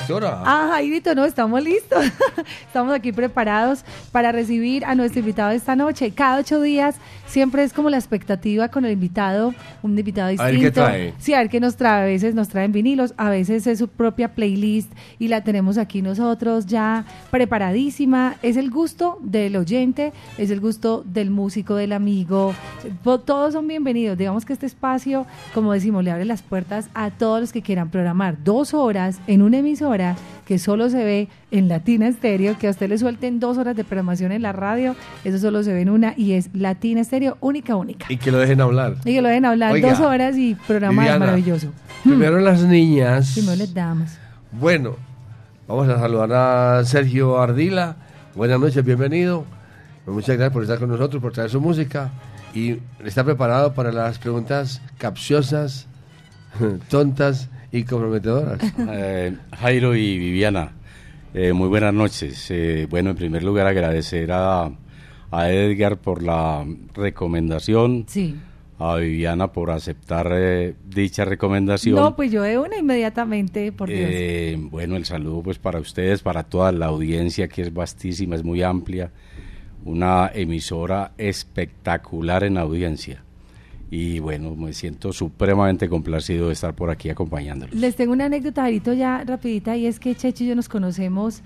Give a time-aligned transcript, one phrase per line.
[0.00, 0.42] Directora?
[0.44, 2.04] Ah, Jairito, no, estamos listos.
[2.66, 6.12] estamos aquí preparados para recibir a nuestro invitado esta noche.
[6.12, 6.96] Cada ocho días
[7.26, 10.52] siempre es como la expectativa con el invitado, un invitado A distinto.
[10.52, 11.14] ver qué trae.
[11.18, 12.02] Sí, a ver qué nos trae.
[12.02, 16.02] A veces nos traen vinilos, a veces es su propia playlist y la tenemos aquí
[16.02, 18.36] nosotros ya preparadísima.
[18.42, 22.54] Es el gusto del oyente, es el gusto del músico, del amigo.
[23.02, 24.16] Todos son bienvenidos.
[24.16, 27.90] Digamos que este espacio, como decimos, le abre las puertas a todos los que quieran
[27.90, 30.16] programar dos horas en una emisora
[30.50, 33.84] que solo se ve en Latina Estéreo, que a usted le suelten dos horas de
[33.84, 37.76] programación en la radio, eso solo se ve en una y es Latina Estéreo, única,
[37.76, 38.06] única.
[38.08, 38.96] Y que lo dejen hablar.
[39.04, 41.68] Y que lo dejen hablar Oiga, dos horas y programa Viviana, maravilloso.
[42.02, 43.34] Primero las niñas.
[43.34, 44.10] Primero les damos.
[44.50, 44.96] Bueno,
[45.68, 47.94] vamos a saludar a Sergio Ardila.
[48.34, 49.44] Buenas noches, bienvenido.
[50.04, 52.10] Muchas gracias por estar con nosotros, por traer su música.
[52.54, 55.86] Y está preparado para las preguntas capciosas,
[56.90, 58.60] tontas y comprometedoras.
[58.90, 60.72] Eh, Jairo y Viviana,
[61.34, 62.46] eh, muy buenas noches.
[62.50, 64.70] Eh, bueno, en primer lugar agradecer a,
[65.30, 68.34] a Edgar por la recomendación, Sí.
[68.78, 71.94] a Viviana por aceptar eh, dicha recomendación.
[71.96, 74.10] No, pues yo de una inmediatamente, por Dios.
[74.12, 78.42] Eh, bueno, el saludo pues para ustedes, para toda la audiencia que es vastísima, es
[78.42, 79.10] muy amplia,
[79.84, 83.22] una emisora espectacular en audiencia.
[83.90, 87.74] Y bueno, me siento supremamente complacido de estar por aquí acompañándolos.
[87.74, 91.42] Les tengo una anécdota, ya rapidita, y es que Checho y yo nos conocemos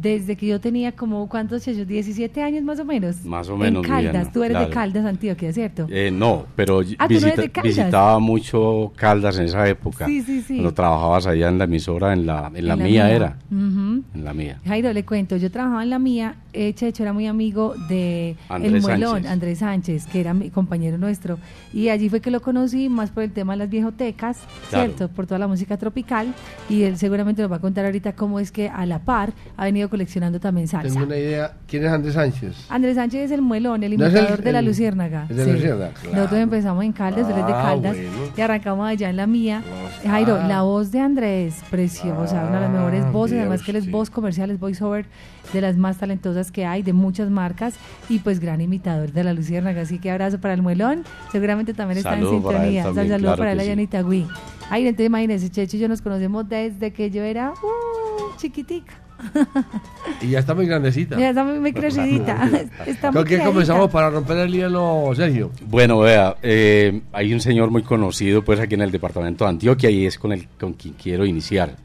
[0.00, 1.84] desde que yo tenía como, ¿cuántos, Checho?
[1.84, 3.24] 17 años más o menos.
[3.24, 4.74] Más o menos, En Caldas, tú eres de claro.
[4.74, 5.86] Caldas, Antioquia, ¿cierto?
[5.90, 7.76] Eh, no, pero Ah, ¿tú no visita- de Caldas?
[7.76, 10.06] visitaba mucho Caldas en esa época.
[10.06, 10.54] Sí, sí, sí.
[10.56, 13.36] Cuando trabajabas allá en la emisora, en la, en la En mía era.
[13.50, 14.02] Ujú.
[14.14, 14.60] En la mía.
[14.66, 18.72] Jairo, le cuento, yo trabajaba en la mía, eh, Checho era muy amigo de Andrés
[18.74, 19.30] El Muelón, Sánchez.
[19.30, 21.38] Andrés Sánchez, que era mi compañero nuestro,
[21.72, 24.38] y allí fue que lo conocí, más por el tema de las bibliotecas,
[24.70, 24.84] Claro.
[24.94, 25.08] ¿cierto?
[25.08, 26.34] Por toda la música tropical,
[26.68, 29.64] y él seguramente nos va a contar ahorita cómo es que a la par ha
[29.64, 30.92] venido coleccionando también salsa.
[30.92, 31.52] Tengo una idea.
[31.66, 32.66] ¿Quién es Andrés Sánchez?
[32.68, 35.26] Andrés Sánchez es el muelón, el ¿No es el- imitador de la el- Luciérnaga.
[35.28, 35.90] el de la Luciérnaga?
[36.00, 36.16] Claro.
[36.16, 38.10] Nosotros empezamos en Caldas, él es de Ah, Caldas, bueno.
[38.36, 39.62] y arrancamos allá en la mía.
[40.04, 40.08] Ah.
[40.10, 43.70] Jairo, la voz de Andrés, preciosa, una de las mejores Ah, voces, vea además que
[43.72, 45.06] él es voz comercial, es voiceover
[45.52, 47.74] de las más talentosas que hay, de muchas marcas,
[48.08, 49.80] y pues gran imitador de la Luciérnaga.
[49.82, 52.82] Así que abrazo para el muelón, seguramente también está Saludo en para sintonía.
[52.84, 53.84] también, saludo claro para él allá en sí.
[53.84, 54.26] Itagüí.
[54.70, 58.92] Ay, entonces imagínense, Checho y yo nos conocemos desde que yo era uh, chiquitica.
[60.20, 61.18] Y ya está muy grandecita.
[61.18, 62.48] Ya está muy, muy crecidita.
[62.86, 65.50] Está muy ¿Con qué comenzamos para romper el hielo, Sergio?
[65.66, 69.90] Bueno, vea, eh, hay un señor muy conocido pues aquí en el departamento de Antioquia
[69.90, 71.76] y es con el con quien quiero iniciar.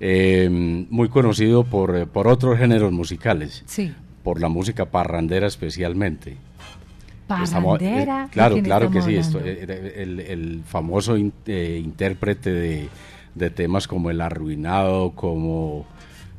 [0.00, 0.48] Eh,
[0.90, 3.92] muy conocido por, eh, por otros géneros musicales, Sí.
[4.22, 6.36] por la música parrandera especialmente.
[7.42, 8.22] Estamos- eh, Parrandera.
[8.24, 9.36] ¿de claro, claro que estamos sí.
[9.36, 12.88] Esto, el, el famoso in- eh, intérprete de,
[13.34, 15.84] de temas como El Arruinado, como,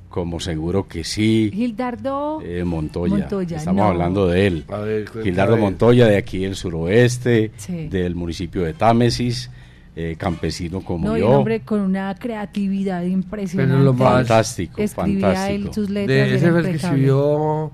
[0.09, 2.41] como Seguro que sí, Gildardo.
[2.43, 3.15] eh, Montoya.
[3.15, 3.89] Montoya, Estamos no.
[3.89, 4.65] hablando de él.
[4.67, 5.55] Ver, Gildardo.
[5.57, 7.87] Montoya, de aquí del suroeste, Sí.
[7.89, 9.51] del municipio de Támesis,
[9.95, 11.29] eh, campesino como No, yo.
[11.29, 13.71] un hombre con una creatividad impresionante.
[13.73, 15.67] Pero lo más- Fantástico, Escribía fantástico.
[15.67, 16.07] él sus letras.
[16.29, 17.71] De ese fue el que escribió.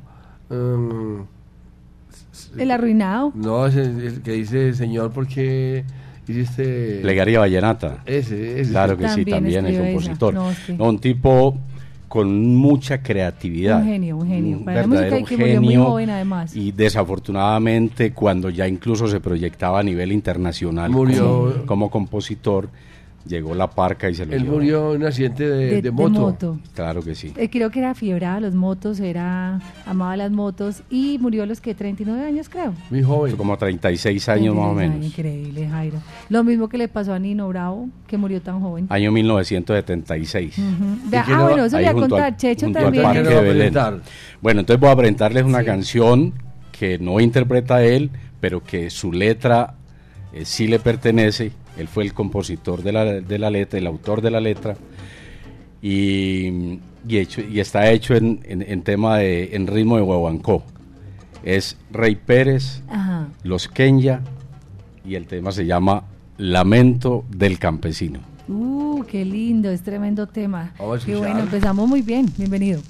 [0.50, 1.26] um,
[2.58, 3.32] El arruinado.
[3.36, 5.84] no, ese, el que dice, Señor, ¿por qué
[6.28, 7.00] hiciste.
[7.02, 8.02] Plegaria Vallenata.
[8.06, 8.72] Ese, ese.
[8.72, 10.34] Claro que sí, También compositor.
[10.34, 11.58] No, es No, un tipo
[12.16, 13.82] con mucha creatividad.
[13.82, 14.58] Un genio, un genio.
[14.60, 15.86] Un Para la música verdadero y que murió muy genio.
[15.86, 16.56] joven, además.
[16.56, 21.26] Y desafortunadamente, cuando ya incluso se proyectaba a nivel internacional Murió.
[21.26, 22.70] como, como compositor,
[23.28, 24.54] llegó la parca y se lo Él llevó.
[24.56, 26.20] murió en un accidente de, de, de de moto.
[26.20, 26.60] moto.
[26.74, 27.34] Claro que sí.
[27.38, 31.46] Eh, creo que era fiebrada a los motos, era amaba las motos y murió a
[31.46, 32.74] los que 39 años, creo.
[32.90, 33.36] Muy joven.
[33.36, 35.06] Como 36 años más o 36 menos.
[35.08, 35.98] Increíble, Jairo.
[36.30, 38.86] Lo mismo que le pasó a Nino Bravo, que murió tan joven.
[38.90, 40.58] Año 1976.
[40.58, 41.10] Ujú.
[41.10, 42.38] Vea, ¿Y quién ah, bueno, eso voy a contar.
[42.38, 44.02] Checho junto al también.
[44.42, 45.66] Bueno, entonces voy a presentarles una Sí.
[45.66, 46.34] canción
[46.72, 49.76] que no interpreta él, pero que su letra
[50.34, 51.52] eh, sí le pertenece.
[51.78, 54.76] Él fue el compositor de la, de la letra, el autor de la letra.
[55.82, 60.64] Y, y, está hecho en, en, tema de en ritmo de guaguancó.
[61.44, 62.82] Es Rey Pérez,
[63.44, 64.22] Los Kenya,
[65.06, 66.06] y el tema se llama
[66.38, 68.20] Lamento del Campesino.
[68.48, 69.70] ¡Uh, qué lindo!
[69.70, 70.74] Es tremendo tema.
[71.06, 72.32] Qué bueno, empezamos muy bien.
[72.38, 72.82] Bienvenido.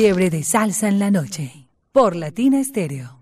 [0.00, 3.17] Fiebre de salsa en la noche por Latina Estéreo.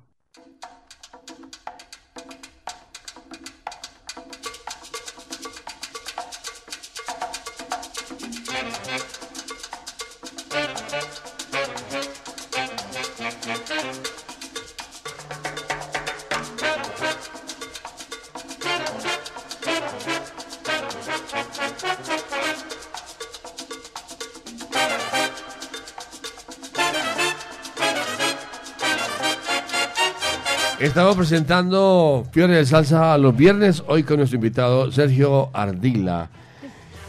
[30.86, 36.28] Estamos presentando Fiebre de Salsa los viernes, hoy con nuestro invitado Sergio Ardila,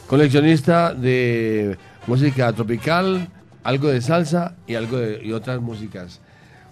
[0.08, 3.28] coleccionista de música tropical,
[3.64, 6.20] algo de salsa y algo de y otras músicas.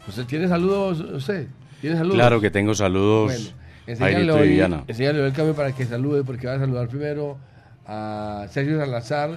[0.07, 0.99] ¿Usted tiene saludos?
[0.99, 1.47] ¿Usted
[1.79, 2.15] tiene saludos?
[2.15, 3.31] Claro que tengo saludos.
[3.31, 3.49] Bueno,
[3.85, 7.37] enséñale, hoy- enséñale el cambio para que salude, porque va a saludar primero
[7.85, 9.31] a Sergio Salazar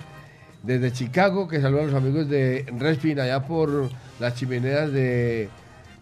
[0.63, 5.49] desde Chicago, que saluda a los amigos de Respin allá por las chimeneas de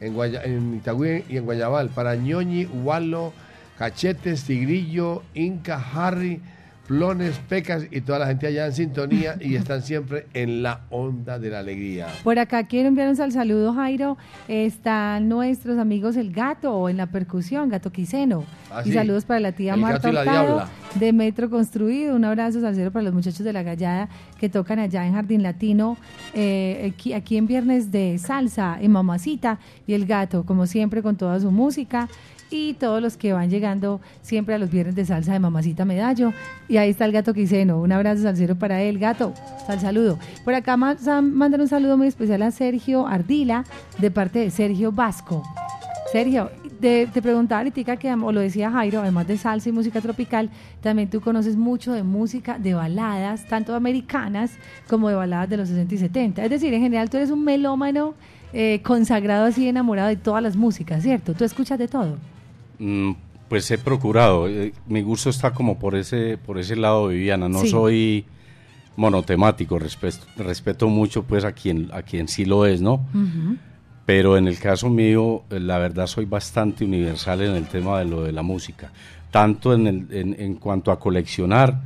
[0.01, 3.33] en, Guaya- en Itagüí y en Guayabal, para Ñoñi, Walo,
[3.79, 6.41] Cachetes, Tigrillo, Inca, Harry,
[6.87, 11.39] Plones, Pecas y toda la gente allá en sintonía y están siempre en la onda
[11.39, 12.07] de la alegría.
[12.23, 14.17] Por acá quiero enviarnos al saludo, Jairo.
[14.47, 18.45] Están nuestros amigos El Gato en la percusión, Gato Quiseno.
[18.71, 18.95] Ah, y sí.
[18.95, 20.65] saludos para la tía El Marta Hurtado
[20.95, 22.15] de Metro Construido.
[22.15, 25.97] Un abrazo salsero para los muchachos de la Gallada que tocan allá en Jardín Latino,
[26.35, 29.59] eh, aquí, aquí en Viernes de Salsa, en Mamacita.
[29.87, 32.09] Y El Gato, como siempre, con toda su música.
[32.51, 36.33] Y todos los que van llegando siempre a los Viernes de Salsa de Mamacita Medallo.
[36.69, 37.81] Y ahí está el Gato Quiseno.
[37.81, 39.35] Un abrazo salsero para él, Gato.
[39.67, 40.19] Sal saludo.
[40.45, 43.65] Por acá mandan un saludo muy especial a Sergio Ardila,
[43.99, 45.43] de parte de Sergio Vasco.
[46.13, 46.51] Sergio,
[46.81, 50.51] te, te preguntaba ahorita que, o lo decía Jairo, además de salsa y música tropical,
[50.81, 54.53] también tú conoces mucho de música, de baladas, tanto americanas
[54.89, 56.45] como de baladas de los 60 y 70.
[56.45, 58.15] Es decir, en general tú eres un melómano
[58.53, 61.35] eh, consagrado así, enamorado de todas las músicas, ¿cierto?
[61.35, 62.17] Tú escuchas de todo.
[62.79, 63.13] Mm,
[63.49, 64.49] pues he procurado.
[64.49, 67.49] eh, mi gusto está como por ese, por ese lado, Viviana.
[67.49, 67.69] No Sí.
[67.69, 68.25] soy
[68.97, 69.79] monotemático.
[69.79, 73.07] Respeto, respeto mucho pues a quien, a quien sí lo es, ¿no?
[74.05, 78.05] Pero en el caso mío, eh, la verdad soy bastante universal en el tema de
[78.05, 78.93] lo de la música.
[79.31, 81.81] Tanto en, el, en, en cuanto a coleccionar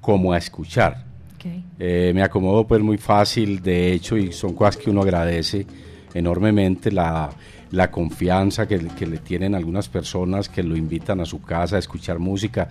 [0.00, 1.04] como a escuchar.
[1.36, 1.62] Okay.
[1.78, 5.66] Eh, me acomodo pues muy fácil, de hecho, y son cosas que uno agradece
[6.14, 7.30] enormemente, la,
[7.70, 11.78] la confianza que, que le tienen algunas personas que lo invitan a su casa a
[11.78, 12.68] escuchar música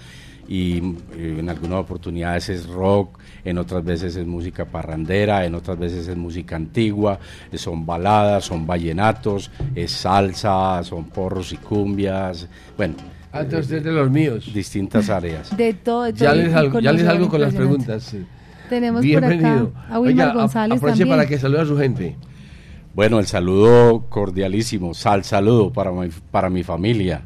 [0.50, 0.78] y
[1.18, 6.08] eh, en algunas oportunidades es rock, en otras veces es música parrandera, en otras veces
[6.08, 7.20] es música antigua,
[7.52, 12.96] eh, son baladas, son vallenatos, es salsa, son porros y cumbias, bueno,
[13.34, 14.50] Antes usted es de los míos.
[14.54, 15.56] distintas áreas.
[15.56, 16.24] De todo, de todo.
[16.24, 18.04] Ya les, salgo, ya les salgo con las preguntas.
[18.04, 18.26] sí.
[18.70, 19.70] Tenemos Bienvenido.
[19.72, 21.18] por acá a Wilmar Oiga, González aproveche también.
[21.18, 22.16] para que salude a su gente.
[22.98, 27.22] Bueno, el saludo cordialísimo, sal saludo para mi, para mi familia,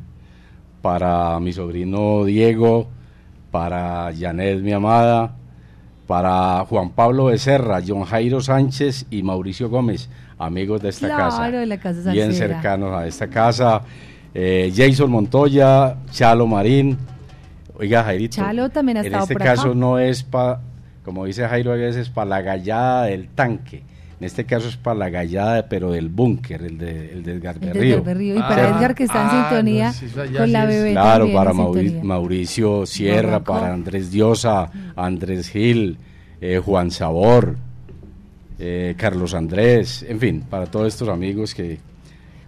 [0.82, 2.90] para mi sobrino Diego,
[3.52, 5.34] para Janet, mi amada,
[6.08, 11.50] para Juan Pablo Becerra, John Jairo Sánchez y Mauricio Gómez, amigos de esta Claro, casa,
[11.52, 13.82] de la casa bien cercanos a esta casa.
[14.34, 16.98] Eh, Jason Montoya, Chalo Marín,
[17.80, 19.56] oiga Jairito, Chalo también ha en estado este por acá.
[19.56, 20.60] caso no es para,
[21.06, 23.90] como dice Jairo a veces, para la gallada del tanque.
[24.22, 27.40] En este caso es para la gallada, pero del búnker, el de, el del El
[27.40, 28.04] de Garberrío.
[28.04, 28.36] Berrío.
[28.36, 30.06] Y para Ah, Edgar que está en ah, sintonía no, sí,
[30.38, 32.04] con sí la bebé Claro, también para en Mauri- sintonía.
[32.04, 35.98] Mauricio Sierra, para Andrés Diosa, Andrés Gil,
[36.40, 37.58] eh, Juan Sabor,
[38.60, 41.80] eh, Carlos Andrés, en fin, para todos estos amigos que,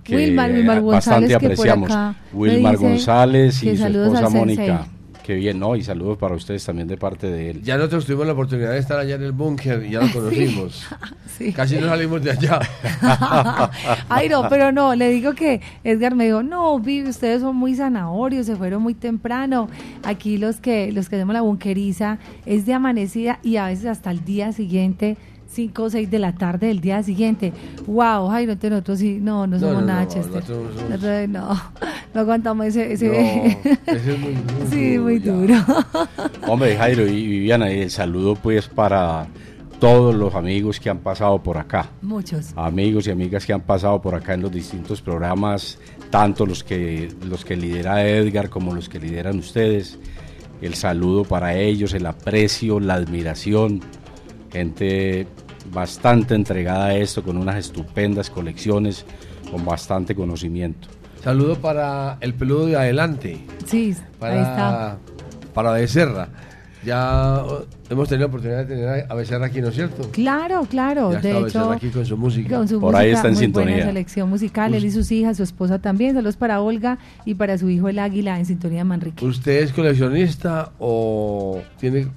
[0.03, 1.89] que Wilmar, Wilmar bastante González, que por apreciamos.
[1.91, 4.85] acá Wilmar González y su esposa Mónica.
[5.23, 5.75] Qué bien, ¿no?
[5.77, 7.63] Y saludos para ustedes también de parte de él.
[7.63, 10.85] Ya nosotros tuvimos la oportunidad de estar allá en el búnker y ya lo conocimos.
[11.33, 11.51] Sí.
[11.51, 12.59] Casi no salimos de allá.
[14.07, 17.73] Ay, no, pero no, le digo que Edgar me dijo, no, Vivi, ustedes son muy
[17.75, 19.67] zanahorios, se fueron muy temprano.
[20.03, 24.11] Aquí los que, los que hacemos la bunqueriza es de amanecida y a veces hasta
[24.11, 25.17] el día siguiente,
[25.53, 27.53] 5 o 6 de la tarde del día siguiente.
[27.87, 30.33] Wow, Jairo, entonces nosotros sí, no, no No, somos no, nada, no, Chester.
[30.35, 31.61] nosotros somos- Nosotros no,
[32.13, 32.93] no aguantamos ese...
[32.93, 33.13] ese No,
[33.93, 34.65] ese es muy duro.
[34.71, 35.31] sí, muy ya.
[35.31, 35.55] duro.
[36.47, 39.27] Hombre, Jairo y Viviana, y el saludo pues para
[39.79, 41.89] todos los amigos que han pasado por acá.
[42.01, 42.53] Muchos.
[42.55, 45.77] amigos y amigas que han pasado por acá en los distintos programas,
[46.09, 49.99] tanto los que, los que lidera Edgar como los que lideran ustedes.
[50.61, 53.81] El saludo para ellos, el aprecio, la admiración.
[54.49, 55.27] Gente
[55.73, 59.05] bastante entregada a esto, con unas estupendas colecciones,
[59.51, 60.87] con bastante conocimiento.
[61.23, 63.39] Saludo para el peludo de adelante.
[63.65, 64.55] Sí, ahí está.
[64.55, 64.97] Para,
[65.53, 66.27] para Becerra.
[66.85, 70.09] Ya oh, hemos tenido la oportunidad de tener a Becerra aquí, ¿no es cierto?
[70.11, 71.13] Claro, claro.
[71.13, 72.57] Ya de está hecho, Becerra aquí con su música.
[72.57, 73.75] Con su Por ahí está en muy sintonía.
[73.75, 76.13] buena selección musical, él y sus hijas, su esposa también.
[76.13, 79.25] Saludos para Olga y para su hijo el Águila en sintonía de Manrique.
[79.25, 82.07] ¿Usted es coleccionista o tiene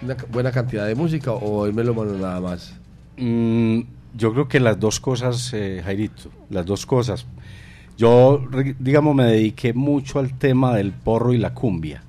[0.00, 2.74] una buena cantidad de música o es melómano nada más?
[3.16, 3.80] Mm,
[4.14, 7.26] yo creo que las dos cosas, eh, Jairito, las dos cosas.
[7.96, 8.42] Yo,
[8.78, 12.02] digamos, me dediqué mucho al tema del porro y la cumbia,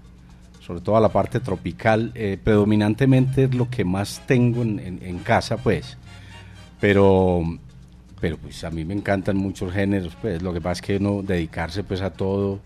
[0.60, 2.12] sobre todo a la parte tropical.
[2.16, 5.98] eh, predominantemente es lo que más tengo en, casa, pues.
[6.80, 7.44] Pero
[8.20, 11.22] pero pues a mí me encantan muchos géneros, pues lo que pasa es que no
[11.22, 12.60] dedicarse pues a todo,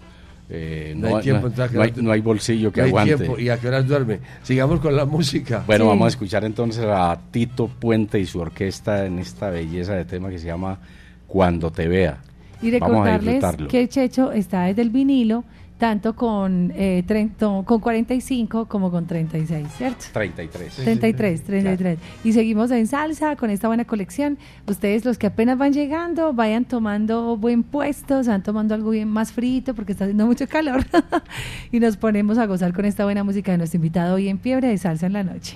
[0.50, 3.16] eh, No hay tiempo, no hay- que- no hay bolsillo que No hay aguante.
[3.18, 3.40] tiempo.
[3.40, 4.20] ¿Y a qué horas duerme?
[4.42, 5.64] Sigamos con la música.
[5.68, 5.90] Bueno, Sí.
[5.90, 10.30] vamos a escuchar entonces a Tito Puente y su orquesta en esta belleza de tema
[10.30, 10.80] que se llama
[11.28, 12.18] Cuando te vea.
[12.62, 13.36] Y recordarles
[13.68, 15.44] que Checho está desde el vinilo,
[15.78, 20.06] tanto con, eh, treinto- con 45 como con 36, ¿cierto?
[20.12, 20.74] 33.
[20.76, 22.00] 33, 33.
[22.26, 24.38] Y seguimos en salsa con esta buena colección.
[24.68, 29.08] Ustedes, los que apenas van llegando, vayan tomando buen puesto, se van tomando algo bien
[29.08, 30.84] más frito porque está haciendo mucho calor.
[31.72, 34.68] y nos ponemos a gozar con esta buena música de nuestro invitado hoy en Fiebre
[34.68, 35.56] de Salsa en la Noche.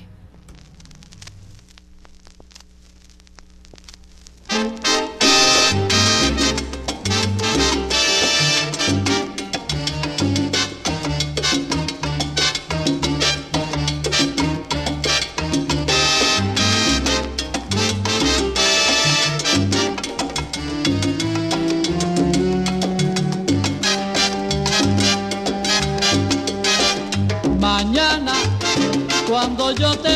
[29.79, 30.12] Yo te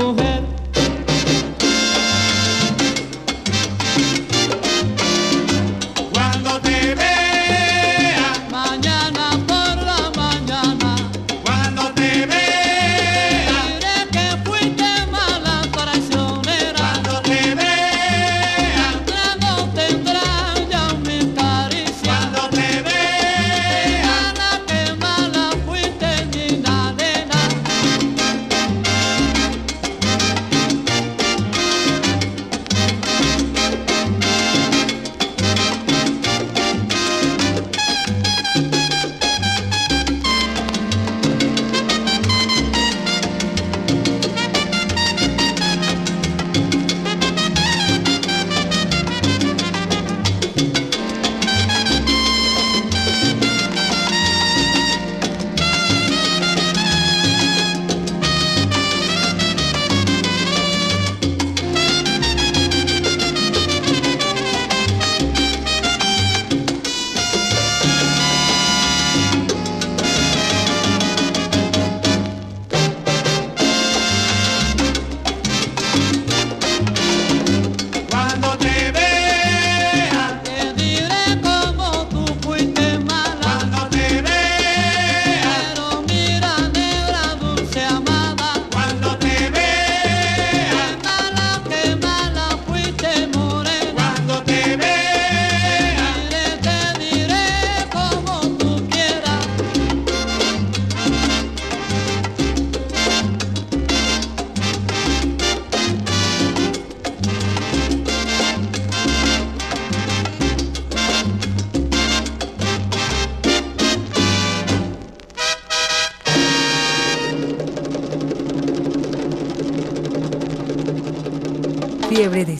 [0.00, 0.29] मोह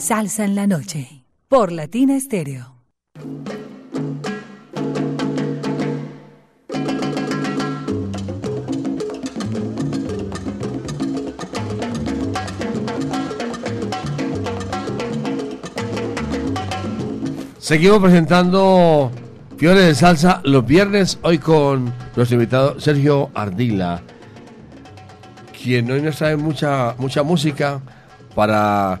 [0.01, 2.75] salsa en la noche por Latina Estéreo.
[17.59, 19.11] Seguimos presentando
[19.57, 24.01] Fiores de Salsa los viernes, hoy con nuestro invitado Sergio Ardila,
[25.61, 27.79] quien hoy nos trae mucha, mucha música
[28.33, 28.99] para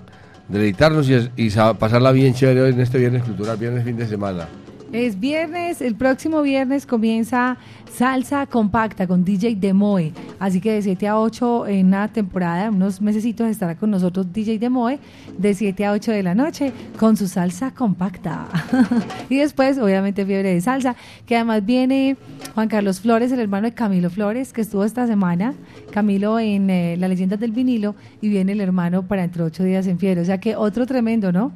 [0.51, 4.07] deleitarnos y, y sa- pasarla bien chévere hoy en este viernes cultural, viernes fin de
[4.07, 4.47] semana.
[4.93, 7.55] Es viernes, el próximo viernes comienza
[7.89, 10.11] Salsa Compacta con DJ Demoe.
[10.37, 14.59] Así que de 7 a 8 en una temporada, unos mesecitos estará con nosotros DJ
[14.59, 14.99] Demoe
[15.37, 18.49] de 7 a 8 de la noche con su salsa compacta.
[19.29, 22.17] y después, obviamente, Fiebre de Salsa, que además viene
[22.53, 25.53] Juan Carlos Flores, el hermano de Camilo Flores, que estuvo esta semana.
[25.91, 29.87] Camilo en eh, La Leyenda del Vinilo y viene el hermano para entre 8 días
[29.87, 30.19] en Fiebre.
[30.19, 31.53] O sea que otro tremendo, ¿no?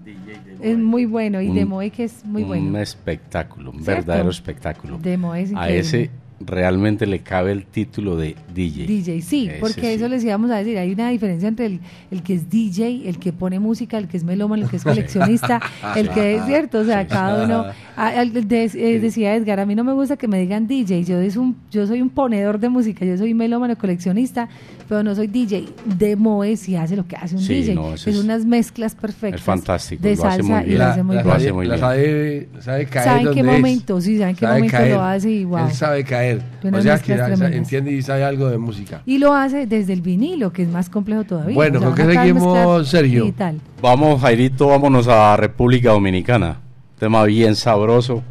[0.61, 2.67] Es muy bueno y Un- Demoe que es muy bueno.
[2.69, 4.01] Un espectáculo, un ¿Cierto?
[4.07, 4.97] verdadero espectáculo.
[5.01, 8.85] Demo es A ese realmente le cabe el título de DJ.
[8.87, 9.87] DJ, sí, Ese porque sí.
[9.87, 11.79] eso les íbamos a decir, hay una diferencia entre el,
[12.11, 14.83] el que es DJ, el que pone música, el que es melómano, el que es
[14.83, 15.61] coleccionista,
[15.95, 17.65] el que es cierto, o sea, Sí, cada uno,
[17.95, 21.19] a- de- eh, decía Edgar, a mí no me gusta que me digan DJ, yo,
[21.21, 24.49] es un, yo soy un ponedor de música, yo soy melómano, coleccionista,
[24.87, 27.93] pero no soy DJ, de Moe si hace lo que hace un Sí, DJ, no,
[27.93, 30.77] eso es es- unas mezclas perfectas es fantástico, de lo hace salsa muy y bien.
[30.79, 31.35] lo La- hace muy la Lo bien.
[31.35, 31.81] hace sabe- muy la bien.
[31.81, 34.01] sabe, sabe caer ¿Sabe en qué momento?
[34.01, 34.93] Sí, sabe en qué Sabe momento caer.
[34.95, 35.67] lo hace y wow.
[35.67, 36.41] Él sabe caer.
[36.71, 37.13] O sea, que
[37.57, 39.01] entiende y sabe algo de música.
[39.05, 41.55] Y lo hace desde el vinilo, que es más complejo todavía.
[41.55, 43.23] Bueno, ¿con qué seguimos, Sergio?
[43.23, 43.59] digital.
[43.81, 46.57] Vamos, Jairito, vámonos a República Dominicana.
[46.99, 48.23] Tema bien sabroso.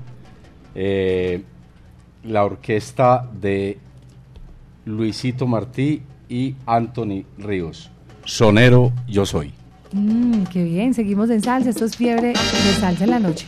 [0.74, 1.42] Eh,
[2.24, 3.78] la orquesta de
[4.86, 7.90] Luisito Martí y Anthony Ríos.
[8.24, 9.52] Sonero Yo Soy.
[9.92, 11.70] Mm, qué bien, seguimos en salsa.
[11.70, 13.46] Esto es fiebre de salsa en la noche.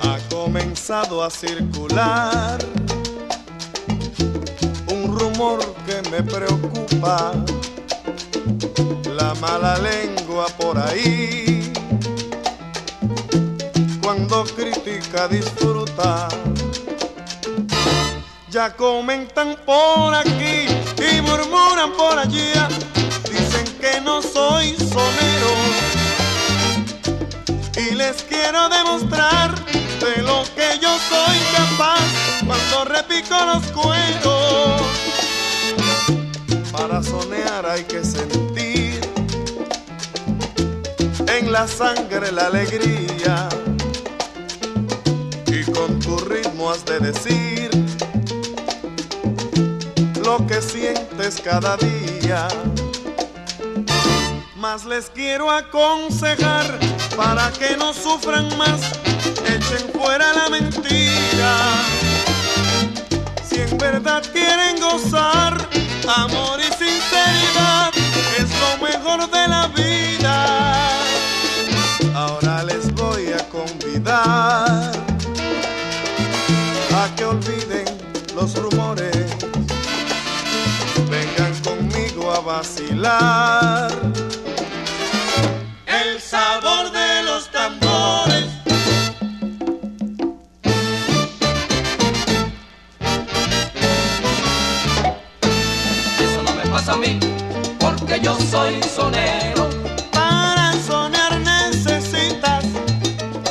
[0.00, 2.58] ha comenzado a circular
[4.92, 5.77] un rumor
[6.10, 7.32] me preocupa,
[9.04, 11.72] la mala lengua por ahí,
[14.00, 16.28] cuando critica disfruta.
[18.50, 20.66] Ya comentan por aquí
[20.96, 22.52] y murmuran por allí,
[23.30, 25.52] dicen que no soy sonero
[27.76, 29.54] y les quiero demostrar
[30.00, 32.00] de lo que yo soy capaz
[32.46, 34.97] cuando repico los cueros.
[37.66, 39.00] Hay que sentir
[41.26, 43.48] en la sangre la alegría
[45.46, 47.70] y con tu ritmo has de decir
[50.24, 52.46] lo que sientes cada día
[54.56, 56.78] más les quiero aconsejar
[57.16, 58.80] para que no sufran más,
[59.46, 61.56] echen fuera la mentira.
[63.48, 65.68] Si en verdad quieren gozar,
[66.08, 67.92] amor y sinceridad
[68.38, 71.00] es lo mejor de la vida.
[72.14, 74.92] Ahora les voy a convidar
[76.94, 77.84] a que olviden
[78.34, 79.26] los rumores,
[81.10, 84.17] vengan conmigo a vacilar
[98.50, 99.68] soy sonero.
[100.12, 102.64] Para soñar necesitas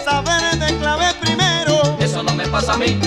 [0.04, 1.82] saber de clave primero.
[2.00, 2.98] Eso no me pasa a mí,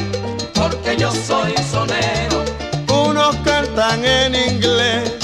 [0.54, 2.44] porque yo soy sonero.
[2.88, 5.16] Unos cantan en inglés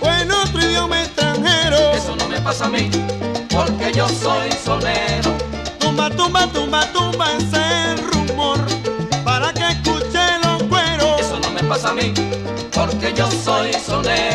[0.00, 1.78] o en otro idioma extranjero.
[1.92, 2.90] Eso no me pasa a mí,
[3.50, 5.32] porque yo soy sonero.
[5.78, 8.58] Tumba, tumba, tumba, tumba ese rumor
[9.24, 11.20] para que escuche los cueros.
[11.20, 12.12] Eso no me pasa a mí,
[12.72, 14.25] porque yo soy sonero.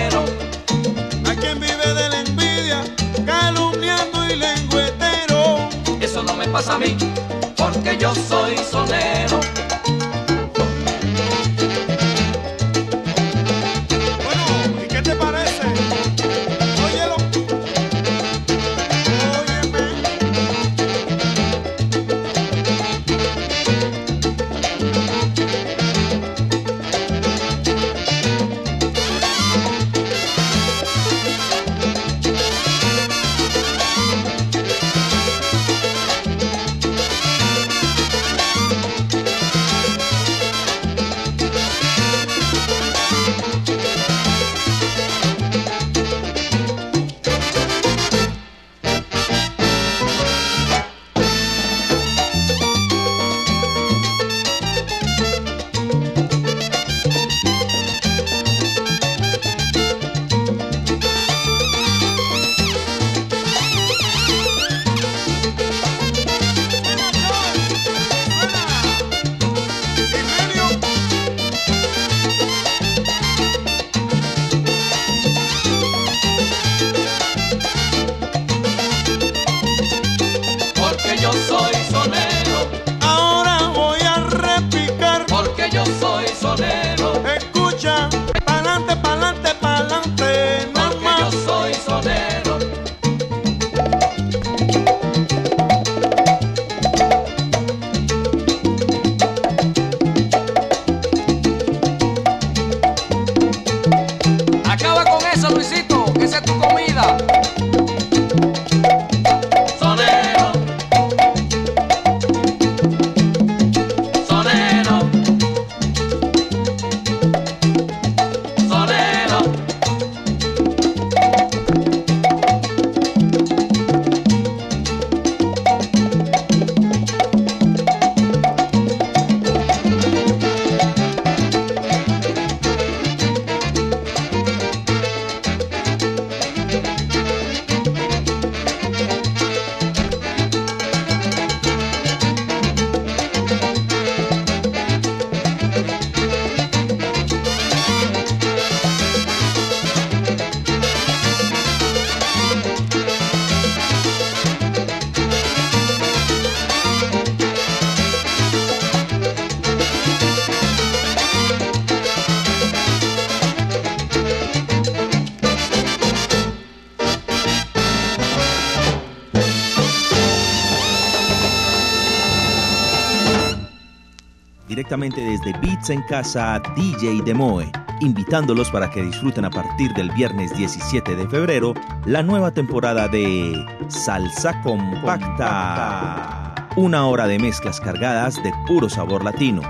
[174.99, 181.15] Desde Beats en Casa DJ Demoe, invitándolos para que disfruten a partir del viernes 17
[181.15, 181.73] de febrero
[182.05, 183.55] la nueva temporada de
[183.87, 186.53] Salsa Compacta.
[186.75, 189.61] Una hora de mezclas cargadas de puro sabor latino.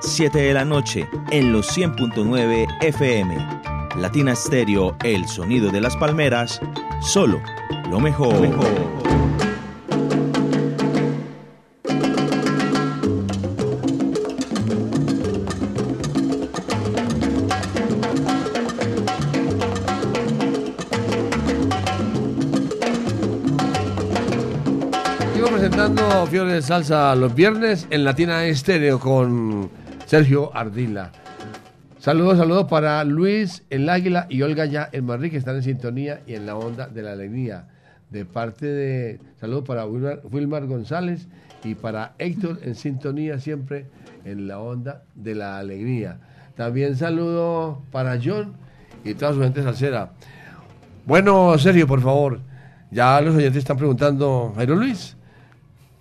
[0.00, 3.38] 7 de la noche en los 100.9 FM.
[3.96, 6.60] Latina Stereo, el sonido de las palmeras,
[7.00, 7.40] solo.
[7.88, 9.31] Lo mejor.
[26.32, 29.68] Fiore de Salsa los viernes en Latina Estéreo con
[30.06, 31.12] Sergio Ardila.
[31.98, 36.22] Saludos, saludos para Luis El Águila y Olga Ya El Marrí que están en sintonía
[36.26, 37.66] y en la onda de la alegría.
[38.08, 39.20] De parte de.
[39.42, 41.28] Saludos para Wilmar, Wilmar González
[41.64, 43.84] y para Héctor en sintonía siempre
[44.24, 46.16] en la onda de la alegría.
[46.56, 48.54] También saludo para John
[49.04, 50.12] y toda su gente salsera.
[51.04, 52.40] Bueno, Sergio, por favor.
[52.90, 55.14] Ya los oyentes están preguntando, Jairo Luis,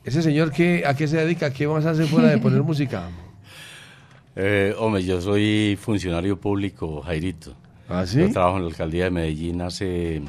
[0.03, 3.09] ese señor qué, a qué se dedica, qué más hace fuera de poner música.
[4.35, 7.53] Eh, hombre, yo soy funcionario público, Jairito.
[7.89, 8.19] ¿Ah, sí?
[8.19, 10.21] Yo trabajo en la alcaldía de Medellín hace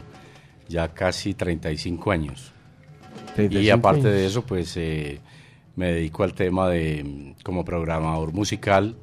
[0.68, 2.52] ya casi 35 años.
[3.36, 4.12] 35 y aparte años.
[4.12, 5.20] de eso, pues eh,
[5.76, 8.96] me dedico al tema de mm, como programador musical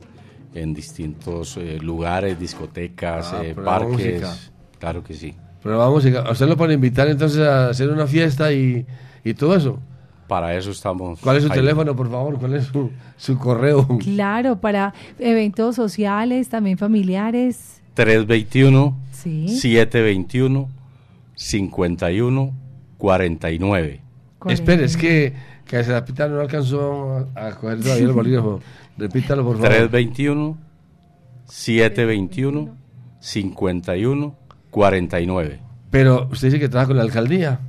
[0.54, 4.22] en distintos eh, lugares, discotecas, Ah, eh, programa parques.
[4.22, 4.36] música.
[4.80, 5.34] Claro que sí.
[5.64, 8.86] Pero vamos, a usted lo pueden invitar entonces a hacer una fiesta y,
[9.24, 9.80] y todo eso.
[10.30, 11.20] Para eso estamos.
[11.20, 12.38] ¿Cuál es su teléfono, por favor?
[12.38, 13.88] ¿Cuál es su, su correo?
[13.98, 17.82] Claro, para eventos sociales, también familiares.
[17.96, 19.48] 321 Sí.
[19.50, 20.70] 721
[21.36, 22.54] 51
[23.00, 24.02] 49.
[24.48, 25.34] Espere, es que,
[25.66, 28.62] que se la pita no alcanzó a, a coger todavía el bolígrafo.
[28.98, 29.70] Repítalo, por favor.
[29.70, 30.58] 321
[31.46, 32.76] 721
[33.20, 34.36] 51
[34.70, 35.60] 49.
[35.90, 37.60] Pero usted dice que trabaja con la alcaldía.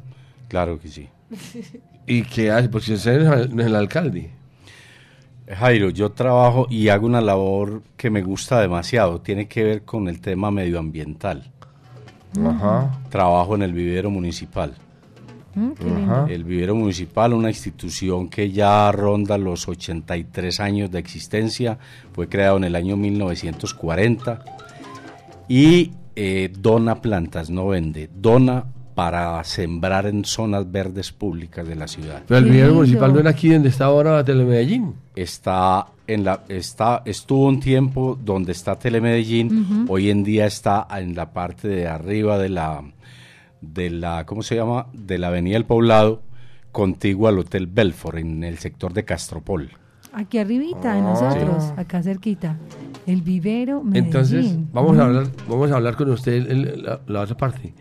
[0.49, 1.09] Claro que sí.
[2.11, 2.69] ¿Y qué hace?
[2.69, 4.31] Porque usted no es, el alcalde.
[5.49, 9.21] Jairo, yo trabajo y hago una labor que me gusta demasiado.
[9.21, 11.53] Tiene que ver con el tema medioambiental.
[12.45, 12.99] Ajá.
[13.11, 14.75] Trabajo en el vivero municipal.
[15.55, 15.71] Mm.
[16.03, 16.27] Ajá.
[16.29, 21.79] El vivero municipal, una institución que ya ronda los 83 años de existencia,
[22.13, 24.45] fue creado en el año 1940
[25.47, 31.87] y eh, dona plantas, no vende, dona para sembrar en zonas verdes públicas de la
[31.89, 32.23] ciudad.
[32.27, 32.75] Pero el lindo.
[32.75, 34.95] municipal no era aquí donde está ahora Telemedellín.
[35.17, 41.15] Está en la, está, estuvo un tiempo donde está Telemedellín, hoy en día está en
[41.15, 42.83] la parte de arriba de la,
[43.61, 44.87] de la, ¿cómo se llama?
[44.93, 46.23] De la Avenida del Poblado,
[46.73, 49.71] contigua al Hotel Belfort, en el sector de Castropol.
[50.13, 52.57] Aquí arribita de nosotros, acá cerquita.
[53.07, 54.07] El vivero Medellín.
[54.07, 57.73] Entonces, vamos a hablar, vamos a hablar con usted el- la, la otra parte.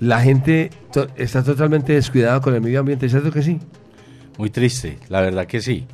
[0.00, 3.58] La gente to- está totalmente descuidada con el medio ambiente, ¿cierto que sí?
[4.38, 5.86] Muy triste, la verdad que sí.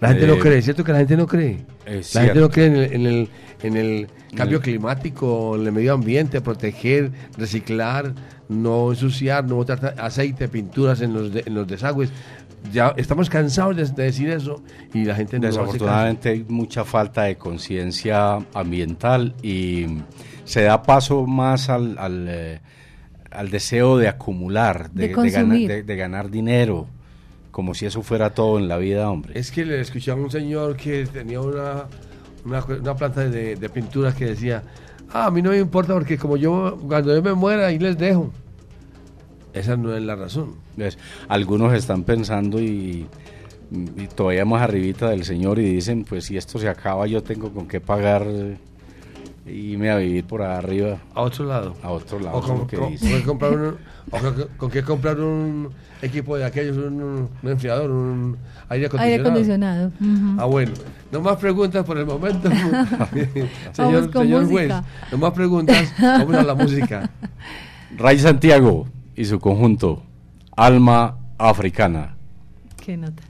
[0.00, 1.64] La gente no Eh, cree, ¿cierto que la gente no cree?
[1.86, 3.28] la gente no cree en el, en el,
[3.62, 8.12] en el cambio el- climático, en el medio ambiente, proteger, reciclar,
[8.48, 12.10] no ensuciar, no botar ta- aceite, pinturas en los, de- en los desagües.
[12.72, 15.62] Ya estamos cansados de, de decir eso y la gente no hace caso.
[15.66, 19.86] Desafortunadamente hay mucha falta de conciencia ambiental y
[20.44, 22.60] se da paso más al, al, eh,
[23.36, 26.86] al deseo de acumular, De de, de ganar, de- de ganar dinero,
[27.50, 29.38] como si eso fuera todo en la vida, hombre.
[29.38, 31.84] Es que le escuché a un señor que tenía una,
[32.44, 34.62] una, una planta de, de pinturas que decía,
[35.12, 37.96] ah, a mí no me importa porque como yo, cuando yo me muera, ahí les
[37.98, 38.30] dejo.
[39.54, 40.54] Esa no es la razón.
[40.76, 40.98] ¿Ves?
[41.28, 43.06] Algunos están pensando y,
[43.70, 47.50] y todavía más arribita del señor y dicen, pues si esto se acaba yo tengo
[47.52, 48.26] con qué pagar
[49.46, 51.74] eh, irme a vivir por arriba A otro lado.
[51.82, 52.36] a otro lado.
[52.38, 53.76] O con, que con- comprar un,
[54.10, 55.70] o con, con qué comprar un
[56.02, 58.36] equipo de aquellos, un, un enfriador, un
[58.68, 59.02] aire acondicionado.
[59.02, 59.92] Aire acondicionado.
[60.38, 60.72] Ah, bueno.
[61.10, 62.48] No más preguntas por el momento.
[63.72, 64.72] señor señor juez,
[65.12, 65.92] no más preguntas.
[66.00, 67.10] Vamos a la música.
[67.96, 70.02] Ray Santiago y su conjunto
[70.56, 72.16] Alma Africana.
[72.84, 73.22] Qué nota.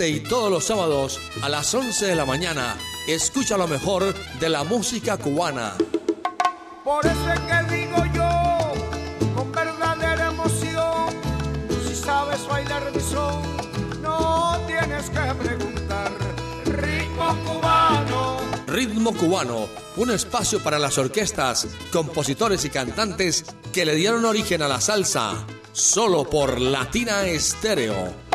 [0.00, 2.74] Este y todos los sábados a las 11 de la mañana.
[3.06, 5.74] Escucha lo mejor de la música cubana.
[6.82, 8.72] Por eso es que digo yo,
[9.34, 11.08] con verdadera emoción,
[11.86, 13.42] si sabes bailar mi son,
[14.00, 16.12] no tienes que preguntar.
[16.64, 18.38] Ritmo cubano.
[18.68, 24.68] Ritmo cubano, un espacio para las orquestas, compositores y cantantes que le dieron origen a
[24.68, 28.29] la salsa, solo por Latina Estéreo.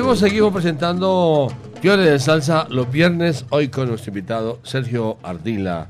[0.00, 5.88] Seguimos, seguimos presentando Fiore de Salsa los viernes, hoy con nuestro invitado Sergio Ardila,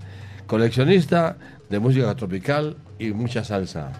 [0.48, 1.36] coleccionista
[1.68, 3.92] de música tropical y mucha salsa.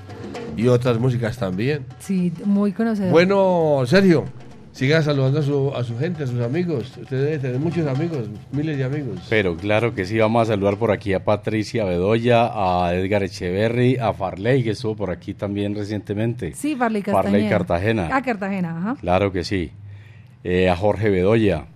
[0.57, 1.87] Y otras músicas también.
[2.01, 3.13] Sí, muy conocedor.
[3.13, 4.25] Bueno, Sergio,
[4.73, 6.93] siga saludando a su, a su gente, a sus amigos.
[7.01, 9.21] Usted debe tener muchos amigos, miles de amigos.
[9.29, 13.99] Pero claro que sí, vamos a saludar por aquí a Patricia Bedoya, a Edgar Echeverry,
[13.99, 16.53] a Farley, que estuvo por aquí también recientemente.
[16.57, 17.31] Sí, Farley Cartagena.
[17.31, 18.09] Farley Cartagena.
[18.13, 18.97] Ah, Cartagena, ajá.
[19.01, 19.71] Claro que sí.
[20.43, 21.67] Eh, a Jorge Bedoya,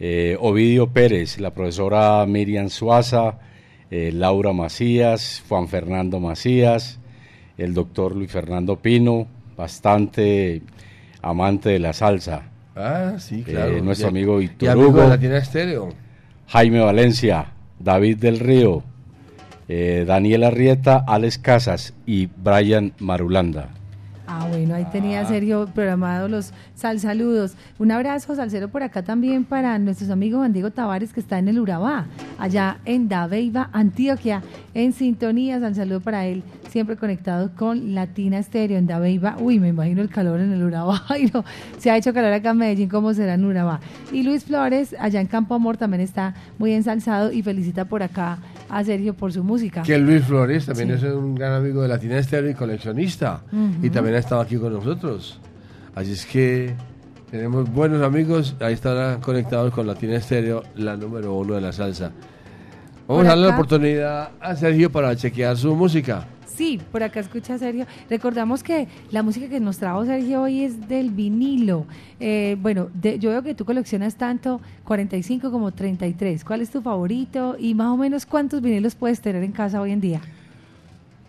[0.00, 3.38] eh, Ovidio Pérez, la profesora Miriam Suaza,
[3.90, 6.98] eh, Laura Macías, Juan Fernando Macías,
[7.58, 9.26] el doctor Luis Fernando Pino,
[9.56, 10.62] bastante
[11.20, 12.50] amante de la salsa.
[12.74, 13.80] Ah, sí, claro.
[13.82, 15.02] nuestro Y- amigo Víctor Hugo.
[15.02, 15.90] de Latina Estéreo.
[16.48, 18.82] Jaime Valencia, David del Río,
[19.68, 23.68] Daniel Arrieta, Alex Casas y Brian Marulanda.
[24.26, 27.56] Ah, bueno, ahí tenía Sergio programado los sal saludos.
[27.78, 31.48] Un abrazo salsero por acá también para nuestros amigos Juan Diego Tavares que está en
[31.48, 32.06] el Urabá,
[32.38, 35.60] allá en Dabeiba, Antioquia, en sintonía.
[35.60, 39.36] Sal saludo para él, siempre conectado con Latina Estéreo en Dabeiba.
[39.38, 41.02] Uy, me imagino el calor en el Urabá.
[41.08, 41.44] Ay, no,
[41.76, 43.80] se ha hecho calor acá en Medellín, ¿cómo será en Urabá?
[44.10, 48.38] Y Luis Flores, allá en Campo Amor, también está muy ensalzado y felicita por acá
[48.68, 49.82] a Sergio por su música.
[49.82, 51.06] Que Luis Flores también Sí.
[51.06, 53.42] es un gran amigo de Latina Estéreo y coleccionista.
[53.52, 53.86] Ujú.
[53.86, 55.38] Y también ha estado aquí con nosotros.
[55.94, 56.74] Así es que
[57.30, 58.56] tenemos buenos amigos.
[58.60, 62.10] Ahí estarán conectados con Latina Estéreo, la número uno de la salsa.
[63.06, 66.26] Vamos a darle la oportunidad a Sergio para chequear su música.
[66.56, 67.84] Sí, por acá escucha Sergio.
[68.08, 71.84] Recordamos que la música que nos trajo Sergio hoy es del vinilo.
[72.20, 76.44] Eh, bueno, de- yo veo que tú coleccionas tanto 45 como 33.
[76.44, 77.56] ¿Cuál es tu favorito?
[77.58, 80.20] Y más o menos cuántos vinilos puedes tener en casa hoy en día.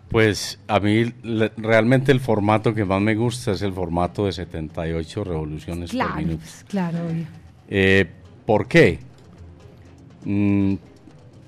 [0.10, 4.32] Pues a mí le- realmente el formato que más me gusta es el formato de
[4.32, 6.38] 78 revoluciones por minuto.
[6.38, 7.26] pues, claro, obvio.
[7.68, 8.06] Eh,
[8.46, 9.00] ¿Por qué?
[10.24, 10.76] Mm,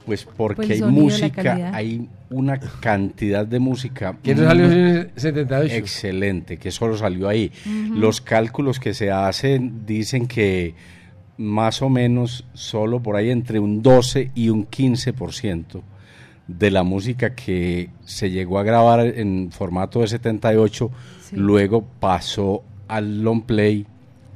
[0.08, 4.18] pues porque Pues hay música, hay una cantidad de música.
[4.24, 5.76] ¿Quién salió en 78?
[5.76, 7.52] Excelente, que solo salió ahí.
[7.94, 10.74] Los cálculos que se hacen dicen que
[11.38, 15.82] más o menos solo por ahí entre un 12 y un 15%
[16.48, 20.90] de la música que se llegó a grabar en formato de 78
[21.22, 21.36] Sí.
[21.36, 23.86] luego pasó al long play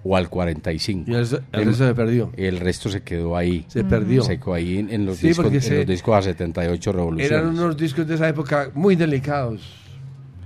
[0.04, 1.12] o al 45.
[1.12, 2.32] Y el, el resto se perdió.
[2.36, 3.66] El resto se quedó ahí.
[3.68, 4.24] Se perdió.
[4.24, 7.32] Se quedó ahí en, en los Sí, discos, en se- los discos a 78 revoluciones.
[7.32, 9.62] Eran unos discos de esa época muy delicados.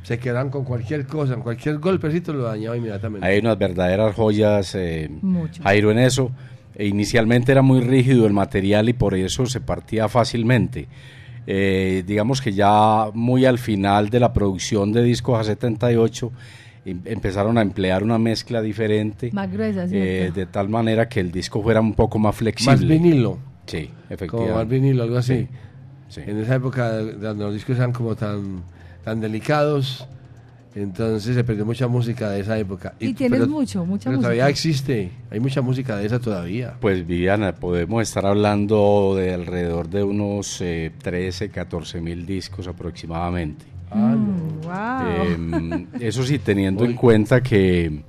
[0.03, 3.25] Se quedaban con cualquier cosa, cualquier golpecito lo dañaba inmediatamente.
[3.25, 5.63] Hay unas verdaderas joyas, eh, Mucho.
[5.63, 6.31] Jairo, en eso.
[6.75, 10.87] E inicialmente era muy rígido el material y por eso se partía fácilmente.
[11.47, 16.33] Eh, digamos que ya muy al final de la producción de discos a 78 em-
[16.85, 21.61] empezaron a emplear una mezcla diferente, Más gruesa, eh, de tal manera que el disco
[21.63, 22.75] fuera un poco más flexible.
[22.75, 23.39] Más vinilo.
[23.65, 24.53] Sí, Como efectivamente.
[24.53, 25.47] más vinilo, algo así.
[26.07, 26.21] Sí, sí.
[26.27, 28.61] En esa época donde los discos eran como tan,
[29.03, 30.07] tan delicados,
[30.75, 32.93] entonces se perdió mucha música de esa época.
[32.99, 34.49] Y tienes mucho, mucha pero todavía música.
[34.51, 36.75] existe, hay mucha música de esa todavía.
[36.81, 43.65] Pues Viviana, podemos estar hablando de alrededor de unos eh, 13, 14 mil discos aproximadamente.
[43.95, 45.25] Mm, wow.
[45.25, 48.01] Em, eso sí, teniendo en cuenta que,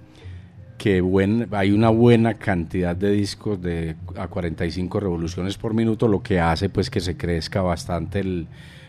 [0.78, 6.22] que buen, hay una buena cantidad de discos de a 45 revoluciones por minuto, lo
[6.22, 8.46] que hace pues que se crezca bastante el-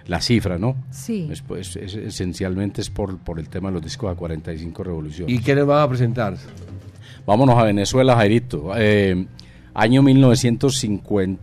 [0.08, 0.76] la cifra, ¿no?
[0.90, 1.28] sí.
[1.30, 5.36] Es, pues, es- esencialmente es por, por el tema de los discos a 45 revoluciones.
[5.36, 6.36] ¿Y qué les van a presentar?
[7.26, 8.72] Vámonos a Venezuela, Jairito.
[8.78, 9.26] Eh,
[9.74, 11.42] año 1950.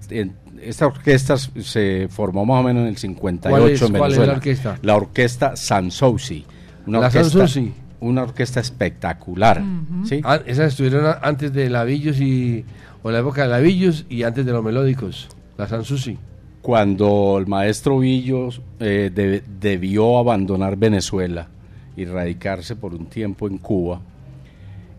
[0.67, 4.19] Esta orquesta se formó más o menos en el 58 ¿Cuál es- en cuál es
[4.19, 4.33] Venezuela.
[4.33, 4.79] la orquesta?
[4.83, 6.45] La orquesta Sansouci.
[6.87, 7.73] Una La orquesta, Sanssouci.
[8.01, 9.63] Una orquesta espectacular.
[10.05, 10.21] ¿sí?
[10.25, 12.65] Ah, esas estuvieron antes de Lavillos y.
[13.03, 15.29] o la época de Lavillos y antes de los melódicos.
[15.57, 16.19] La Sansusi.
[16.63, 21.49] Cuando el maestro Villos eh, de- debió abandonar Venezuela
[21.97, 24.01] y radicarse por un tiempo en Cuba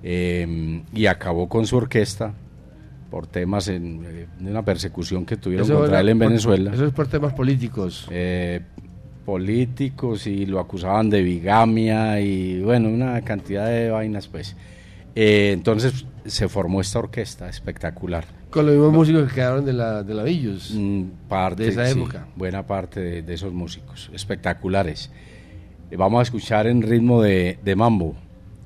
[0.04, 2.34] eh, y acabó con su orquesta,
[3.16, 6.28] por temas en, eh, de una persecución que tuvieron Eso contra era él en por-
[6.28, 6.74] Venezuela.
[6.74, 8.08] Eso es por temas políticos.
[8.12, 8.60] Eh,
[9.26, 14.58] políticos y lo acusaban de bigamia y bueno, una cantidad de vainas pues.
[15.16, 18.26] Eh, entonces se formó esta orquesta espectacular.
[18.50, 20.74] Con los mismos músicos que quedaron de la de Lavillos.
[20.76, 22.28] Mm, parte, De esa sí, época.
[22.36, 25.10] buena parte de, de esos músicos espectaculares.
[25.90, 28.14] Eh, vamos a escuchar en ritmo de, de mambo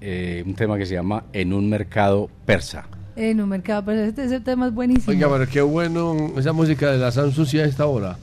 [0.01, 2.87] eh, un tema que se llama En un mercado persa.
[3.19, 5.11] En un mercado, pero este ese tema es buenísimo.
[5.11, 8.17] Oiga, pero qué bueno esa música de la San Sucia a esta hora.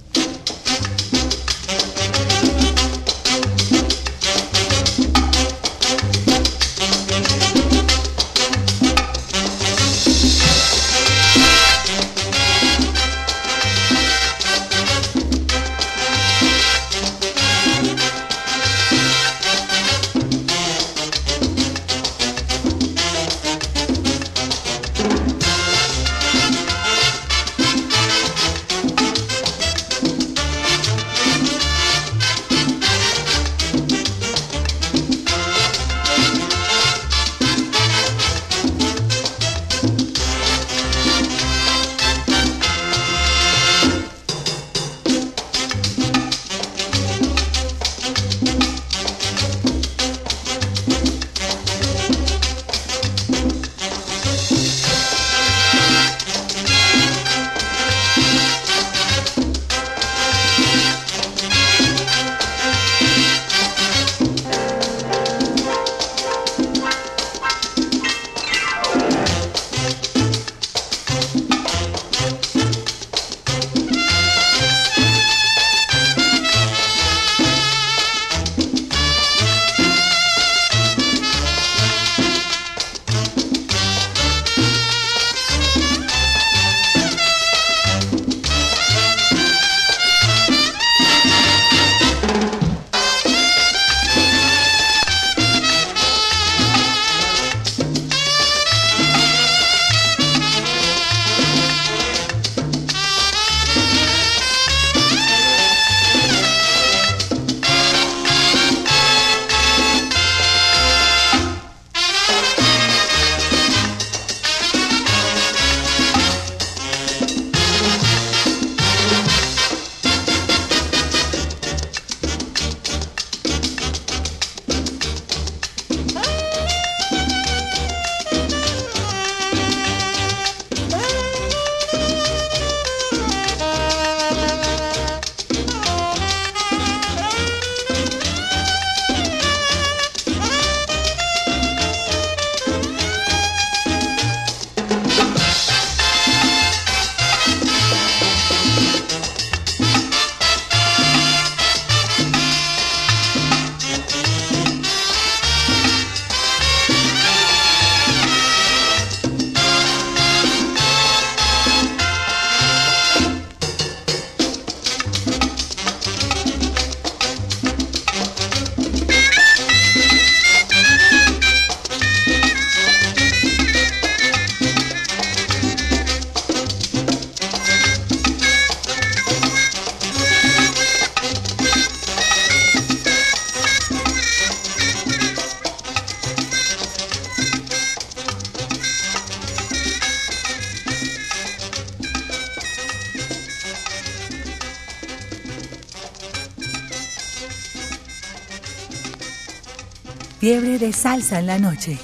[200.87, 201.99] De salsa en la noche.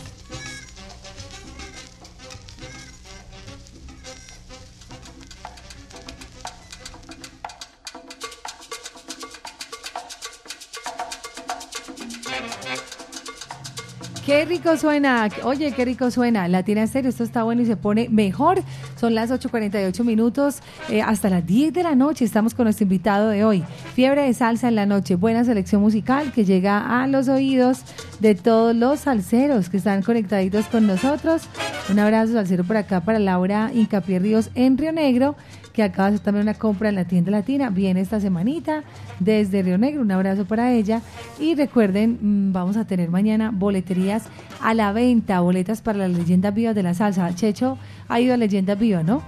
[14.27, 15.29] Qué rico suena.
[15.45, 16.49] Oye, qué rico suena.
[16.49, 18.63] Latina Estéreo, esto está bueno y se pone mejor.
[18.99, 20.62] Son las 8.48 minutos.
[20.93, 23.65] Eh, hasta las 10 de la noche estamos con nuestro invitado de hoy.
[23.95, 25.15] Fiebre de salsa en la noche.
[25.15, 27.81] Buena selección musical que llega a los oídos
[28.21, 31.49] de todos los salseros que están conectaditos con nosotros.
[31.89, 35.35] Un abrazo salsero por acá para Laura Incapié Ríos en Río Negro
[35.73, 37.71] que acaba de hacer también una compra en la tienda latina.
[37.71, 38.85] Viene esta semanita
[39.19, 40.03] desde Río Negro.
[40.03, 41.01] Un abrazo para ella.
[41.41, 44.25] Y recuerden, mm, vamos a tener mañana boleterías
[44.61, 47.35] a la venta, boletas para las leyendas vivas de la salsa.
[47.35, 47.79] Checho
[48.09, 49.23] ha ido a leyendas vivas, ¿no?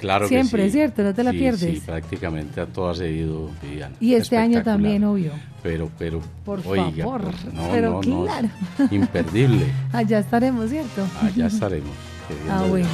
[0.00, 0.72] Claro Siempre, que sí.
[0.78, 1.02] ¿cierto?
[1.02, 1.74] No te la Sí, pierdes.
[1.74, 3.94] Sí, prácticamente a todas he ido, Viviana.
[4.00, 5.32] Y este año también, obvio.
[5.62, 7.22] Pero, pero, Por oiga, favor,
[7.52, 8.48] no, pero no, no, claro.
[8.90, 9.66] imperdible.
[9.92, 11.06] Allá estaremos, ¿cierto?
[11.22, 11.90] Allá estaremos.
[12.48, 12.88] Ah, bueno.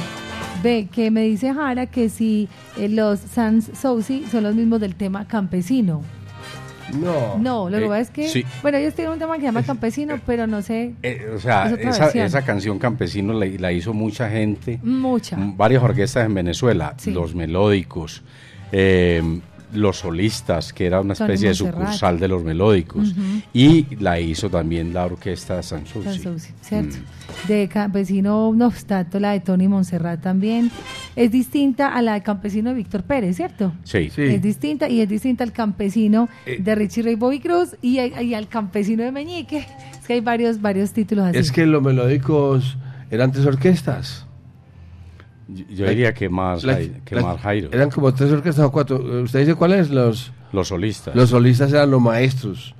[0.61, 4.95] Ve, que me dice Jara que si eh, los Sans Souci son los mismos del
[4.95, 6.01] tema campesino.
[6.93, 7.37] No.
[7.37, 8.45] No, lo que Eh, pasa es que, sí.
[8.61, 11.65] bueno, ellos tienen un tema que se llama campesino, pero no sé, Eh, o sea,
[11.69, 15.37] Es esa, esa canción Campesino la, la hizo mucha gente, mucha.
[15.39, 17.11] varias orquestas en Venezuela, Sí.
[17.11, 18.23] los melódicos,
[18.71, 19.21] eh,
[19.73, 21.85] los solistas, que era una Tony especie de Montserrat.
[21.87, 23.13] sucursal de los melódicos,
[23.53, 26.07] y la hizo también la orquesta Sanssouci.
[26.09, 26.95] Sans Souci, ¿cierto?
[26.95, 27.47] Mm.
[27.47, 30.71] De campesino, no obstante, la de Tony Montserrat también
[31.15, 33.73] es distinta a la de campesino de Víctor Pérez, ¿cierto?
[33.83, 34.09] Sí.
[34.09, 34.21] Sí.
[34.21, 36.57] Es distinta y es distinta al campesino Eh.
[36.61, 39.67] de Richie Ray Bobby Cruz y, y al campesino de Meñique.
[39.99, 41.37] Es que hay varios, varios títulos así.
[41.37, 42.77] Es que los melódicos
[43.11, 44.25] eran tres orquestas.
[45.47, 47.69] Yo, diría que más, La- Jai- que la- más Jairo.
[47.71, 48.97] Eran como tres orquestas o cuatro.
[49.23, 49.89] ¿Usted dice cuáles?
[49.89, 51.15] Los, Los solistas.
[51.15, 52.75] los solistas eran los maestros.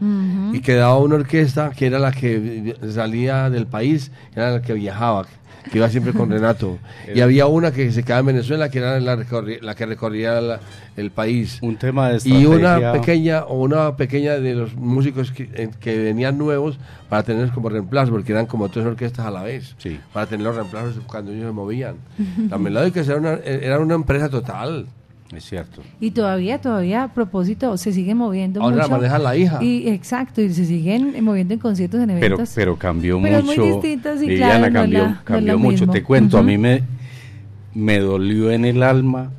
[0.51, 5.25] Y quedaba una orquesta que era la que salía del país, era la que viajaba,
[5.71, 6.77] que iba siempre con Renato.
[7.15, 10.39] y había una que se quedaba en Venezuela, que era la, recorri- la que recorría
[10.41, 10.59] la-
[10.95, 11.59] el país.
[11.61, 12.49] Un tema de Y estrategia.
[12.77, 17.49] una pequeña, o una pequeña de los músicos que, eh, que venían nuevos para tener
[17.51, 19.99] como reemplazo, porque eran como tres orquestas a la vez, Sí.
[20.13, 21.95] para tener los reemplazos cuando ellos se movían.
[22.49, 24.87] Las melódicas era una, era una empresa total.
[25.35, 25.81] Es cierto.
[25.99, 28.95] Y todavía, todavía, a propósito, se sigue moviendo Ahora la mucho.
[28.97, 29.61] maneja la hija.
[29.61, 32.51] Y exacto, y se siguen moviendo en conciertos, en Pero, eventos.
[32.55, 33.73] pero cambió Pero es muy mucho.
[33.75, 35.79] distinto, sí, claro, es cambió, no mucho.
[35.81, 35.93] mismo.
[35.93, 36.83] Te cuento, a mí me,
[37.73, 39.31] me dolió en el alma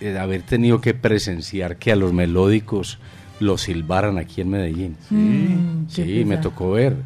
[0.00, 2.98] eh, haber tenido que presenciar que a los melódicos
[3.40, 4.96] los silbaran aquí en Medellín.
[5.10, 6.96] Mm, Sí, qué me tocó ver.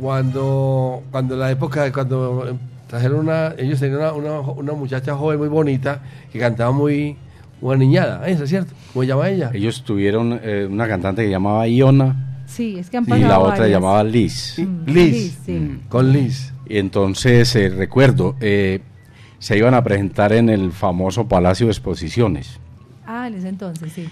[0.00, 2.56] Cuando, cuando la época cuando
[2.86, 6.00] trajeron una, ellos tenían una, una, una muchacha joven muy bonita
[6.32, 7.16] que cantaba muy,
[7.60, 8.72] una niñada, ¿eso es cierto?
[8.92, 9.50] ¿Cómo se llama ella?
[9.54, 13.50] Ellos tuvieron eh, una cantante que llamaba Iona Sí, es que han y la otra
[13.58, 13.70] varias.
[13.70, 14.54] llamaba Liz.
[14.58, 15.38] Mm, Liz.
[15.44, 15.52] sí.
[15.52, 15.80] Mm.
[15.88, 16.52] Con Liz.
[16.68, 18.80] Y entonces eh, recuerdo, eh,
[19.40, 22.60] se iban a presentar en el famoso Palacio de Exposiciones.
[23.06, 24.06] Ah, en ese entonces, sí.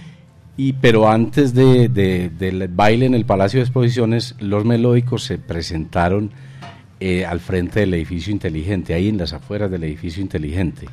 [0.57, 5.39] Y, pero antes de, de- del baile en el Palacio de Exposiciones, los melódicos se
[5.39, 6.31] presentaron
[7.01, 10.87] eh, al frente del edificio inteligente, ahí en las afueras del edificio inteligente.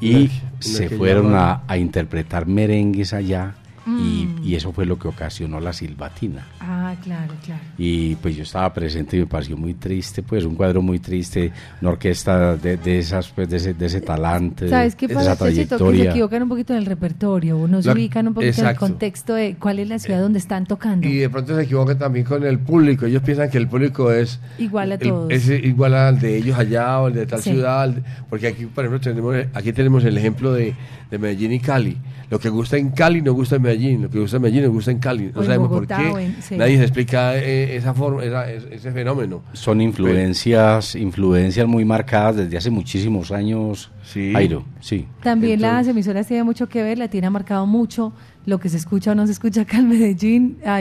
[0.00, 0.30] Y
[0.60, 3.54] se fueron a, a interpretar merengues allá
[3.86, 3.90] y,
[4.26, 4.44] Mm.
[4.44, 6.46] y eso fue lo que ocasionó la silbatina.
[6.60, 7.60] Ah, claro, claro.
[7.78, 11.50] Y pues yo estaba presente y me pareció muy triste, pues un cuadro muy triste,
[11.80, 15.32] una orquesta de, de esas, pues de ese, de ese talante, ¿Sabes qué de pasa,
[15.32, 15.44] esa?
[15.46, 18.76] Que se equivocan un poquito en el repertorio, no se ubican un poquito en el
[18.76, 21.06] contexto de cuál es la ciudad donde están tocando.
[21.06, 23.06] Y de pronto se equivocan también con el público.
[23.06, 25.32] Ellos piensan que el público es Igual a el- todos.
[25.32, 27.50] es igual al de ellos allá o el de tal Sí.
[27.50, 27.94] ciudad.
[28.28, 30.74] porque aquí, por ejemplo, tenemos, aquí tenemos el ejemplo de,
[31.10, 31.96] de Medellín y Cali.
[32.30, 34.02] Lo que gusta en Cali no gusta en Medellín.
[34.02, 35.28] Lo que gusta en Medellín no gusta en Cali.
[35.34, 36.12] O No sabemos Bogotá, por qué.
[36.12, 36.56] o en- sí.
[36.56, 39.42] Nadie se explica eh, esa forma, esa- ese, fenómeno.
[39.52, 44.32] Son influencias, influencias muy marcadas desde hace muchísimos años, Sí.
[44.80, 45.06] Sí.
[45.22, 48.12] También Entonces- las emisoras tienen mucho que ver, la tiene marcado mucho
[48.46, 50.56] lo que se escucha o no se escucha acá en Medellín.
[50.64, 50.78] Ha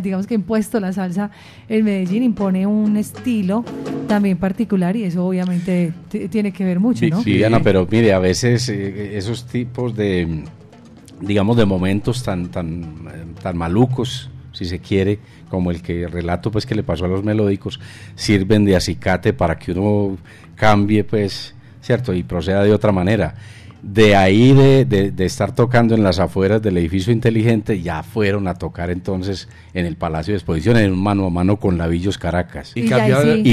[0.00, 1.30] digamos que impuesto la salsa
[1.68, 3.62] en Medellín, impone un estilo
[4.08, 5.92] también particular y eso obviamente
[6.30, 7.22] tiene que ver mucho, ¿no?
[7.22, 10.44] Viviana, pero mire, a veces eh, esos tipos de,
[11.20, 16.50] digamos, de momentos tan, tan, eh, tan malucos, si se quiere, como el que relato
[16.50, 17.80] pues que le pasó a los melódicos,
[18.14, 20.16] sirven de acicate para que uno
[20.56, 22.12] cambie, pues, ¿cierto?
[22.12, 23.34] Y proceda de otra manera.
[23.82, 28.46] De ahí de, de- de estar tocando en las afueras del edificio inteligente, ya fueron
[28.48, 32.18] a tocar entonces en el Palacio de Exposiciones, en un mano a mano con Lavillos
[32.18, 32.72] Caracas.
[32.76, 32.88] Y sí.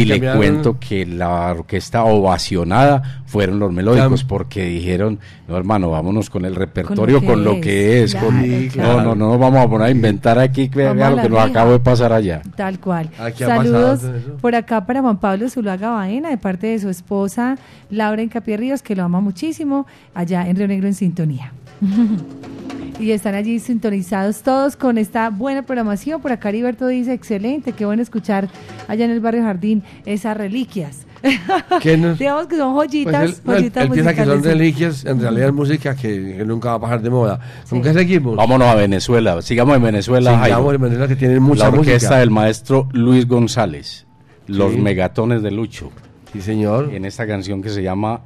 [0.05, 5.89] Le cambiaron- cuento que la orquesta ovacionada fueron los melódicos Cam- porque dijeron, no hermano,
[5.89, 8.15] vámonos con el repertorio, que con lo que es.
[8.15, 8.93] con- claro, Sí, claro.
[8.97, 11.39] No, no, no nos vamos a poner a inventar aquí que vea lo que nos
[11.39, 12.41] acabo de pasar allá.
[12.55, 13.09] Tal cual.
[13.19, 14.01] Aquí ha Saludos
[14.41, 17.57] por acá para Juan Pablo Zuluaga Baena, de parte de su esposa
[17.89, 19.87] Laura Encapié Ríos, que lo ama muchísimo,
[20.19, 21.51] allá en Río Negro en sintonía.
[22.99, 26.19] y están allí sintonizados todos con esta buena programación.
[26.21, 28.49] Por acá Heriberto dice, excelente, qué bueno escuchar
[28.87, 31.05] allá en el barrio Jardín esas reliquias.
[31.81, 34.43] ¿Qué nos- Digamos que son Pues joyitas, él, no, él- joyitas él piensa que son
[34.43, 37.39] reliquias, en realidad es música que, que nunca va a pasar de moda.
[37.69, 37.83] ¿Con Sí.
[37.89, 38.35] qué seguimos?
[38.35, 40.73] Vámonos a Venezuela, sigamos en Venezuela, Sigamos Jairo.
[40.75, 42.17] en Venezuela que tienen mucha La orquesta música.
[42.17, 44.05] del maestro Luis González,
[44.47, 44.79] Los Sí.
[44.79, 45.91] Megatones de Lucho,
[46.33, 46.91] Sí, señor.
[46.93, 48.21] en esta canción que se llama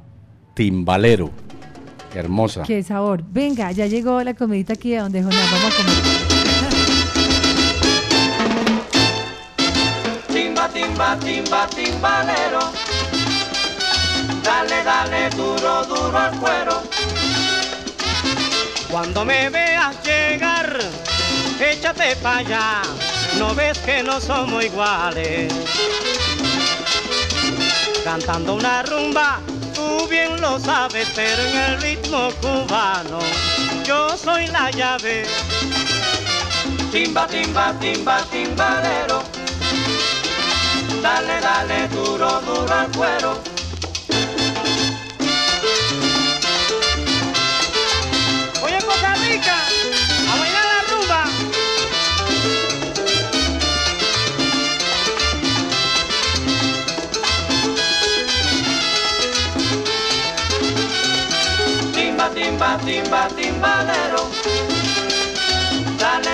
[0.54, 1.30] Timbalero.
[2.14, 2.62] Hermosa.
[2.64, 3.22] Qué sabor.
[3.26, 5.50] Venga, ya llegó la comidita aquí de donde Jonás.
[5.50, 5.94] Vamos a comer.
[10.32, 12.60] Timba, timba, timba, timbalero.
[14.42, 16.82] Dale, dale, duro, duro al cuero.
[18.90, 20.78] Cuando me veas llegar,
[21.60, 22.82] échate para allá.
[23.38, 25.52] No ves que no somos iguales.
[28.04, 29.40] Cantando una rumba,
[29.82, 33.18] tú bien lo sabes, pero en el ritmo cubano
[33.84, 35.24] yo soy la llave.
[36.90, 39.22] Timba, timba, timba, timbalero.
[41.02, 43.51] Dale, dale, duro, duro al cuero.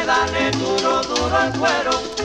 [0.08, 2.17] Dale, duro, duro al cuero.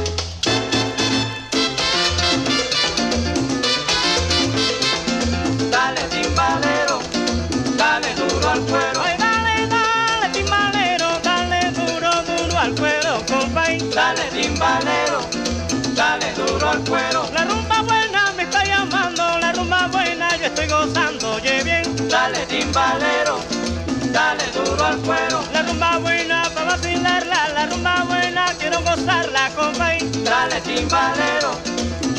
[29.56, 30.00] Compay.
[30.24, 31.52] Dale, timbalero.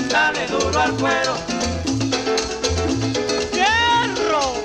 [0.08, 1.34] Dale, duro al cuero.
[3.52, 4.62] ¡Hierro!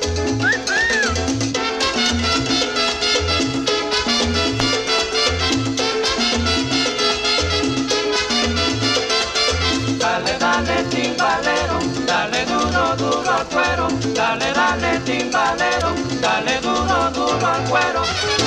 [9.98, 13.88] Dale, dale, timbalero, dale duro, duro al cuero.
[14.14, 18.39] Dale, dale, timbalero, dale duro, duro al cuero.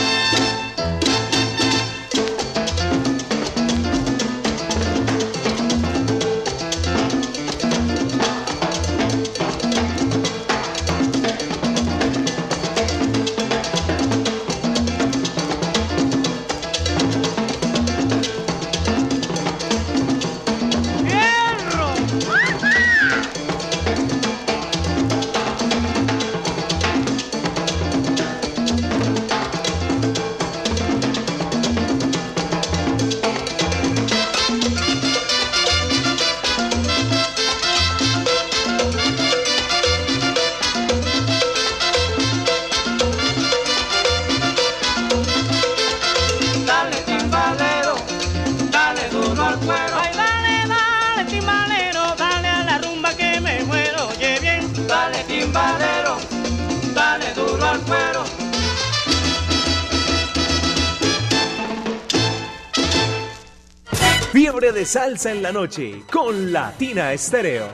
[64.93, 67.65] Salsa en la noche con Latina Estéreo.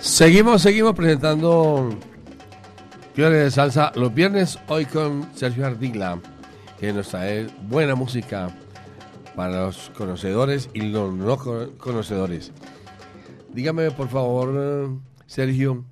[0.00, 1.96] Seguimos, seguimos presentando
[3.16, 6.20] Fiebre de Salsa los viernes, hoy con Sergio Ardila,
[6.78, 8.54] que nos trae buena música
[9.34, 12.52] para los conocedores y los no co- conocedores.
[13.54, 15.84] Dígame, por favor, Sergio,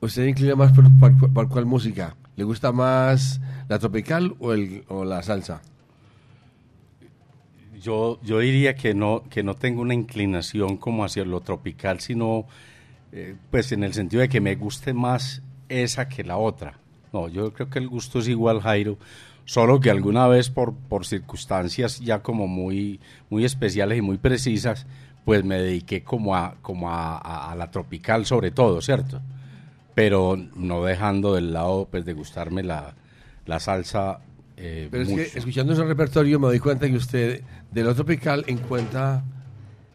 [0.00, 2.14] ¿usted inclina más por, por- por cuál música?
[2.36, 5.62] ¿Le gusta más la tropical o, el, o la salsa?
[7.80, 12.46] Yo, yo diría que no, que no tengo una inclinación como hacia lo tropical, sino
[13.12, 16.78] eh, pues en el sentido de que me guste más esa que la otra.
[17.12, 18.98] No, yo creo que el gusto es igual, Jairo,
[19.44, 23.00] solo que alguna vez por, por circunstancias ya como muy,
[23.30, 24.86] muy especiales y muy precisas,
[25.24, 29.20] pues me dediqué como a, como a, a- a la tropical sobre todo, ¿cierto?
[29.94, 32.94] Pero no dejando del lado pues de gustarme la,
[33.46, 34.20] la salsa
[34.58, 38.44] eh, Pero es que escuchando ese repertorio me doy cuenta que usted de lo tropical
[38.46, 39.22] encuentra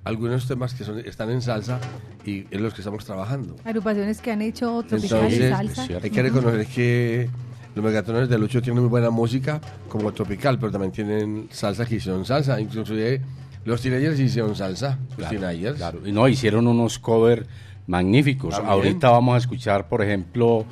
[0.03, 1.79] algunos temas que son, están en salsa
[2.25, 3.55] y en los que estamos trabajando.
[3.63, 5.87] Agrupaciones que han hecho tropical y salsa.
[6.01, 7.29] hay que reconocer que
[7.75, 11.95] los megatones de Lucho tienen muy buena música como tropical, pero también tienen salsa que
[11.95, 12.59] hicieron salsa.
[12.59, 13.21] Inclusive
[13.65, 14.97] los teenagers hicieron salsa.
[15.09, 15.77] Los Claro, teenagers.
[15.77, 16.07] claro.
[16.07, 17.45] Y no, hicieron unos covers
[17.87, 18.55] magníficos.
[18.55, 18.71] También.
[18.73, 20.65] Ahorita vamos a escuchar, por ejemplo,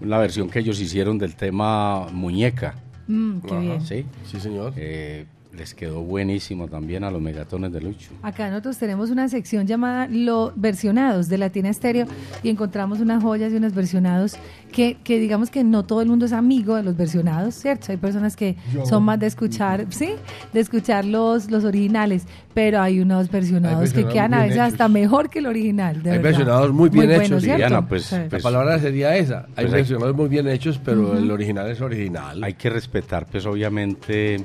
[0.00, 2.74] la versión que ellos hicieron del tema Muñeca.
[3.06, 3.86] Mm, qué bien.
[3.86, 4.04] ¿Sí?
[4.30, 4.72] Sí, señor.
[4.76, 5.26] Eh,
[5.62, 8.10] les quedó buenísimo también a los megatones de Lucho.
[8.22, 12.06] Acá nosotros tenemos una sección llamada Los Versionados de Latina Estéreo
[12.42, 14.34] y encontramos unas joyas y unos versionados
[14.72, 17.92] que, que digamos que no todo el mundo es amigo de los versionados, ¿cierto?
[17.92, 18.84] Hay personas que Yo.
[18.86, 20.14] son más de escuchar, ¿sí?
[20.52, 24.72] De escuchar los, los originales, pero hay unos versionados, que versionados quedan a veces hechos.
[24.72, 26.22] hasta mejor que el original, de Hay verdad.
[26.24, 27.40] versionados muy bien hechos.
[27.40, 27.58] ¿cierto?
[27.58, 28.16] Diana, pues- Sí.
[28.30, 29.42] La palabra sería esa.
[29.42, 32.42] Hay Pues hay- versionados muy bien hechos, pero el original es original.
[32.42, 34.44] Hay que respetar, pues obviamente,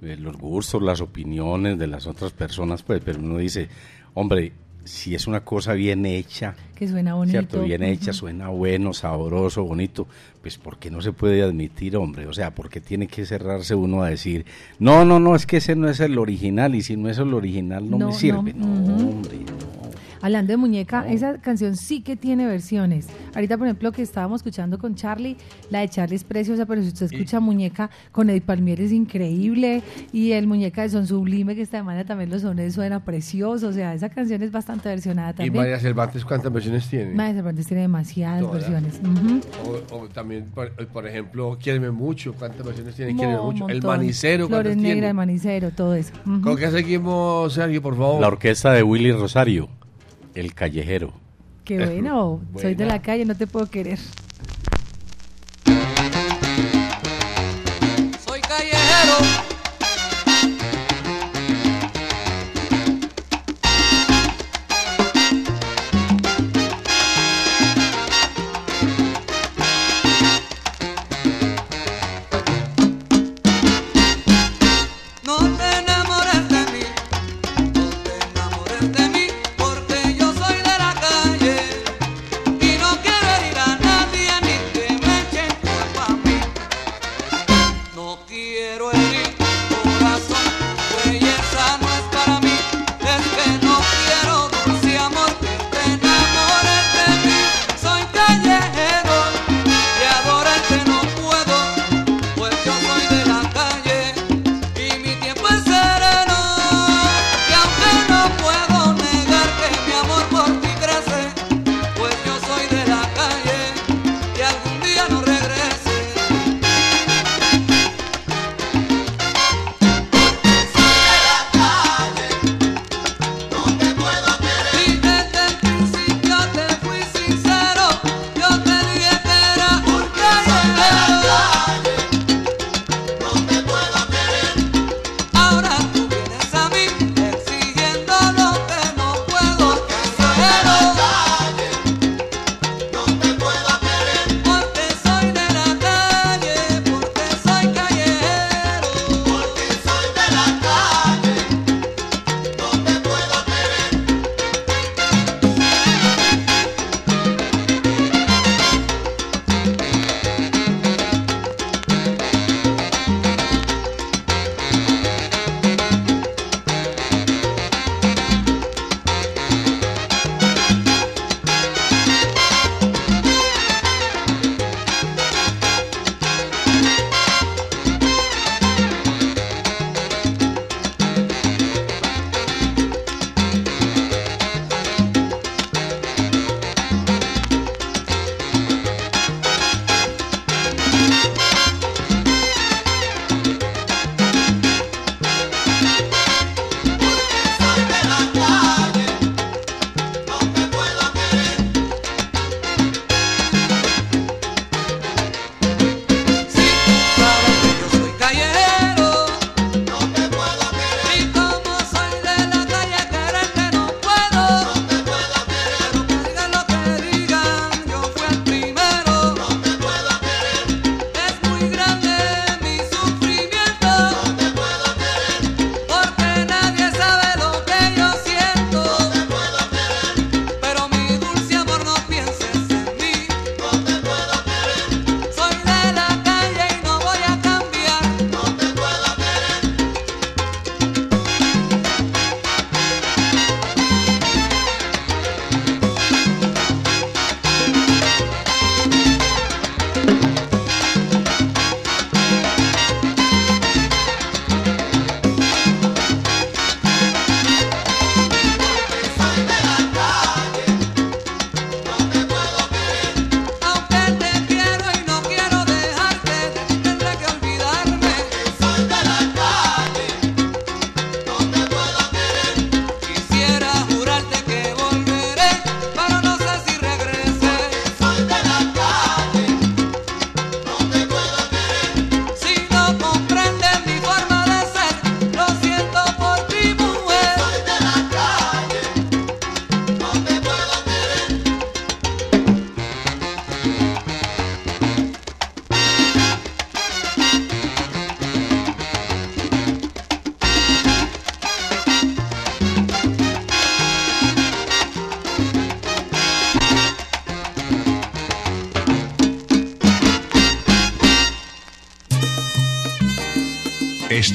[0.00, 3.68] los gustos, las opiniones de las otras personas, pues, pero uno dice,
[4.18, 4.52] Hombre,
[4.84, 7.32] si es una cosa bien hecha, Que suena bonito.
[7.32, 7.62] ¿cierto?
[7.62, 10.06] Bien hecha, suena bueno, sabroso, bonito,
[10.40, 12.26] pues ¿por qué no se puede admitir, hombre?
[12.26, 14.46] O sea, ¿por qué tiene que cerrarse uno a decir,
[14.78, 17.34] no, no, no, es que ese no es el original y si no es el
[17.34, 18.54] original no, No, me no, sirve?
[18.54, 19.38] No, hombre,
[20.22, 23.08] Hablando de muñeca, esa canción sí que tiene versiones.
[23.34, 25.36] Ahorita, por ejemplo, que estábamos escuchando con Charlie,
[25.70, 29.82] la de Charlie es preciosa, pero si usted escucha muñeca con Eddie Palmieri es increíble.
[30.12, 33.68] Y el muñeca de Son Sublime, que esta semana también los sones suena precioso.
[33.68, 35.54] O sea, esa canción es bastante versionada ¿Y también.
[35.56, 37.14] María Cervantes cuántas versiones tiene?
[37.14, 38.54] María Cervantes tiene demasiadas Todas.
[38.70, 39.00] versiones.
[39.90, 42.32] O, o también, por, por ejemplo, Quiéreme Mucho.
[42.34, 43.68] ¿Cuántas versiones tiene Mo- Mucho?
[43.68, 43.82] El.
[43.82, 45.08] Manicero, ¿cuántas Flores Negra, tiene?
[45.08, 46.12] el Manicero, todo eso.
[46.42, 48.20] ¿Con qué seguimos, Sergio, por favor?
[48.20, 49.68] La orquesta de Willy Rosario,
[50.36, 51.14] El Callejero.
[51.64, 52.42] Qué bueno.
[52.60, 53.98] Soy de la calle, no te puedo querer.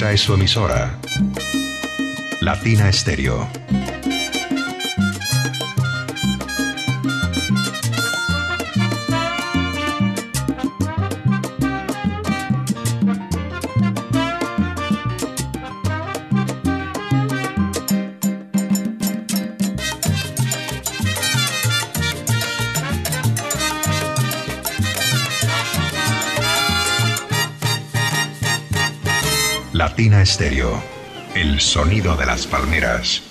[0.02, 0.98] Esta es su emisora.
[2.40, 3.61] Latina Estéreo.
[30.22, 30.80] Estéreo.
[31.34, 33.24] El sonido de las palmeras.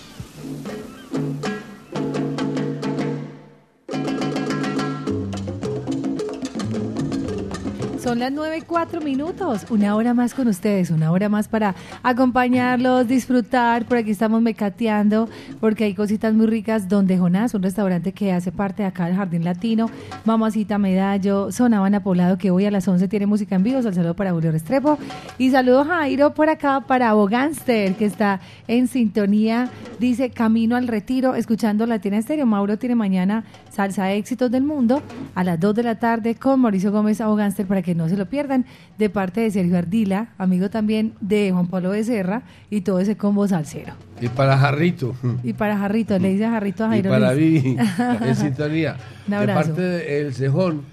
[8.12, 11.76] Son las 9 y 4 minutos, una hora más con ustedes, una hora más para
[12.04, 13.86] acompañarlos, disfrutar.
[13.86, 15.30] Por aquí estamos mecateando
[15.62, 16.89] porque hay cositas muy ricas.
[16.89, 19.89] Donde Jonás, un restaurante que hace parte de acá del Jardín Latino,
[20.24, 23.82] Mamacita Medallo, Zona Habana Poblado, que hoy a las 11 tiene música en vivo.
[23.82, 24.99] Saludo para Julio Restrepo.
[25.38, 29.69] Y saludo Jairo por acá para Bogánster, que está en sintonía.
[29.99, 32.45] Dice Camino al Retiro, escuchando Latina Estéreo.
[32.45, 35.01] Mauro tiene mañana Salsa Éxitos del Mundo
[35.36, 38.28] a las 2 de la tarde con Mauricio Gómez Abogánster para que no se lo
[38.28, 38.65] pierdan,
[38.97, 43.47] de parte de Sergio Ardila, amigo también de Juan Pablo Becerra y todo ese combo
[43.47, 43.93] salsero.
[44.19, 45.15] Y para Jarrito.
[45.43, 47.09] Y para Jarrito, le dice Jarrito a Y Jairo.
[47.09, 47.34] para.
[47.34, 47.76] Vivi,
[48.22, 48.97] en sintonía.
[49.26, 49.59] Un De abrazo.
[49.61, 50.84] parte del Cejón,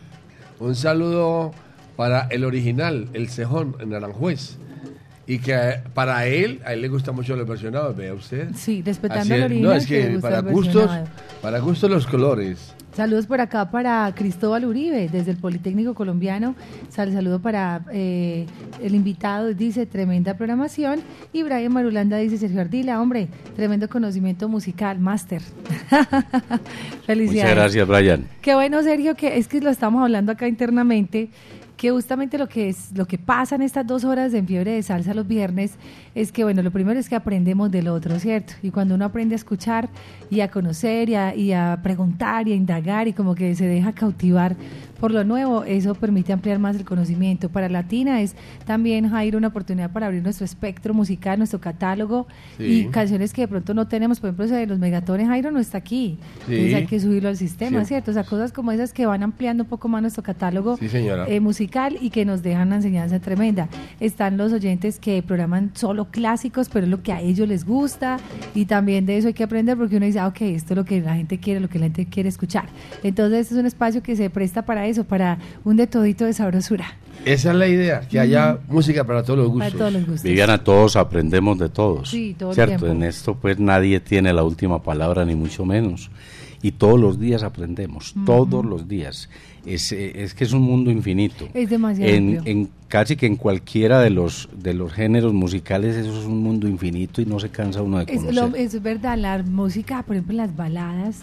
[0.60, 1.52] un saludo
[1.96, 4.56] para el original, el Cejón, en Aranjuez.
[5.26, 8.48] Y que para él, a él le gusta mucho los versionados, vea usted.
[8.54, 9.70] Sí, respetando el original.
[9.70, 10.90] No, es que para gustos,
[11.42, 12.74] para gustos los colores.
[12.98, 16.56] Saludos por acá para Cristóbal Uribe, desde el Politécnico Colombiano.
[16.88, 18.44] Sal, saludo para eh,
[18.82, 20.98] el invitado, dice, tremenda programación.
[21.32, 25.42] Y Brian Marulanda dice, Sergio Ardila, hombre, tremendo conocimiento musical, máster.
[27.06, 27.44] Felicidades.
[27.44, 28.24] Muchas gracias, Brian.
[28.42, 31.30] Qué bueno, Sergio, que es que lo estamos hablando acá internamente,
[31.78, 34.72] que justamente lo que es lo que pasa en estas dos horas de En Fiebre
[34.72, 35.76] de Salsa los viernes
[36.14, 38.54] es que, bueno, lo primero es que aprendemos del otro, ¿cierto?
[38.64, 39.88] Y cuando uno aprende a escuchar
[40.28, 43.64] y a conocer y a, y a preguntar y a indagar y como que se
[43.64, 44.56] deja cautivar
[44.98, 47.48] por lo nuevo, eso permite ampliar más el conocimiento.
[47.48, 48.34] Para Latina es
[48.66, 52.26] también, Jairo, una oportunidad para abrir nuestro espectro musical, nuestro catálogo
[52.56, 52.64] Sí.
[52.64, 54.18] y canciones que de pronto no tenemos.
[54.18, 56.18] Por ejemplo, ese de los megatones, Jairo no está aquí.
[56.48, 56.52] Sí.
[56.54, 57.86] Entonces hay que subirlo al sistema, Sí.
[57.90, 58.10] ¿cierto?
[58.10, 61.67] O sea, cosas como esas que van ampliando un poco más nuestro catálogo eh, musical
[62.00, 63.68] y que nos dejan una enseñanza tremenda.
[64.00, 68.18] Están los oyentes que programan solo clásicos, pero es lo que a ellos les gusta
[68.54, 70.84] y también de eso hay que aprender porque uno dice, ah, ok, esto es lo
[70.84, 72.66] que la gente quiere, lo que la gente quiere escuchar.
[73.02, 76.86] Entonces es un espacio que se presta para eso, para un de todito de sabrosura.
[77.24, 79.78] Esa es la idea, que haya música para todos los Para gustos.
[79.78, 80.22] todos los gustos.
[80.22, 82.08] Viviana, todos aprendemos de todos.
[82.10, 82.76] Sí, todo el ¿Cierto?
[82.86, 82.86] tiempo.
[82.96, 86.10] En esto pues nadie tiene la última palabra, ni mucho menos.
[86.62, 88.24] Y todos los días aprendemos, Ujú.
[88.24, 89.28] todos los días.
[89.66, 91.48] Es, eh, es que es un mundo infinito.
[91.54, 96.18] Es demasiado En, en casi que en cualquiera de los, de los géneros musicales eso
[96.20, 98.34] es un mundo infinito y no se cansa uno de Es, conocer.
[98.50, 101.20] lo- es verdad, la música, por ejemplo, en las baladas,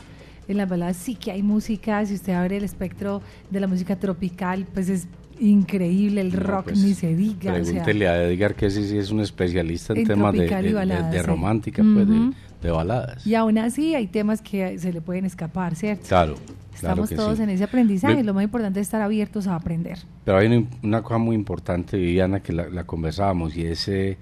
[0.48, 3.96] en las baladas sí que hay música, si usted abre el espectro de la música
[3.96, 5.08] tropical, pues es
[5.40, 7.52] increíble, el No, rock pues, ni se diga.
[7.52, 10.48] o sea, Pregúntele a Edgar que sí, sí es un especialista en, En temas de,
[10.48, 11.26] de- de- baladas, de sí.
[11.26, 12.34] romántica, pues, de, Ujú.
[12.62, 13.26] de baladas.
[13.28, 16.06] y aún así hay temas que se le pueden escapar, ¿cierto?
[16.08, 16.36] Claro
[16.76, 17.44] Estamos todos sí.
[17.44, 19.98] en ese aprendizaje, lo más importante es estar abiertos a aprender.
[20.24, 24.18] Pero hay una, una cosa muy importante, Viviana, que la, la conversábamos y es eh,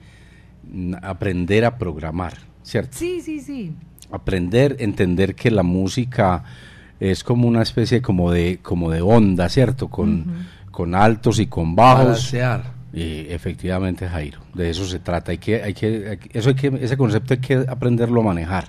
[1.01, 2.33] aprender a programar,
[2.63, 2.97] ¿cierto?
[2.97, 3.73] Sí, sí, sí.
[4.11, 6.43] Aprender, entender que la música
[6.99, 9.87] es como una especie como de como de onda, ¿cierto?
[9.89, 10.25] Con,
[10.71, 12.05] con altos y con bajos.
[12.05, 12.73] Balancear.
[12.93, 15.31] Y efectivamente, Jairo, de eso se trata.
[15.31, 18.25] Hay que, hay que, hay que- eso hay que, ese concepto hay que aprenderlo a
[18.25, 18.65] manejar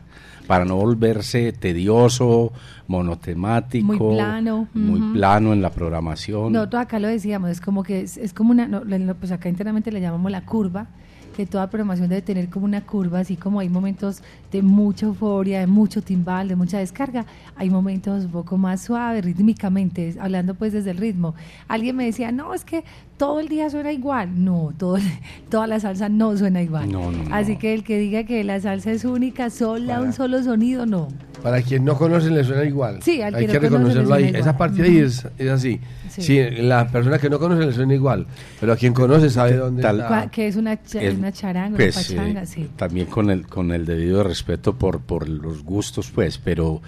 [0.46, 2.52] para no volverse tedioso,
[2.86, 5.12] monotemático, Muy plano, muy ujú.
[5.14, 6.52] plano en la programación.
[6.52, 8.82] Nosotros acá lo decíamos, es como que es, es como una, no,
[9.14, 10.88] pues acá internamente le llamamos la curva,
[11.34, 15.60] que toda programación debe tener como una curva, así como hay momentos de mucha euforia,
[15.60, 17.26] de mucho timbal, de mucha descarga,
[17.56, 21.34] hay momentos un poco más suaves, rítmicamente, hablando pues desde el ritmo.
[21.68, 22.84] Alguien me decía, no, es que
[23.18, 24.44] todo el día suena igual.
[24.44, 24.96] No, todo,
[25.50, 26.90] toda la salsa no suena igual.
[26.90, 27.34] No, no, no.
[27.34, 31.08] Así que el que diga que la salsa es única, sola, un solo sonido, no.
[31.42, 33.02] Para quien no conoce le suena igual.
[33.02, 34.32] Sí, al Hay que reconocerlo ahí.
[34.34, 35.78] Esa parte ahí es, es así.
[36.14, 36.22] Sí.
[36.22, 36.62] Sí.
[36.62, 38.26] la persona que no conoce le suena igual,
[38.60, 40.30] pero a quien conoce sabe dónde Tal- está.
[40.30, 42.68] Que es una, cha- una charanga, pues, una pachanga, eh, sí.
[42.76, 46.82] también con el con el debido respeto por por los gustos pues pero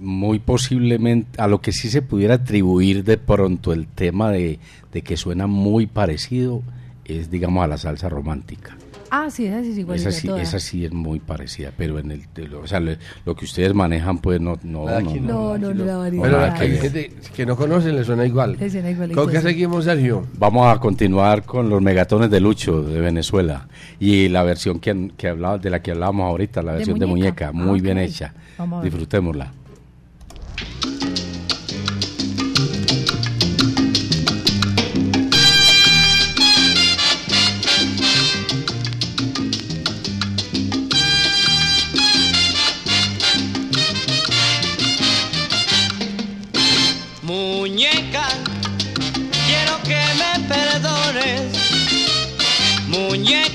[0.00, 4.58] muy posiblemente a lo que sí se pudiera atribuir de pronto el tema de,
[4.92, 6.62] de que suena muy parecido
[7.04, 8.76] es digamos a la salsa romántica
[9.10, 10.42] Ah, sí, esa sí es igualita Esa sí, toda.
[10.42, 12.92] esa sí es muy parecida, pero en el, de lo, o sea, lo,
[13.24, 16.24] lo que ustedes manejan, pues no, no, no, que No, no, no, la variedad.
[16.24, 18.56] Pero nada que gente que no conoce, le suena igual.
[18.58, 20.26] Le suena igualito, ¿Con qué seguimos, Sergio?
[20.38, 25.28] Vamos a continuar con los megatones de Lucho de Venezuela y la versión que, que
[25.28, 27.50] hablaba, de la que hablábamos ahorita, la De versión de muñeca.
[27.52, 28.34] muñeca, muy Ah, bien hecha.
[28.58, 28.90] Vamos a ver.
[28.90, 29.52] Disfrutémosla.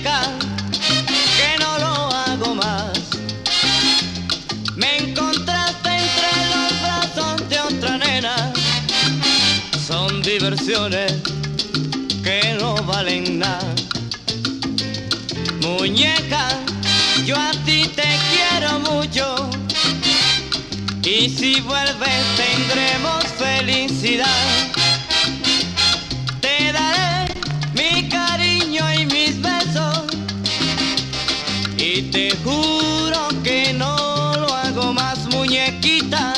[0.04, 2.91] Que no lo hago más.
[4.76, 8.51] Me encontraste entre los brazos de otra nena.
[9.88, 11.14] Son diversiones
[12.22, 13.74] que no valen nada.
[15.62, 16.49] Muñeca,
[17.26, 19.49] yo a ti te quiero mucho.
[21.01, 24.82] Y si vuelves tendremos felicidad.
[31.96, 36.34] Y te juro que no lo hago más muñequita.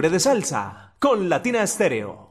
[0.00, 2.27] De salsa con Latina Estéreo.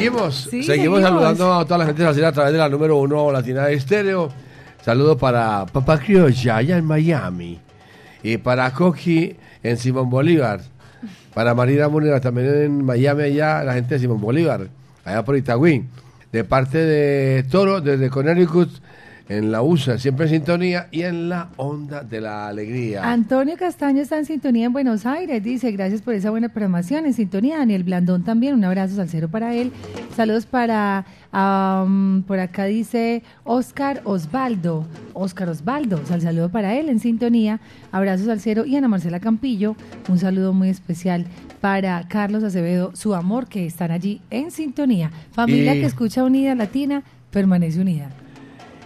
[0.00, 1.02] Seguimos, Sí, seguimos seguimos.
[1.02, 4.30] saludando a toda la gente salsera a través de la número uno Latina de Estéreo.
[4.82, 7.60] Saludo para Papá Criolla allá en Miami.
[8.22, 10.62] Y para Coqui en Simón Bolívar.
[11.34, 14.68] Para Marina Múnera también en Miami allá, la gente de Simón Bolívar,
[15.04, 15.84] allá por Itagüí.
[16.32, 18.70] De parte de Toro, desde Connecticut,
[19.30, 23.08] en la USA, siempre en sintonía y en la onda de la alegría.
[23.08, 25.42] Antonio Castaño está en sintonía en Buenos Aires.
[25.44, 27.06] Dice, gracias por esa buena programación.
[27.06, 28.54] En sintonía, Daniel Blandón también.
[28.54, 29.70] Un abrazo salsero para él.
[30.16, 31.06] Saludos para,
[32.26, 34.84] por acá dice Oscar Osvaldo.
[35.14, 37.60] Oscar Osvaldo, sal saludo para él en sintonía.
[37.92, 38.66] Abrazo salsero.
[38.66, 39.76] Y Ana Marcela Campillo,
[40.08, 41.26] un saludo muy especial
[41.60, 45.12] para Carlos Acevedo, su amor, que están allí en sintonía.
[45.30, 48.08] Familia Y- que escucha Unida Latina, permanece unida.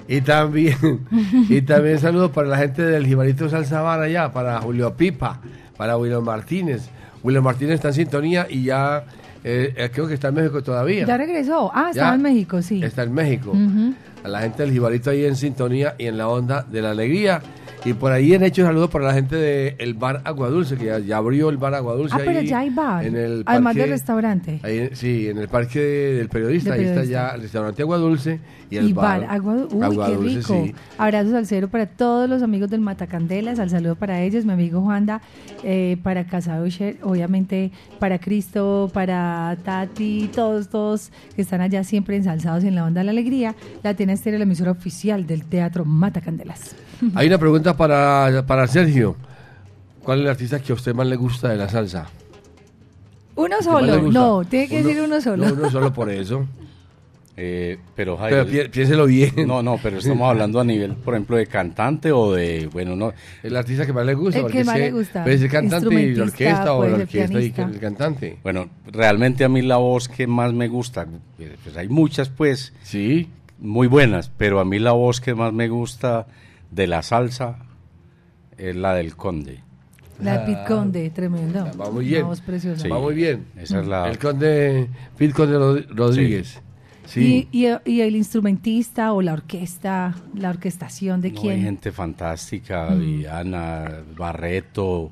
[0.07, 1.07] Y también,
[1.49, 5.41] y también saludos para la gente del Jibarito Salsa Bar allá, para Julio Pipa,
[5.77, 6.89] para William Martínez.
[7.23, 9.05] William Martínez está en sintonía y ya
[9.43, 11.07] eh, eh, creo que está en México todavía.
[11.07, 11.71] Ya regresó.
[11.75, 12.83] Ah, estaba en México, sí.
[12.83, 13.55] Está en México.
[14.23, 17.43] A la gente del Jibarito ahí en sintonía y en la onda de la alegría.
[17.87, 21.19] Y por ahí han hecho saludos para la gente del bar Aguadulce, que ya, ya
[21.19, 22.15] abrió el bar Aguadulce.
[22.17, 23.05] Ah, pero ya hay bar.
[23.05, 24.61] En el Además parque- del restaurante.
[24.63, 28.41] Ahí, sí, en el parque del periodista, ahí está ya el restaurante Aguadulce
[28.71, 30.63] y el y bar, bar, agua, uy, Agua qué Dulce, rico.
[30.65, 30.75] sí.
[30.97, 34.81] Abrazos al cero para todos los amigos del Matacandelas, al saludo para ellos, mi amigo
[34.81, 35.21] Juanda,
[35.63, 36.65] eh, para Casado
[37.03, 43.01] obviamente para Cristo, para Tati, todos, todos que están allá siempre ensalzados en la onda
[43.01, 43.55] de la alegría.
[43.83, 46.75] La tiene Estéreo, la emisora oficial del Teatro Matacandelas.
[47.15, 49.17] Hay una pregunta para, para Sergio.
[50.03, 52.07] ¿Cuál es el artista que a usted más le gusta de la salsa?
[53.37, 55.47] Uno ¿El que más solo, no, tiene que decir uno solo.
[55.49, 56.47] No, uno solo por eso.
[57.37, 59.33] Eh, pero, Jairo, Pero pi- piénselo bien.
[59.45, 63.13] No, no, pero estamos hablando a nivel, por ejemplo, de cantante o de, bueno, no.
[63.43, 64.39] El artista que más le gusta.
[64.39, 65.25] El que más le gusta.
[65.25, 67.63] Puede ser cantante y la Instrumentista, orquesta o la orquesta y pianista.
[67.65, 68.39] el cantante.
[68.45, 71.09] Bueno, realmente a mí la voz que más me gusta,
[71.41, 75.53] eh, pues hay muchas pues, sí, muy buenas, pero a mí la voz que más
[75.53, 76.29] me gusta
[76.75, 77.59] de la salsa
[78.57, 79.61] es la del Conde.
[80.23, 81.69] La de Pit Conde, tremendo.
[81.81, 82.25] Va muy bien.
[82.77, 82.89] Sí.
[82.89, 83.47] Va muy bien.
[83.57, 84.89] Esa es la- El conde,
[85.19, 86.61] Pete Conde Rod- Rodríguez.
[87.07, 87.49] Sí.
[87.53, 91.53] Y, y- y el instrumentista o la orquesta, la orquestación de No, quién.
[91.55, 92.99] hay gente fantástica, Mm.
[93.01, 93.85] Viviana,
[94.17, 95.11] Barreto,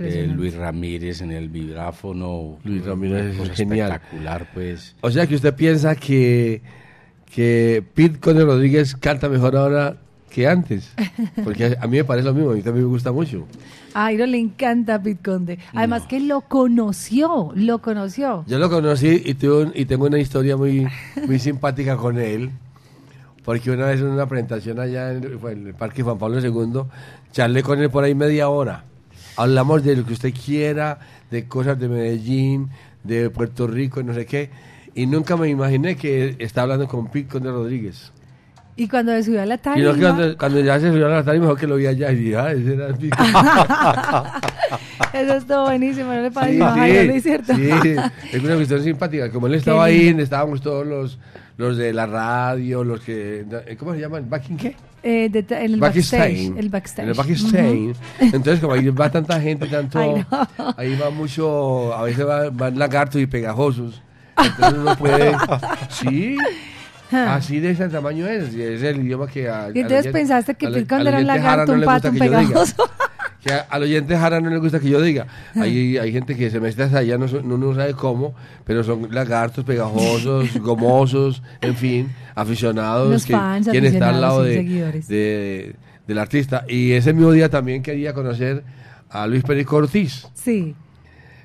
[0.00, 0.32] eh.
[0.34, 2.58] Luis Ramírez en el vibráfono.
[2.64, 3.92] Luis Ramírez una es genial.
[3.92, 4.96] Espectacular, pues.
[5.02, 6.62] O sea que usted piensa que,
[7.32, 9.96] que Pete Conde Rodríguez canta mejor ahora
[10.32, 10.92] que antes.
[11.44, 13.46] Porque a, mí me parece lo mismo, a mí también me gusta mucho.
[13.94, 15.58] A Airo le encanta Pit Conde.
[15.74, 18.44] Además que lo conoció, lo conoció.
[18.46, 20.86] Yo lo conocí y, tuve un- y tengo una historia muy,
[21.26, 22.50] muy simpática con él.
[23.44, 26.82] Porque una vez en una presentación allá en, en el Parque Juan Pablo II,
[27.32, 28.84] charlé con él por ahí media hora.
[29.36, 30.98] Hablamos de lo que usted quiera,
[31.30, 32.68] de cosas de Medellín,
[33.02, 34.50] de Puerto Rico no sé qué.
[34.94, 38.12] Y nunca me imaginé que estaba hablando con Pete Conde Rodríguez.
[38.74, 41.06] Y cuando se subió a la Y tarima, no, que cuando, cuando ya se subió
[41.06, 43.16] a la tarima, mejor que lo vi allá y dije, ah, ese era el Pete.
[45.12, 47.54] eso estuvo buenísimo, no le Sí, pareció a sí, ¿no es cierto?
[47.54, 47.70] sí,
[48.32, 49.30] es una cuestión simpática.
[49.30, 51.18] Como él estaba ahí, estábamos todos los,
[51.58, 53.44] los de la radio, los que...
[53.78, 54.28] ¿Cómo se llaman?
[54.30, 54.74] ¿Backing qué?
[55.02, 56.20] Eh, de- en el Backstage.
[56.20, 56.58] backstage.
[56.58, 57.02] El backstage.
[57.04, 57.74] En el backstage.
[57.90, 57.92] Ujú.
[58.20, 59.98] Entonces, como ahí va tanta gente, tanto...
[59.98, 60.74] Ay, no.
[60.78, 61.92] Ahí va mucho...
[61.94, 64.00] A veces va- van lagartos y pegajosos.
[64.42, 65.32] Entonces uno puede...
[65.90, 66.36] Sí.
[67.12, 68.54] Así de ese tamaño es.
[68.54, 69.48] y Es el idioma que...
[69.48, 70.76] a- Y entonces oyente- pensaste que al
[71.06, 72.40] era un lagarto, no un pato, un que yo diga.
[72.48, 72.90] pegajoso.
[73.42, 75.26] Que a- al oyente Jara no le gusta que yo diga.
[75.56, 78.34] Hay, hay gente que se mete hasta allá, no, no sabe cómo,
[78.64, 83.10] pero son lagartos pegajosos, gomosos, en fin, aficionados.
[83.10, 85.74] Los que, fans, quien está al lado aficionados de-
[86.06, 86.64] del artista.
[86.68, 88.62] Y ese mismo día también quería conocer
[89.10, 90.24] a Luis Perico Ortiz.
[90.34, 90.76] Sí.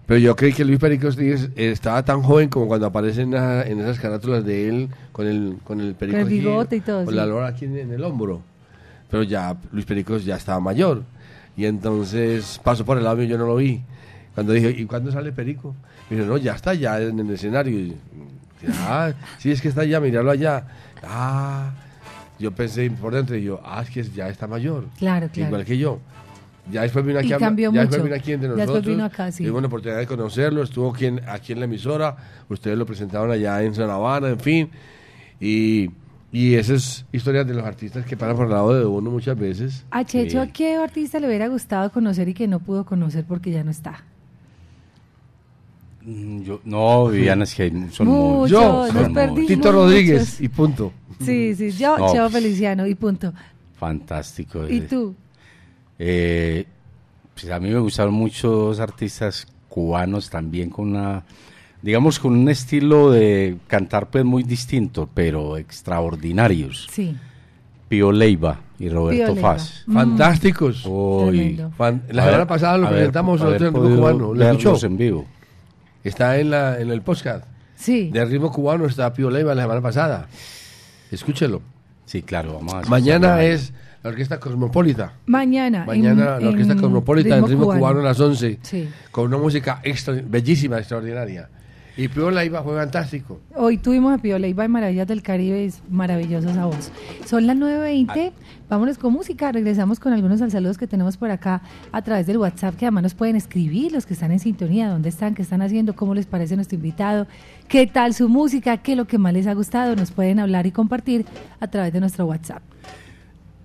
[0.07, 3.79] Pero yo creí que Luis Perico Ortiz estaba tan joven como cuando aparecen en, en
[3.81, 7.03] esas carátulas de él con el, con el perico Con el aquí, bigote y todo,
[7.03, 7.17] Con sí.
[7.17, 8.41] la lora aquí en, en el hombro.
[9.11, 11.03] Pero ya Luis Perico ya estaba mayor.
[11.57, 13.81] Y entonces pasó por el lado y yo no lo vi.
[14.34, 15.75] Cuando dije, ¿y cuándo sale Perico?
[16.09, 17.77] Y dice, no, ya está ya en el escenario.
[17.77, 17.97] Y,
[18.69, 20.63] ah, sí, es que está allá, míralo allá.
[21.03, 21.71] Ah,
[22.39, 24.85] yo pensé por dentro y yo, ah, es que ya está mayor.
[24.97, 25.49] Claro, claro.
[25.49, 25.99] Igual que yo.
[26.72, 28.76] Ya después vino aquí, Y a- cambió ya después vino aquí entre Ya nosotros.
[28.76, 29.44] después vino acá, sí.
[29.44, 32.15] Tuvimos la oportunidad de conocerlo, estuvo aquí en, aquí en la emisora,
[32.49, 34.69] ustedes lo presentaron allá en San Habana, en fin.
[35.39, 35.89] Y,
[36.31, 39.85] y esas historias de los artistas que pasan por el lado de uno muchas veces.
[39.91, 40.52] A Checho, Sí.
[40.52, 44.03] ¿qué artista le hubiera gustado conocer y que no pudo conocer porque ya no está?
[46.03, 48.52] Mm, Yo, no, Viviana, es que son Mucho, muchos.
[48.52, 49.45] Yo, son muchos.
[49.48, 50.41] Tito Rodríguez muchos.
[50.41, 50.94] y punto.
[51.22, 52.44] Sí, sí, yo, No, Cheo pues.
[52.44, 53.34] Feliciano y punto.
[53.80, 54.68] Fantástico.
[54.68, 54.81] ¿Y eh.
[54.81, 55.15] tú?
[55.99, 56.65] Eh,
[57.34, 61.24] pues a mí me gustaron muchos artistas cubanos también con una,
[61.82, 66.88] digamos, con un estilo de cantar pues muy distinto, pero extraordinarios.
[66.91, 67.15] Sí.
[67.90, 69.53] Pío Leiva y Roberto Leiva.
[69.53, 69.84] Faz.
[69.88, 69.94] Mm.
[69.94, 70.84] Fantásticos.
[71.78, 74.34] Fan- la semana pasada lo presentamos nosotros en Ritmo Cubano.
[74.34, 74.86] ¿Lo escuchó?
[74.86, 75.26] en vivo.
[76.03, 77.45] Está en, la, en el podcast.
[77.76, 78.10] Sí.
[78.10, 80.28] De ritmo cubano está Pío Leiva la semana pasada.
[81.11, 81.61] Escúchelo.
[82.07, 83.71] Sí, claro, vamos a Mañana es
[84.01, 85.13] la Orquesta Cosmopolita.
[85.27, 85.85] Mañana.
[85.85, 87.99] Mañana en- la Orquesta en Cosmopolita en ritmo cubano.
[87.99, 88.57] a las 11.
[88.63, 88.89] Sí.
[89.11, 91.49] Con una música extra- bellísima, extraordinaria.
[91.98, 93.40] Y Pío Leiva fue fantástico.
[93.56, 96.91] Hoy tuvimos a Pío Leiva de Maravillas del Caribe, es maravillosa esa voz.
[97.26, 98.34] Son las 9.20,
[98.69, 102.38] vámonos con música, regresamos con algunos al saludos que tenemos por acá a través del
[102.38, 105.64] WhatsApp, que además nos pueden escribir los que están en sintonía, dónde están, qué están
[105.64, 107.26] haciendo, cómo les parece nuestro invitado,
[107.68, 110.68] qué tal su música, qué es lo que más les ha gustado, nos pueden hablar
[110.68, 111.26] y compartir
[111.60, 112.61] a través de nuestro WhatsApp.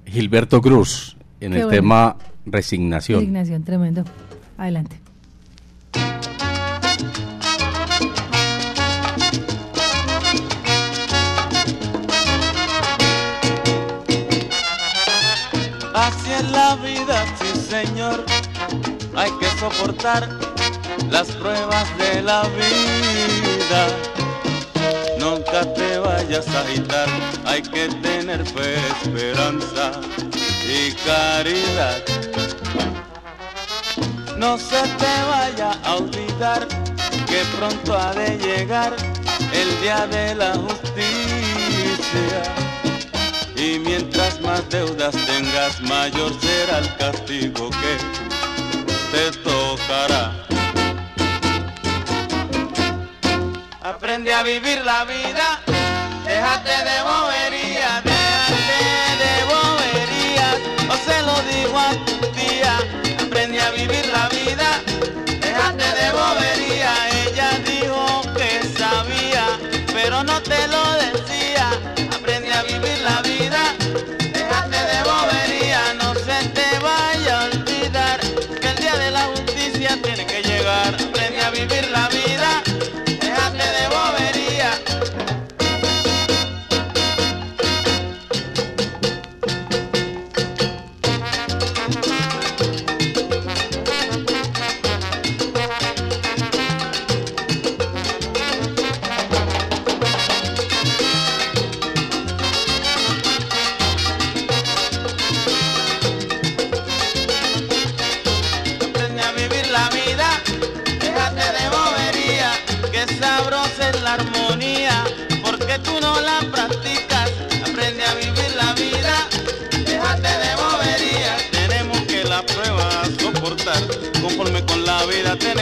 [0.06, 1.76] Gilberto Cruz, en Qué el bueno.
[1.82, 3.20] tema Resignación.
[3.20, 4.04] Resignación, tremendo.
[4.56, 5.11] Adelante.
[16.76, 18.24] Vida, sí señor.
[19.16, 20.28] Hay que soportar
[21.10, 23.86] las pruebas de la vida.
[25.18, 27.08] Nunca te vayas a agitar,
[27.44, 29.92] hay que tener fe, esperanza
[30.66, 32.02] y caridad.
[34.36, 36.66] No se te vaya a olvidar
[37.26, 38.94] que pronto ha de llegar
[39.52, 42.42] el día de la justicia.
[43.54, 44.11] Y mientras
[44.42, 47.98] más deudas tengas, mayor será el castigo que
[49.12, 50.32] te tocará.
[53.82, 55.60] Aprende a vivir la vida,
[56.24, 57.41] déjate de boberías,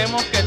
[0.01, 0.40] tenemos que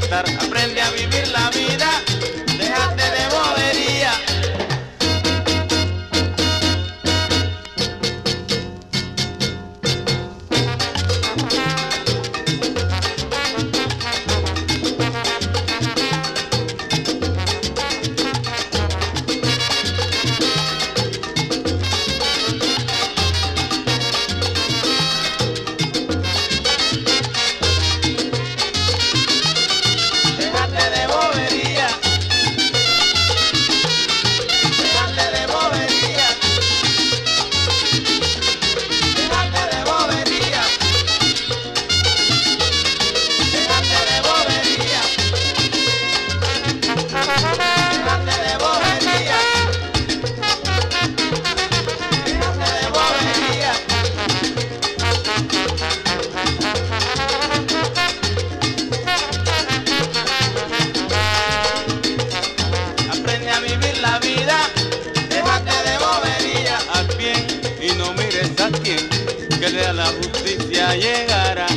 [69.63, 71.67] que el día de la justicia llegará.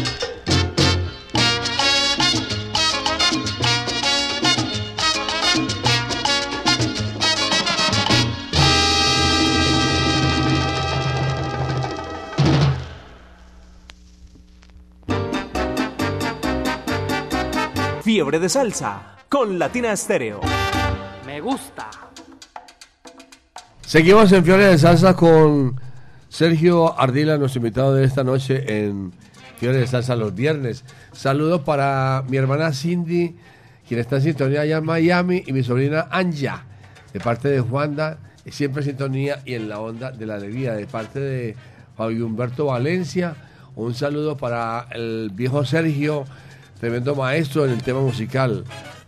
[18.03, 20.41] Fiebre de salsa con Latina Estéreo.
[21.25, 21.91] Me gusta.
[23.83, 25.86] Seguimos en Fiore de Salsa con
[26.37, 29.11] Sergio Ardila, nuestro invitado de esta noche en
[29.57, 30.85] Fiore de Salsa los viernes.
[31.13, 33.37] Saludo para mi hermana Cindy,
[33.89, 36.67] quien está en sintonía allá en Miami, y mi sobrina Anja,
[37.15, 38.19] de parte de Juanda,
[38.51, 41.57] siempre en sintonía y en la onda de la alegría, de parte de
[41.97, 43.35] Fabio Humberto Valencia.
[43.75, 46.27] Un saludo para el viejo Sergio,
[46.79, 48.65] tremendo maestro en el tema musical.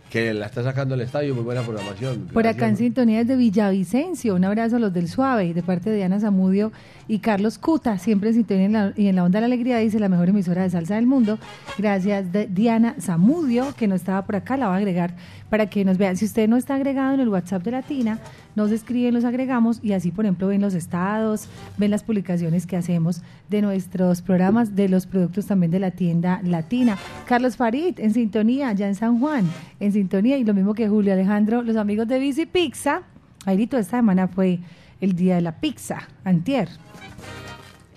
[0.09, 2.29] que la está sacando el estadio, muy buena programación.
[2.33, 5.97] Por acá en sintonía desde Villavicencio, un abrazo a los del Suave, de parte de
[5.97, 6.71] Diana Zamudio
[7.09, 9.79] y Carlos Cuta, siempre en sintonía en la- y en la onda de la alegría,
[9.79, 11.39] dice la mejor emisora de salsa del mundo.
[11.77, 15.15] Gracias Diana Zamudio, que no estaba por acá, la va a agregar
[15.49, 16.15] para que nos vean.
[16.15, 18.19] Si usted no está agregado en el WhatsApp de Latina,
[18.55, 22.77] nos escriben, los agregamos y así, por ejemplo, ven los estados, ven las publicaciones que
[22.77, 26.95] hacemos de nuestros programas, de los productos también de la tienda latina.
[27.25, 29.45] Carlos Farid, en sintonía, ya en San Juan,
[29.79, 33.01] en sintonía, y lo mismo que Julio Alejandro, los amigos de Bici Pizza.
[33.45, 34.59] Airito, esta semana fue
[35.01, 36.69] el día de la pizza, antier.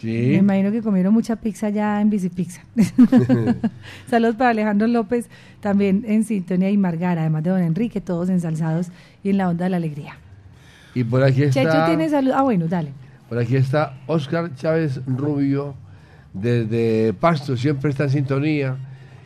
[0.02, 2.62] Me imagino que comieron mucha pizza ya en Bici Pizza.
[4.10, 5.28] Saludos para Alejandro López,
[5.60, 8.88] también en sintonía y Margara, además de don Enrique, todos ensalzados
[9.22, 10.16] y en la onda de la alegría.
[10.94, 11.62] Y por aquí está...
[11.62, 12.32] Checho tiene salud.
[12.34, 12.92] Ah, bueno, dale.
[13.28, 15.74] Por aquí está Oscar Chávez Rubio,
[16.34, 18.76] desde Pasto, siempre está en sintonía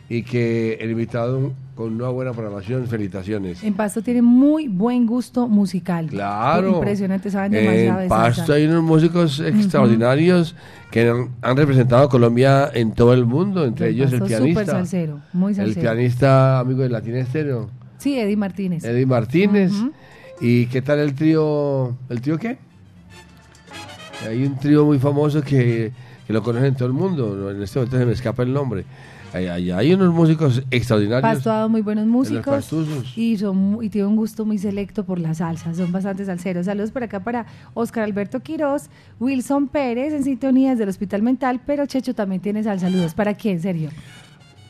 [0.09, 3.63] y que el invitado con una buena programación, felicitaciones.
[3.63, 6.07] En Pasto tiene muy buen gusto musical.
[6.07, 6.71] Claro.
[6.77, 8.09] Impresionante, saben demasiado de En.
[8.09, 10.55] Pasto hay unos músicos extraordinarios
[10.91, 14.35] que han, han representado a Colombia en todo el mundo, entre En ellos el Pasto,
[14.35, 14.59] pianista.
[14.61, 15.81] súper salsero, muy El salsero.
[15.81, 18.83] pianista amigo de Latina Estéreo, Sí, Eddie Martínez.
[18.83, 19.71] Eddie Martínez.
[20.41, 21.95] ¿Y qué tal el trío?
[22.09, 22.57] ¿El trío qué?
[24.27, 25.91] Hay un trío muy famoso que,
[26.25, 27.51] que lo conocen todo el mundo.
[27.51, 28.85] En este momento se me escapa el nombre.
[29.33, 31.43] Hay, hay, hay unos músicos extraordinarios.
[31.43, 32.73] Dado muy buenos músicos
[33.15, 36.65] y son y tiene un gusto muy selecto por la salsa, son bastante salseros.
[36.65, 38.89] Saludos por acá para Oscar Alberto Quiroz,
[39.19, 42.79] Wilson Pérez en sintonías del Hospital Mental, pero Checho también tiene sal.
[42.79, 43.13] Saludos.
[43.13, 43.89] ¿Para quién, Sergio?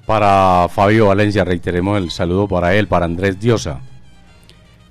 [0.05, 3.79] Para Fabio Valencia, reiteremos el saludo para él, para Andrés Diosa.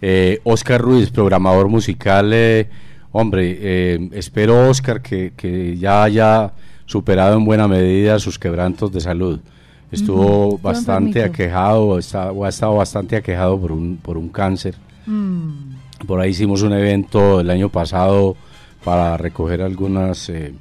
[0.01, 2.31] Eh, Oscar Ruiz, programador musical.
[2.33, 2.69] eh,
[3.13, 6.53] hombre, eh, espero, Oscar, que, que ya haya
[6.85, 9.41] superado en buena medida sus quebrantos de salud.
[9.93, 14.75] Estuvo bastante aquejado, está- o ha estado bastante aquejado por un, por un cáncer.
[15.07, 15.51] Mm,
[16.07, 18.37] Por ahí hicimos un evento el año pasado
[18.85, 20.53] para recoger algunas, eh,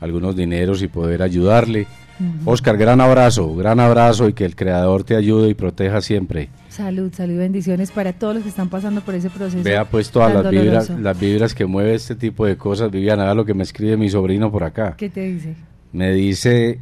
[0.00, 1.86] algunos dineros y poder ayudarle.
[2.20, 2.50] Ujú.
[2.50, 6.50] Oscar, gran abrazo, gran abrazo y que el Creador te ayude y proteja siempre.
[6.68, 9.64] Salud, salud y bendiciones para todos los que están pasando por ese proceso.
[9.64, 12.90] Vea pues todas las vibras, las vibras que mueve este tipo de cosas.
[12.90, 14.94] Viviana, vea lo que me escribe mi sobrino por acá.
[14.98, 15.54] ¿Qué te dice?
[15.92, 16.78] Me dice,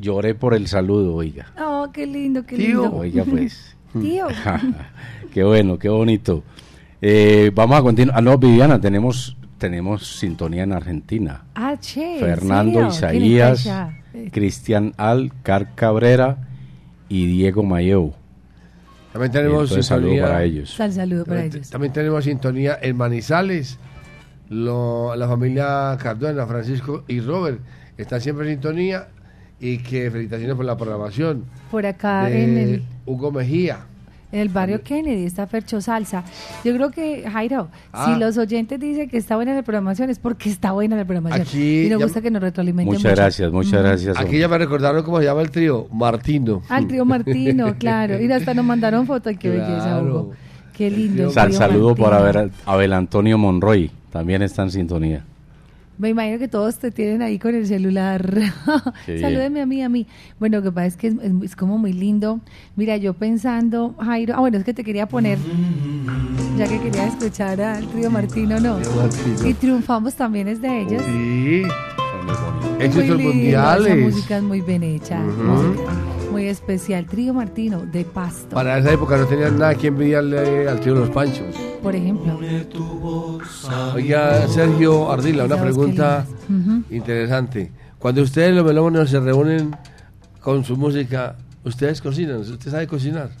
[0.00, 1.46] lloré por el saludo, oiga.
[1.58, 2.82] Oh, qué lindo, qué Tío.
[2.82, 2.96] lindo.
[2.96, 3.76] Oiga, pues.
[3.92, 4.26] Tío.
[5.32, 6.42] qué bueno, qué bonito.
[7.00, 8.16] Eh, vamos a continuar.
[8.18, 11.44] Ah, no, Viviana, tenemos, tenemos sintonía en Argentina.
[11.54, 12.14] Ah, che.
[12.14, 13.66] ¿en Fernando Isaías?
[14.14, 16.38] Eh, Cristian Al, Car Cabrera
[17.08, 18.14] y Diego Mayeu.
[19.12, 20.26] También tenemos Entonces, saludo sintonía.
[20.28, 20.70] para ellos.
[20.74, 21.70] Sal saludo para También, ellos.
[21.70, 23.78] también tenemos sintonía en Manizales.
[24.48, 27.60] Lo- la familia Cardona, Francisco y Robert
[27.96, 29.08] están siempre en sintonía
[29.60, 31.44] y que felicitaciones por la programación.
[31.70, 33.78] Por acá de en el, Hugo Mejía.
[34.32, 36.24] en el barrio Kennedy está Fercho Salsa.
[36.64, 38.06] Yo creo que, Jairo, Ah.
[38.12, 41.40] si los oyentes dicen que está buena la programación es porque está buena la programación.
[41.42, 43.14] Aquí y nos ya- gusta que nos retroalimenten Muchas mucho.
[43.22, 44.18] gracias, muchas gracias.
[44.18, 46.62] Aquí ya me recordaron cómo se llama el trío, Martino.
[46.68, 48.20] Al trío Martino, claro.
[48.20, 49.28] Y hasta nos mandaron foto.
[49.28, 50.04] Ay, qué belleza, Claro.
[50.04, 50.32] Hugo.
[50.76, 51.24] Qué lindo.
[51.28, 52.04] el Sal, saludo Martino.
[52.10, 55.24] para Abel Antonio Monroy, también está en sintonía.
[55.96, 58.34] Me imagino que todos te tienen ahí con el celular.
[59.06, 60.06] Salúdeme a mí, a mí.
[60.40, 62.40] Bueno, lo que pasa es que es, es- es como muy lindo.
[62.76, 65.38] Mira, yo pensando, Jairo, ah, bueno, es que te quería poner,
[66.58, 68.78] ya que quería escuchar al trío Martino, ¿no?
[68.96, 69.48] Martino.
[69.48, 71.02] Y triunfamos también es de ellos.
[71.06, 71.62] Sí.
[72.74, 73.98] Muy Éxitos mundiales.
[74.14, 75.92] música es muy bien hecha, música
[76.34, 77.06] muy especial.
[77.06, 81.10] Trío Martino de Pasto, Para esa época no tenían nada que envidiarle al trío Los
[81.10, 81.54] Panchos.
[81.80, 82.38] por ejemplo.
[83.94, 86.26] Oiga, Sergio Ardila, una pregunta
[86.90, 87.70] interesante.
[88.00, 89.76] Cuando ustedes los melómanos se reúnen
[90.40, 92.38] con su música, ¿ustedes cocinan?
[92.38, 93.30] ¿Usted sabe cocinar?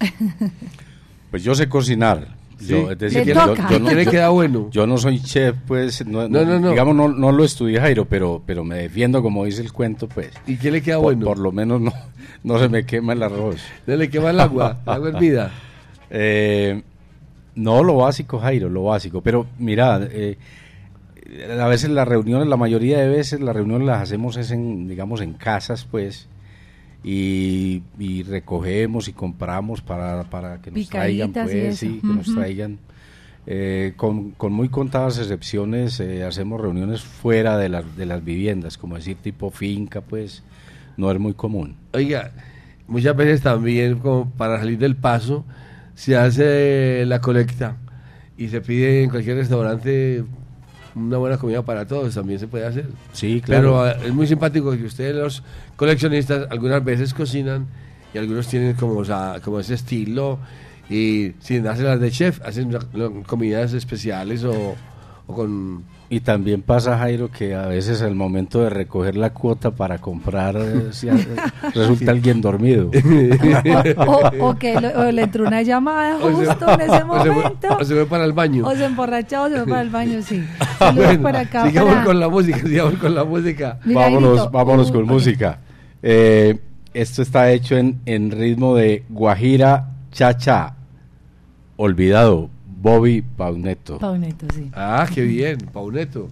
[1.30, 2.28] Pues yo sé cocinar.
[2.58, 2.66] Sí.
[2.68, 4.68] Yo, es decir, Le yo- no- ¿Qué le queda bueno?
[4.70, 6.70] Yo no soy chef, pues, no, No, no, no.
[6.70, 10.30] digamos, no, no lo estudié, Jairo, pero, pero me defiendo, como dice el cuento, pues.
[10.46, 11.26] ¿Y qué le queda por, bueno?
[11.26, 11.92] Por lo menos no,
[12.42, 13.60] no se me quema el arroz.
[13.86, 14.78] ¿No le quema el agua?
[14.86, 15.52] ¿El agua hervida?
[16.16, 16.82] Eh,
[17.56, 19.20] no, lo básico, Jairo, lo básico.
[19.20, 20.36] Pero mira, eh,
[21.58, 25.20] a veces las reuniones, la mayoría de veces las reuniones las hacemos es en, digamos,
[25.20, 26.28] en casas, pues,
[27.04, 32.28] y, y recogemos y compramos para, para que nos traigan, Picaditas pues, sí, que nos
[32.28, 32.36] Ujú.
[32.40, 32.78] traigan.
[33.46, 38.78] Eh, con, con muy contadas excepciones eh, hacemos reuniones fuera de, las de las viviendas,
[38.78, 40.42] como decir tipo finca, pues,
[40.96, 41.76] no es muy común.
[41.92, 42.32] Oiga,
[42.86, 45.44] muchas veces también como para salir del paso
[45.94, 47.76] se hace la colecta
[48.38, 50.24] y se pide en cualquier restaurante
[50.94, 52.88] una buena comida para todos, también se puede hacer.
[53.12, 53.84] Sí, claro.
[53.84, 55.42] Pero eh, es muy simpático que ustedes los
[55.76, 57.66] coleccionistas algunas veces cocinan
[58.12, 60.38] y algunos tienen como, o sea, como ese estilo
[60.88, 62.76] Y sin hacer las de chef, hacen
[63.26, 64.76] comidas especiales o,
[65.26, 65.84] o con...
[66.14, 70.54] Y también pasa, Jairo, que a veces al momento de recoger la cuota para comprar,
[70.56, 71.08] eh, si
[71.74, 72.88] resulta alguien dormido.
[73.96, 77.30] O, o que lo- o le entró una llamada se- justo en ese o se
[77.30, 77.76] momento.
[77.80, 78.64] o se fue para el baño.
[78.64, 80.44] O se emborrachó o se fue para el baño, sí.
[80.78, 81.66] Saludos Bueno, acá.
[81.66, 83.78] sigamos para- con la música, sigamos con la música.
[83.84, 85.08] Mira, vámonos, vámonos uh, con ok.
[85.10, 85.58] música.
[86.00, 86.60] Eh,
[86.92, 90.74] esto está hecho en, en ritmo de Guajira Chacha.
[91.76, 92.50] Olvidado,
[92.84, 93.98] Bobby Pauneto.
[93.98, 94.70] Pauneto, sí.
[94.74, 96.28] Ah, qué bien, Pauneto.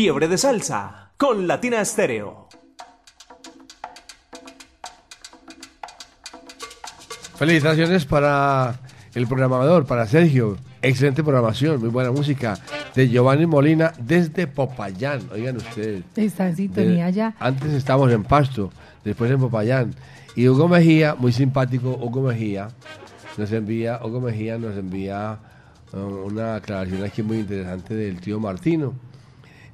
[0.00, 2.48] Fiebre de salsa con Latina Estéreo.
[7.36, 8.80] Felicitaciones para
[9.14, 10.56] el programador, para Sergio.
[10.80, 12.56] Excelente programación, muy buena música.
[12.94, 15.20] De Giovanni Molina desde Popayán.
[15.34, 16.02] Oigan ustedes.
[16.16, 17.36] Está en sintonía De- ya.
[17.38, 18.72] Antes estábamos en Pasto,
[19.04, 19.94] después en Popayán.
[20.34, 22.68] Y Hugo Mejía, muy simpático, Hugo Mejía,
[23.36, 25.36] nos envía, Hugo Mejía nos envía
[25.92, 28.94] uh, una aclaración aquí muy interesante del tío Martino.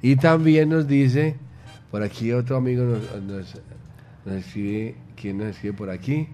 [0.01, 1.35] Y también nos dice,
[1.91, 3.61] por aquí otro amigo nos, nos,
[4.25, 6.27] nos escribe, ¿quién nos escribe por aquí?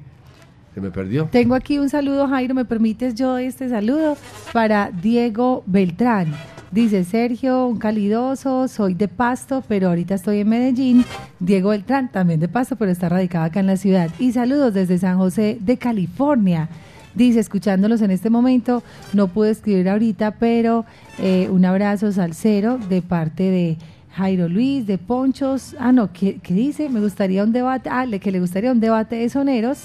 [0.74, 1.26] Se me perdió.
[1.32, 4.18] Tengo aquí un saludo, Jairo, ¿me permites yo este saludo?
[4.52, 6.34] Para Diego Beltrán.
[6.72, 11.06] Dice Sergio, un calidoso, soy de Pasto, pero ahorita estoy en Medellín.
[11.40, 14.10] Diego Beltrán, también de Pasto, pero está radicado acá en la ciudad.
[14.18, 16.70] Y saludos desde San José de California.
[17.16, 18.82] Dice, escuchándolos en este momento,
[19.14, 20.86] no pude escribir ahorita, pero
[21.20, 23.78] eh, un abrazo salsero de parte de
[24.16, 25.76] Jairo Luis, de Ponchos.
[25.80, 26.90] Ah, no, ¿qué, qué dice?
[26.90, 29.80] Me gustaría un debate, ah, le- que le gustaría un debate de soneros.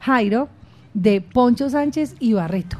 [0.00, 0.48] Jairo,
[0.94, 2.78] de Poncho Sánchez y Barreto.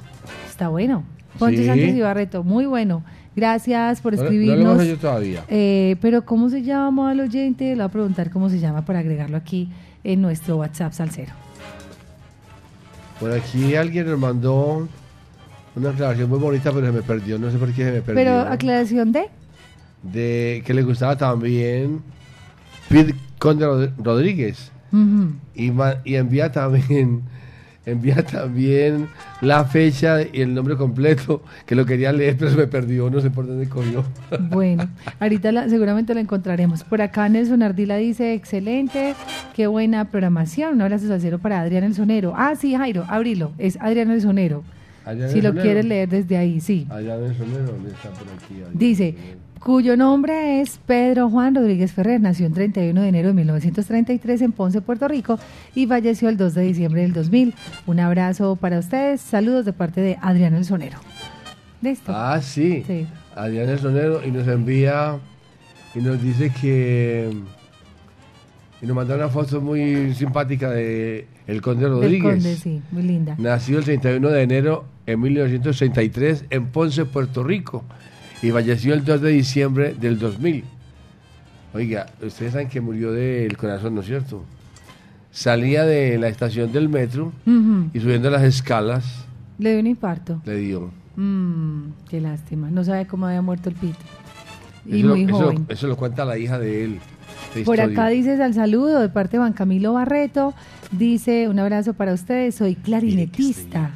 [0.48, 1.04] Está bueno.
[1.38, 1.66] Poncho Sí.
[1.66, 3.02] Sánchez y Barreto, muy bueno.
[3.36, 4.86] Gracias por No, no escribirnos.
[4.86, 5.44] lo todavía.
[5.48, 7.64] Eh, pero ¿cómo se llama al oyente?
[7.66, 9.68] Le voy a preguntar cómo se llama para agregarlo aquí
[10.04, 11.32] en nuestro WhatsApp Salcero.
[13.20, 14.88] Por aquí alguien nos mandó
[15.74, 17.38] una aclaración muy bonita, pero se me perdió.
[17.38, 18.14] No sé por qué se me perdió.
[18.14, 19.28] Pero aclaración de...
[20.02, 22.00] de que le gustaba también
[22.88, 24.70] Pete Conde Rod- Rodríguez.
[25.54, 25.72] Y,
[26.04, 27.22] y envía también
[27.86, 29.08] envía también
[29.40, 33.20] la fecha y el nombre completo, que lo quería leer, pero se me perdió, no
[33.20, 34.04] sé por dónde cogió.
[34.50, 34.88] Bueno,
[35.20, 36.82] ahorita la- seguramente lo encontraremos.
[36.84, 39.14] Por acá Nelson Ardila dice, excelente,
[39.54, 40.74] qué buena programación.
[40.74, 42.34] Un abrazo salsero para Adrián el Sonero.
[42.36, 44.64] Ah, sí, Jairo, abrilo, es Adrián el Sonero.
[45.28, 46.84] Si lo quieres leer desde ahí, sí.
[46.90, 48.60] Allá en el sonero, ¿dónde está por aquí?
[48.72, 49.14] Dice,
[49.66, 54.52] cuyo nombre es Pedro Juan Rodríguez Ferrer, nació el 31 de enero de 1933 en
[54.52, 55.40] Ponce, Puerto Rico,
[55.74, 57.52] y falleció el 2 de diciembre del 2000.
[57.86, 61.00] Un abrazo para ustedes, saludos de parte de Adrián el Sonero.
[61.82, 62.12] Listo.
[62.14, 62.84] Ah, sí.
[62.86, 63.08] Sí.
[63.34, 65.18] Adrián el Sonero y nos envía
[65.96, 67.28] y nos dice que
[68.80, 72.22] y nos manda una foto muy simpática de el Conde Rodríguez.
[72.22, 73.34] Conde, sí, muy linda.
[73.36, 77.82] Nació el 31 de enero de 1963 en Ponce, Puerto Rico
[78.42, 80.64] y falleció el 2 de diciembre del 2000.
[81.74, 84.44] Oiga, ustedes saben que murió del corazón, ¿no es cierto?
[85.30, 87.32] Salía de la estación del metro
[87.92, 89.26] y subiendo las escalas
[89.58, 90.40] Le dio un infarto.
[90.46, 90.90] le dio.
[91.16, 92.70] Mm, qué lástima.
[92.70, 93.98] No sabe cómo había muerto el Pito.
[94.86, 95.66] Y eso, muy lo, eso joven.
[95.68, 97.00] eso lo cuenta la hija de él.
[97.64, 100.54] Por acá dices al saludo de parte de Juan Camilo Barreto.
[100.92, 102.54] Dice un abrazo para ustedes.
[102.54, 103.90] Soy clarinetista.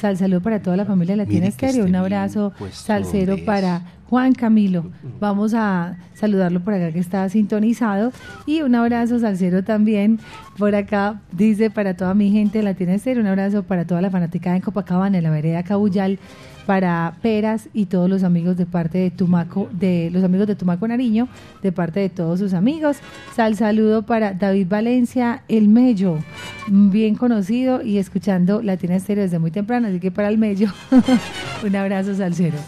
[0.00, 1.84] Sal saludo para toda la familia Latina Estéreo.
[1.84, 4.86] Un esté abrazo salsero para Juan Camilo.
[5.20, 8.12] Vamos a saludarlo por acá que está sintonizado.
[8.46, 10.20] Y un abrazo salsero también
[10.58, 11.20] por acá.
[11.32, 13.22] Dice para toda mi gente de Latina Estéreo.
[13.22, 16.18] Un abrazo para toda la fanática en Copacabana, en la vereda Cabullal.
[16.66, 20.88] Para Peras y todos los amigos de parte de Tumaco, de los amigos de Tumaco
[20.88, 21.28] Nariño,
[21.62, 22.96] de parte de todos sus amigos.
[23.36, 26.18] Sal saludo para David Valencia, el Mello,
[26.66, 30.72] bien conocido y escuchando Latina Estéreo desde muy temprano, así que para el Mello,
[31.64, 32.58] un abrazo salsero.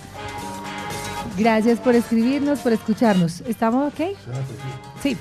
[1.38, 3.42] Gracias por escribirnos, por escucharnos.
[3.42, 4.16] ¿Estamos ok?
[5.02, 5.16] Sí.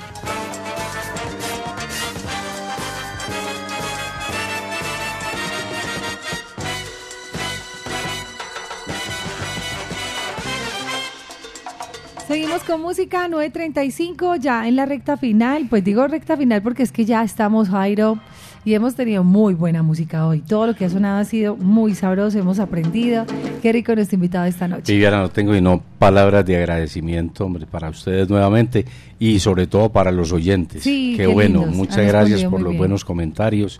[12.27, 15.67] Seguimos con música 935 ya en la recta final.
[15.69, 18.19] Pues digo recta final porque es que ya estamos, Jairo,
[18.67, 20.41] y hemos tenido muy buena música hoy.
[20.41, 23.25] Todo lo que ha sonado ha sido muy sabroso, hemos aprendido.
[23.61, 24.91] Qué rico nuestro invitado esta noche.
[24.91, 28.83] Viviana, no tengo sino palabras de agradecimiento, hombre, para ustedes nuevamente
[29.19, 30.83] y sobre todo para los oyentes.
[30.83, 32.77] Sí, qué, qué bueno, lindos, muchas han gracias por los bien.
[32.77, 33.79] buenos comentarios.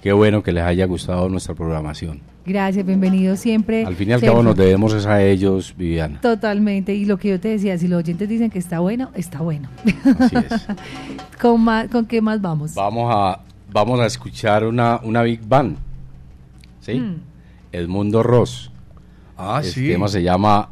[0.00, 2.20] Qué bueno que les haya gustado nuestra programación.
[2.46, 3.84] Gracias, bienvenido siempre.
[3.84, 4.34] Al fin y al Sergio.
[4.34, 6.20] cabo nos debemos es a ellos, Viviana.
[6.20, 9.40] Totalmente, y lo que yo te decía, si los oyentes dicen que está bueno, está
[9.40, 9.68] bueno.
[10.20, 10.68] Así es.
[11.40, 12.74] ¿Con, más, ¿Con qué más vamos?
[12.74, 13.40] Vamos a,
[13.72, 15.78] vamos a escuchar una, una Big Band.
[16.80, 16.94] ¿Sí?
[16.94, 17.22] Mm.
[17.72, 18.70] Edmundo Ross.
[19.36, 19.88] Ah, el sí.
[19.88, 20.68] tema se llama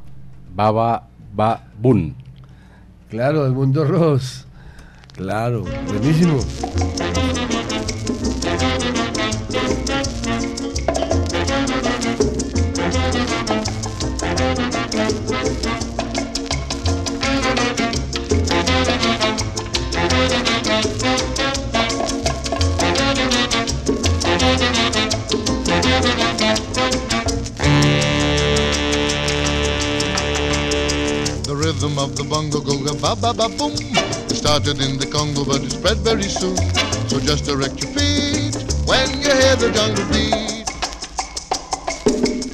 [0.55, 2.15] Baba Ba Bun.
[3.09, 4.47] Claro, del mundo Ross.
[5.15, 6.39] Claro, buenísimo.
[31.78, 33.70] Rhythm of the bongo go ba ba ba boom.
[33.70, 36.56] It started in the Congo, but it spread very soon.
[37.06, 40.66] So just direct your feet when you hear the jungle beat.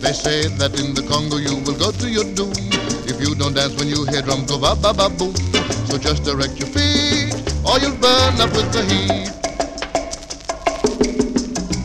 [0.03, 2.53] They say that in the Congo you will go to your doom
[3.09, 5.33] if you don't dance when you hear drum go ba ba ba boom.
[5.89, 7.33] So just direct your feet
[7.65, 9.33] or you'll burn up with the heat.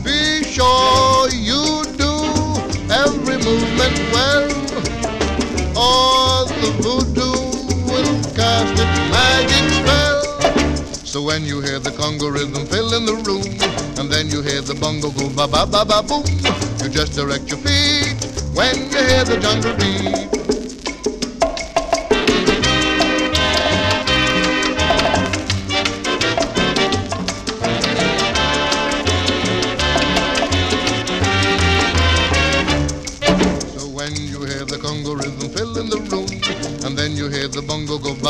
[0.04, 2.12] Be sure you do
[2.92, 4.29] every movement well
[6.60, 7.32] the voodoo
[7.90, 10.22] will cast its magic spell.
[11.04, 13.44] So when you hear the Congo rhythm fill in the room,
[13.98, 16.24] and then you hear the bongo go ba ba ba ba boom,
[16.82, 18.16] you just direct your feet
[18.54, 20.59] when you hear the jungle beat.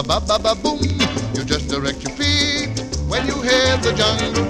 [0.02, 0.80] Ba ba ba boom,
[1.34, 4.49] you just direct your feet when you hear the jungle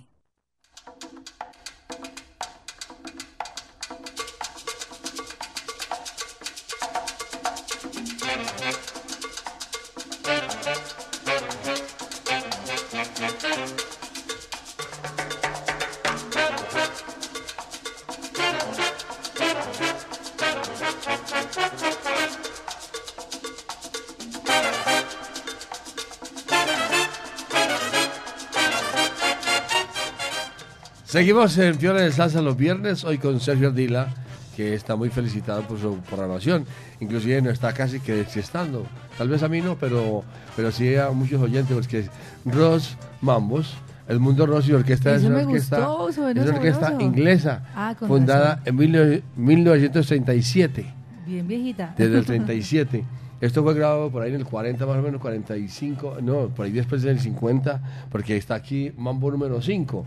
[31.11, 34.07] Seguimos en Fiebre de Salsa los viernes, hoy con Sergio Ardila,
[34.55, 36.63] que está muy felicitado por su programación.
[37.01, 38.85] Inclusive no está casi que estando.
[39.17, 40.23] Tal vez a mí no, pero,
[40.55, 42.07] pero sí a muchos oyentes, porque
[42.45, 43.73] Ross Mambos,
[44.07, 48.61] el mundo Ross y Orquesta es una orquesta, gustó, es una orquesta inglesa, Ah, fundada
[48.63, 48.81] razón.
[48.81, 50.85] en 19- 1937
[51.27, 51.93] Bien viejita.
[51.97, 53.03] desde el 37.
[53.41, 56.71] Esto fue grabado por ahí en el 40, más o menos 45, no, por ahí
[56.71, 60.05] después del 50, porque está aquí Mambo número 5.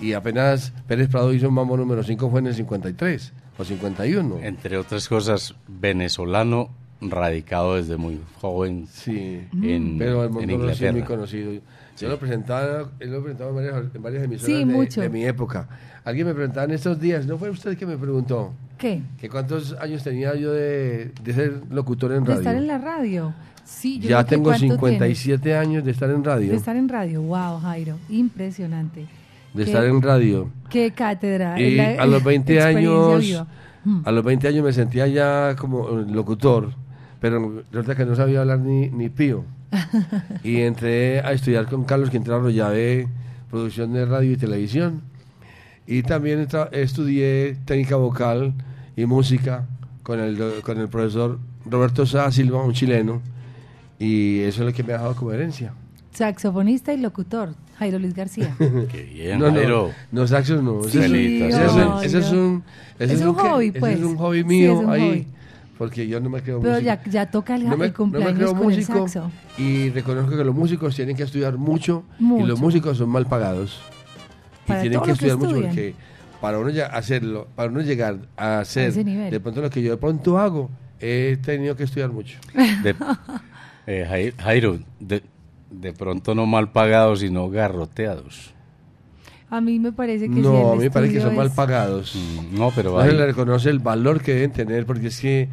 [0.00, 4.38] Y apenas Pérez Prado hizo Mambo número 5 fue en el 53 o 51.
[4.42, 11.52] Entre otras cosas, venezolano radicado desde muy joven en, Pero el no es muy conocido.
[11.98, 15.00] Yo lo presentaba, él lo presentaba en varias, en varias emisoras Sí, de, mucho.
[15.00, 15.68] de mi época.
[16.04, 18.52] Alguien me preguntaba en estos días, ¿no fue usted que me preguntó?
[18.78, 19.00] ¿Qué?
[19.20, 22.40] que cuántos años tenía yo de, de ser locutor en De radio?
[22.40, 23.32] estar en la radio.
[23.64, 26.40] Sí, yo ya tengo ¿cuánto 57 años de estar en radio.
[26.40, 26.50] tienes?
[26.50, 27.22] De estar en radio.
[27.22, 27.96] Wow, Jairo.
[28.08, 29.06] Impresionante.
[29.54, 30.50] De estar en radio.
[30.68, 31.58] Qué cátedra.
[31.60, 33.46] Y la a los 20 experiencia años, viva.
[33.84, 34.00] Mm.
[34.04, 36.72] a los 20 años me sentía ya como eh, locutor,
[37.20, 39.44] pero resulta que no sabía hablar ni, ni pío.
[40.44, 43.08] y entré a estudiar con Carlos Quintero Arroyave,
[43.50, 45.02] producción de radio y televisión.
[45.86, 48.54] Y también estudié técnica vocal
[48.96, 49.66] y música
[50.02, 53.20] con el, con el profesor Roberto Sá Silva, un chileno.
[53.98, 55.74] Y eso es lo que me ha dejado como herencia.
[56.14, 57.54] Saxofonista y locutor.
[57.78, 58.54] Jairo Luis García.
[58.58, 59.90] Qué bien, no, Jairo.
[60.12, 60.82] no, no, saxos no.
[60.84, 62.62] Sí, Ese es- ese es, ese un,
[62.98, 63.98] ese Es un que- hobby, ese pues.
[63.98, 65.00] es un hobby Sí, mío es un ahí.
[65.08, 65.26] hobby.
[65.76, 66.86] Porque yo no me creo Pero músico.
[66.86, 69.30] ya, ya toca el, no me, el no me cumpleaños con el músico saxo.
[69.58, 72.46] y reconozco que los músicos tienen que estudiar mucho, y Mucho.
[72.46, 73.80] los músicos son mal pagados.
[74.66, 75.94] Y Para tienen todo que lo que estudiar mucho porque
[76.40, 79.32] para uno ya hacerlo, para uno llegar a hacer ese nivel.
[79.32, 80.70] de pronto lo que yo de pronto hago,
[81.00, 82.38] he tenido que estudiar mucho.
[82.84, 82.94] De-
[83.88, 85.24] eh, Jai- Jairo, de,
[85.80, 88.52] de pronto no mal pagados, sino garroteados.
[89.50, 92.14] A mí me parece que sí, No, a mí me parece que son mal pagados.
[92.16, 95.20] Mm, No, pero No se hay- le reconoce el valor que deben tener porque es
[95.20, 95.48] que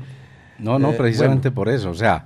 [0.59, 1.55] No, no, Eh, precisamente bueno.
[1.55, 1.89] por eso.
[1.89, 2.25] O sea,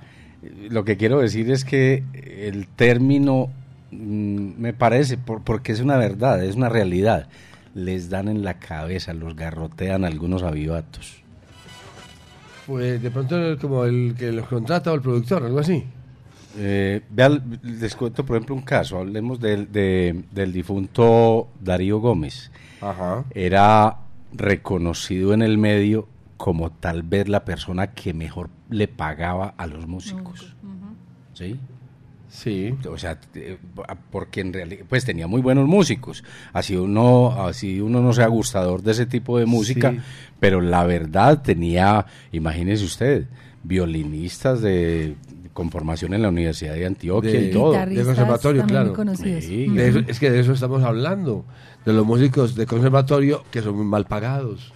[0.70, 3.48] lo que quiero decir es que el término
[3.90, 7.28] mm, me parece, por- porque es una verdad, es una realidad.
[7.74, 11.22] Les dan en la cabeza, los garrotean algunos avivatos.
[12.66, 15.84] Pues de pronto como el que los contrata o el productor, algo así.
[16.58, 18.98] Eh, vean, les cuento, por ejemplo, un caso.
[18.98, 22.50] Hablemos del, de- del difunto Darío Gómez.
[22.80, 23.24] Ajá.
[23.34, 23.98] Era
[24.32, 29.86] reconocido en el medio como tal vez la persona que mejor le pagaba a los
[29.86, 30.54] músicos.
[31.32, 31.58] ¿Sí?
[32.28, 32.74] Sí.
[32.90, 33.56] O sea, eh,
[34.10, 36.22] porque en realidad, pues tenía muy buenos músicos.
[36.52, 39.98] Así uno, así uno no sea gustador de ese tipo de música, Sí.
[40.40, 43.26] pero la verdad tenía, imagínese usted,
[43.62, 45.16] violinistas de
[45.56, 47.72] con formación en la Universidad de Antioquia De- y todo.
[47.72, 48.94] De conservatorio, claro.
[49.40, 49.66] Sí.
[49.70, 49.74] Mm.
[49.74, 51.46] De eso- es que de eso estamos hablando,
[51.86, 54.74] de los músicos de conservatorio que son muy mal pagados.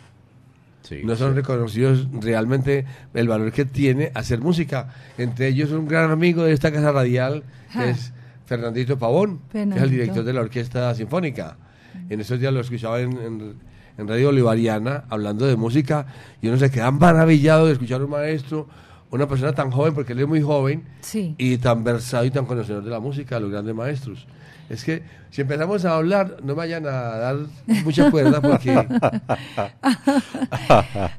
[0.82, 4.88] Sí, no son reconocidos realmente el valor que tiene hacer música.
[5.18, 8.12] Entre ellos un gran amigo de esta casa radial, que es
[8.46, 9.90] Fernandito Pavón, que es el Fernandito.
[10.00, 11.58] director de la Orquesta Sinfónica.
[12.08, 13.54] En esos días lo escuchaba en, en-
[13.98, 16.06] en Radio Bolivariana hablando de música
[16.40, 18.66] y uno se queda maravillado de escuchar a un maestro,
[19.10, 21.34] una persona tan joven, porque él es muy joven, Sí.
[21.38, 24.26] y tan versado y tan conocedor de la música, de los grandes maestros.
[24.68, 27.36] Es que si empezamos a hablar, no me vayan a dar
[27.84, 28.72] mucha cuerda porque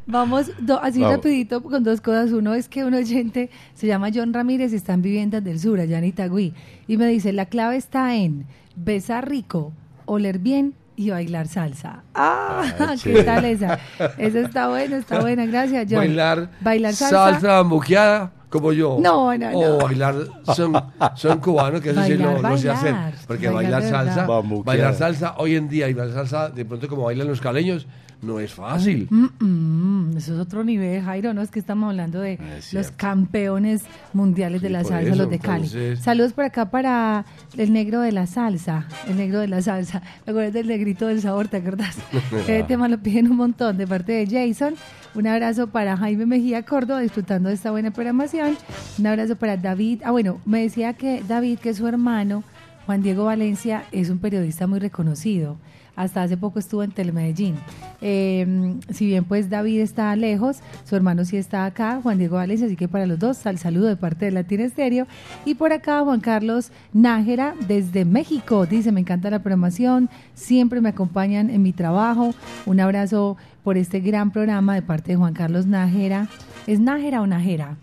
[0.07, 1.17] Vamos, do- así Vamos.
[1.17, 2.31] rapidito con dos cosas.
[2.31, 5.79] Uno es que un oyente se llama John Ramírez y está en Viviendas del Sur,
[5.79, 6.53] allá en Itagüí.
[6.87, 8.45] Y me dice, la clave está en
[8.75, 9.73] besar rico,
[10.05, 12.03] oler bien y bailar salsa.
[12.13, 12.63] ¡Ah!
[12.79, 13.23] Ah, ¿Qué chévere.
[13.23, 13.79] tal esa?
[14.17, 15.99] Esa está buena, está buena, gracias John.
[15.99, 17.31] bailar, Bailar salsa.
[17.31, 18.97] salsa bambuqueada como yo.
[19.01, 19.85] No, no, O no.
[19.85, 20.15] bailar
[20.55, 20.73] son,
[21.15, 22.93] son cubanos, que eso sí Bailar, no, no sé hacer.
[22.93, 23.13] bailar.
[23.25, 24.27] Porque Bailar bailar, salsa,
[24.63, 27.87] bailar salsa hoy en día y bailar salsa de pronto como bailan los caleños,
[28.21, 29.07] no es fácil.
[29.09, 31.41] Mm, mm, eso es otro nivel, Jairo, ¿no?
[31.41, 33.83] Es que estamos hablando de Es los campeones
[34.13, 35.55] mundiales de la salsa, eso, los de Cali.
[35.65, 37.25] entonces- Saludos por acá para
[37.57, 40.01] el negro de la salsa, el negro de la salsa.
[40.23, 41.95] ¿Te acuerdas del negrito del sabor, te acuerdas?
[42.31, 44.75] Ese tema lo piden un montón de parte de Jason.
[45.13, 48.55] Un abrazo para Jaime Mejía Córdoba, disfrutando de esta buena programación.
[48.97, 50.01] Un abrazo para David.
[50.05, 52.43] Ah, bueno, me decía que David, que es su hermano,
[52.85, 55.57] Juan Diego Valencia es un periodista muy reconocido.
[55.95, 57.55] Hasta hace poco estuvo en Telemedellín.
[58.01, 62.65] Eh, si bien pues David está lejos, su hermano sí está acá, Juan Diego Valencia,
[62.65, 65.07] así que para los dos, al saludo de parte de Latina Estéreo.
[65.45, 70.89] Y por acá Juan Carlos Nájera desde México, dice, me encanta la programación, siempre me
[70.89, 72.33] acompañan en mi trabajo.
[72.65, 76.27] Un abrazo por este gran programa de parte de Juan Carlos Nájera.
[76.67, 77.77] ¿Es Nájera o Nájera?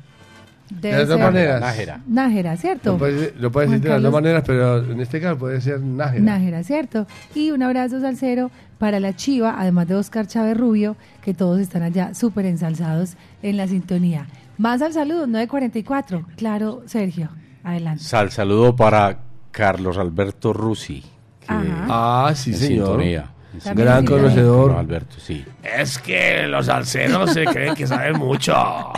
[0.70, 1.60] De las dos ser- maneras.
[1.60, 2.00] Nájera.
[2.06, 2.92] Nájera, ¿cierto?
[2.92, 5.80] Lo puedes, lo puedes decir de las dos maneras, pero en este caso puede ser
[5.80, 6.22] Nájera.
[6.22, 7.06] Nájera, ¿cierto?
[7.34, 11.82] Y un abrazo salsero para la Chiva, además de Oscar Chávez Rubio, que todos están
[11.82, 14.26] allá súper ensalzados en la sintonía.
[14.58, 16.24] Más al saludo, 944.
[16.36, 17.28] Claro, Sergio,
[17.64, 18.02] adelante.
[18.04, 19.18] Sal saludo para
[19.50, 21.02] Carlos Alberto Rusi.
[21.48, 22.86] Ah, sí, señor.
[22.88, 23.30] sintonía.
[23.64, 24.72] También Gran sí, conocedor.
[24.72, 25.44] Alberto, sí.
[25.62, 28.52] Es que los salseros se creen que saben mucho.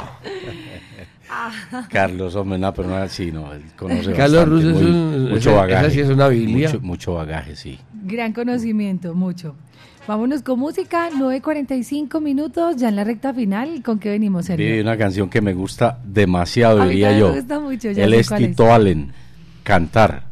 [1.90, 5.54] Carlos, hombre, no, pero no así, no, él conoce Carlos bastante, Rusi es un- mucho
[5.54, 5.86] bagaje.
[5.86, 6.68] esa sí es una Biblia.
[6.68, 7.78] Mucho, mucho bagaje, sí.
[8.04, 9.54] Gran conocimiento, mucho.
[10.08, 13.82] Vámonos con música, 9.45 minutos, ya en la recta final.
[13.84, 14.66] ¿Con qué venimos, Sergio?
[14.66, 17.28] Vive una canción que me gusta demasiado, A diría yo.
[17.30, 18.60] me gusta mucho, ya Él es es.
[18.60, 19.12] Allen,
[19.62, 20.24] Cantar.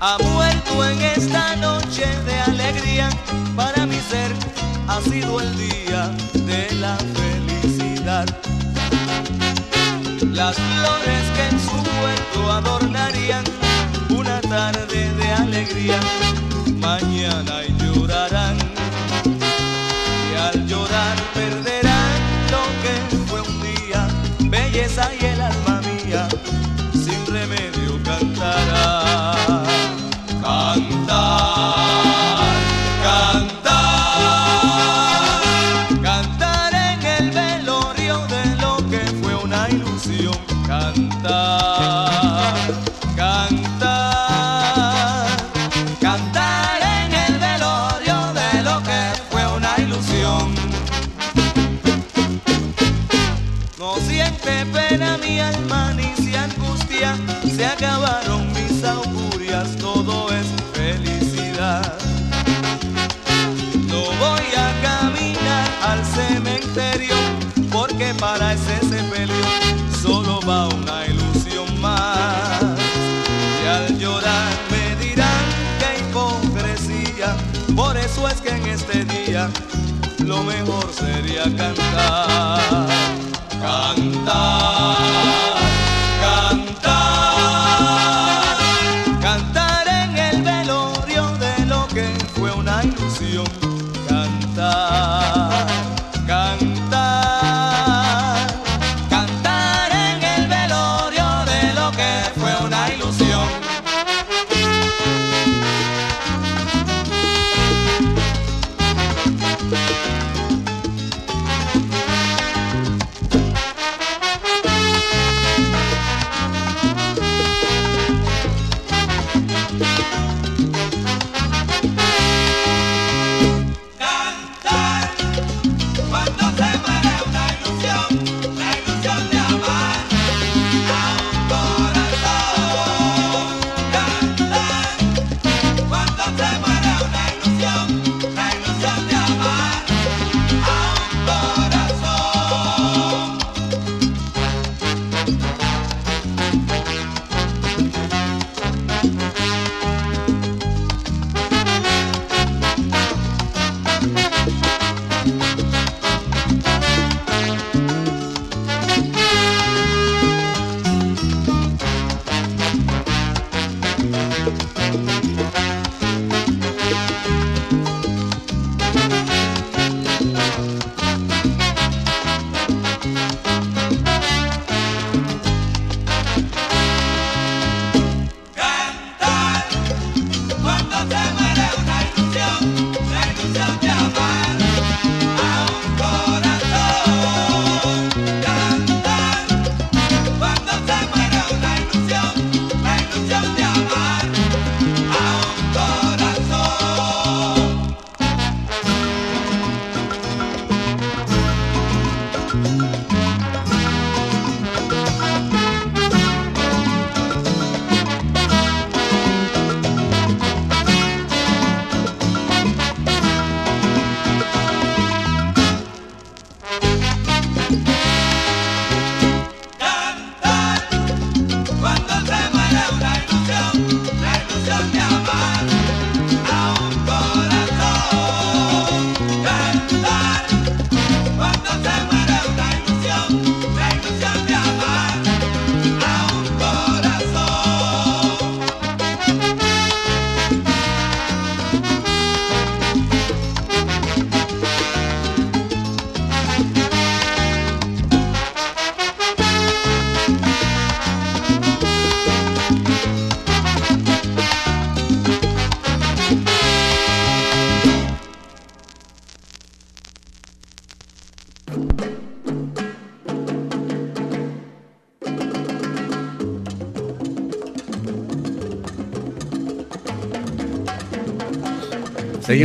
[0.00, 3.08] ha muerto en esta noche de alegría.
[3.56, 4.32] Para mi ser
[4.88, 6.10] ha sido el día
[6.46, 6.96] de la
[10.34, 13.42] Las flores que en su huerto adornarían
[14.10, 15.98] una tarde de alegría,
[16.76, 18.58] mañana llorarán.
[19.24, 22.12] Y al llorar perderán
[22.50, 22.94] lo que
[23.28, 24.06] fue un día,
[24.40, 26.28] belleza y el alma mía,
[26.92, 29.64] sin remedio cantará.
[30.42, 31.91] Cantar,
[41.22, 41.51] 딱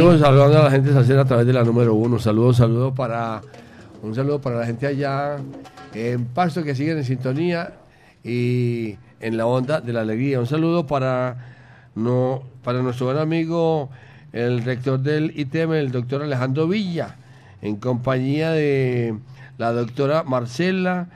[0.07, 2.17] Saludando a la gente salsera a través de la número uno.
[2.17, 3.41] Saludos, saludos para
[4.01, 5.35] un saludo para la gente allá
[5.93, 7.73] en Pasto que siguen en sintonía
[8.23, 10.39] y en la onda de la alegría.
[10.39, 13.89] Un saludo para no para nuestro buen amigo
[14.31, 17.17] el rector del ITM, el doctor Alejandro Villa,
[17.61, 19.13] en compañía de
[19.57, 21.09] la doctora Marcela,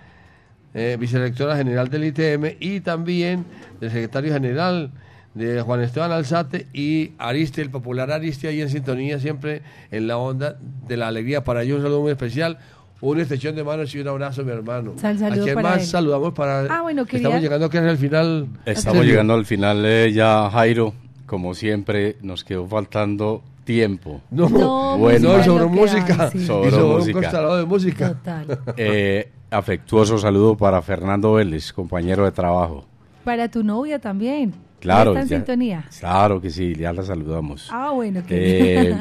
[0.73, 3.45] eh, vicerectora general del ITM, y también
[3.79, 4.91] del secretario general
[5.33, 10.17] de Juan Esteban Alzate y Ariste, el popular Ariste, ahí en sintonía siempre en la
[10.17, 11.43] onda de la alegría.
[11.43, 12.57] Para ellos un saludo muy especial,
[12.99, 14.93] una extensión de manos y un abrazo, mi hermano.
[14.97, 15.87] Sal- saludo ¿A quién para más él.
[15.87, 16.67] saludamos para...?
[16.69, 18.47] Ah, bueno, quería- Estamos llegando casi al final.
[18.65, 19.03] Estamos Sergio.
[19.03, 20.93] llegando al final eh, ya, Jairo.
[21.25, 24.21] Como siempre, nos quedó faltando tiempo.
[24.31, 26.23] No, No, bueno, música sobre es que música.
[26.25, 26.37] hay, sí.
[26.39, 27.13] Y Sobre sobre un música.
[27.13, 28.07] constrador de música.
[28.09, 28.59] Total.
[28.75, 32.85] Eh, afectuoso saludo para Fernando Vélez, compañero de trabajo.
[33.23, 34.53] Para tu novia también.
[34.81, 35.85] Claro, ¿Está en ya- sintonía?
[35.99, 37.69] Claro que sí, ya la saludamos.
[37.71, 38.97] Ah, bueno, que Eh,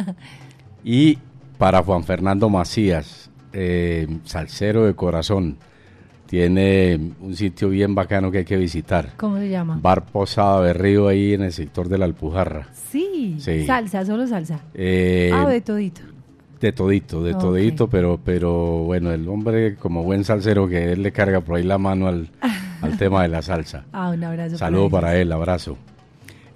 [0.85, 1.19] y
[1.59, 5.57] para Juan Fernando Macías, eh, salsero de corazón,
[6.27, 9.15] tiene un sitio bien bacano que hay que visitar.
[9.16, 9.78] ¿Cómo se llama?
[9.82, 12.69] Bar Posada de Río ahí en el sector de la Alpujarra.
[12.73, 13.66] Sí, Sí.
[13.66, 14.61] salsa, solo salsa.
[14.74, 16.02] Eh, ah, de todito.
[16.61, 21.11] De todito, de todito, pero, pero bueno, el hombre como buen salsero que él le
[21.12, 22.28] carga por ahí la mano al,
[22.82, 23.85] al tema de la salsa.
[23.93, 24.59] Ah, un abrazo.
[24.59, 25.77] Saludo para él, abrazo.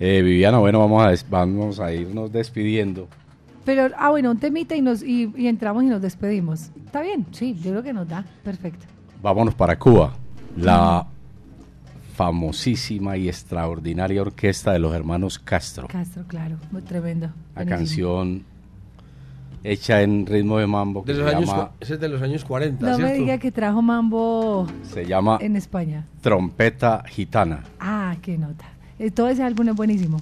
[0.01, 3.09] Eh, Viviana, bueno, vamos a, des- vamos a irnos despidiendo.
[3.65, 6.71] Pero, ah, bueno, un temita y, nos, y, y entramos y nos despedimos.
[6.85, 8.25] Está bien, sí, yo creo que nos da.
[8.43, 8.85] Perfecto.
[9.23, 10.13] Vámonos para Cuba.
[10.57, 11.07] La
[12.15, 15.89] famosísima y extraordinaria orquesta de los hermanos Castro.
[15.89, 17.27] Castro, claro, muy tremendo.
[17.57, 17.77] La buenísimo.
[17.77, 18.45] canción
[19.65, 22.23] hecha en ritmo de mambo que De los se, años, llama, ese es de los
[22.23, 23.15] años 40, No me ¿cierto?
[23.23, 26.07] diga que trajo mambo se llama en España.
[26.21, 27.65] Trompeta Gitana.
[27.81, 28.67] Ah, qué nota.
[28.99, 30.21] Eh, todo ese álbum es buenísimo.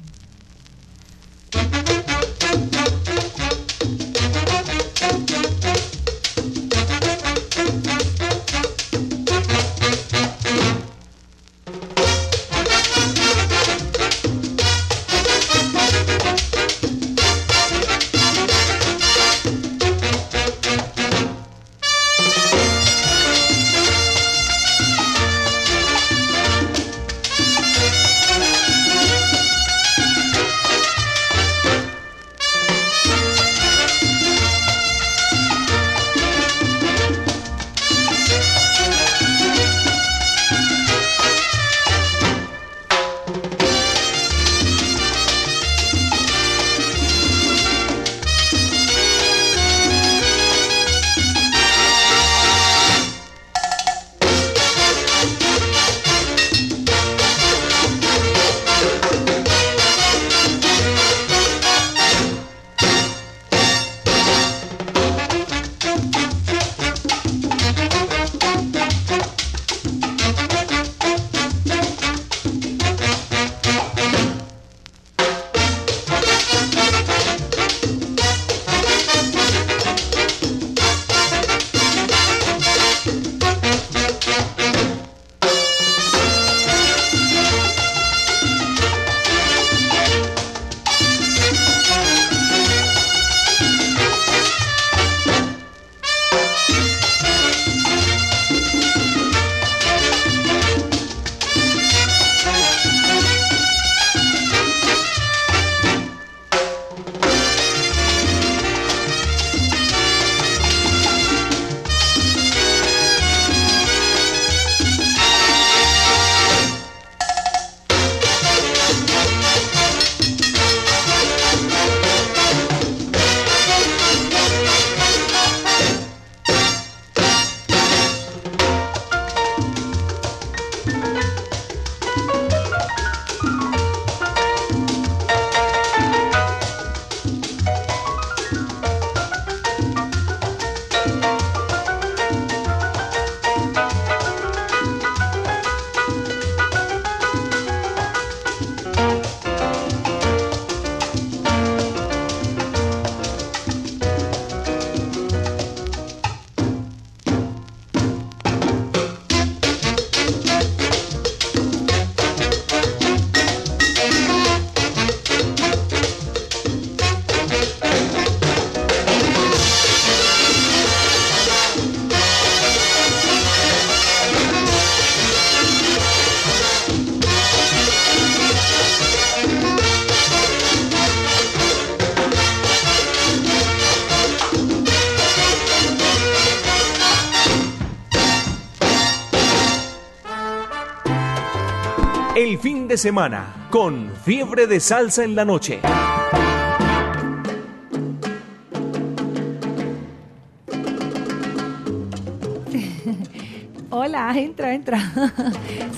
[193.02, 195.80] Semana con Fiebre de Salsa en la Noche.
[203.90, 205.00] Hola, entra, entra.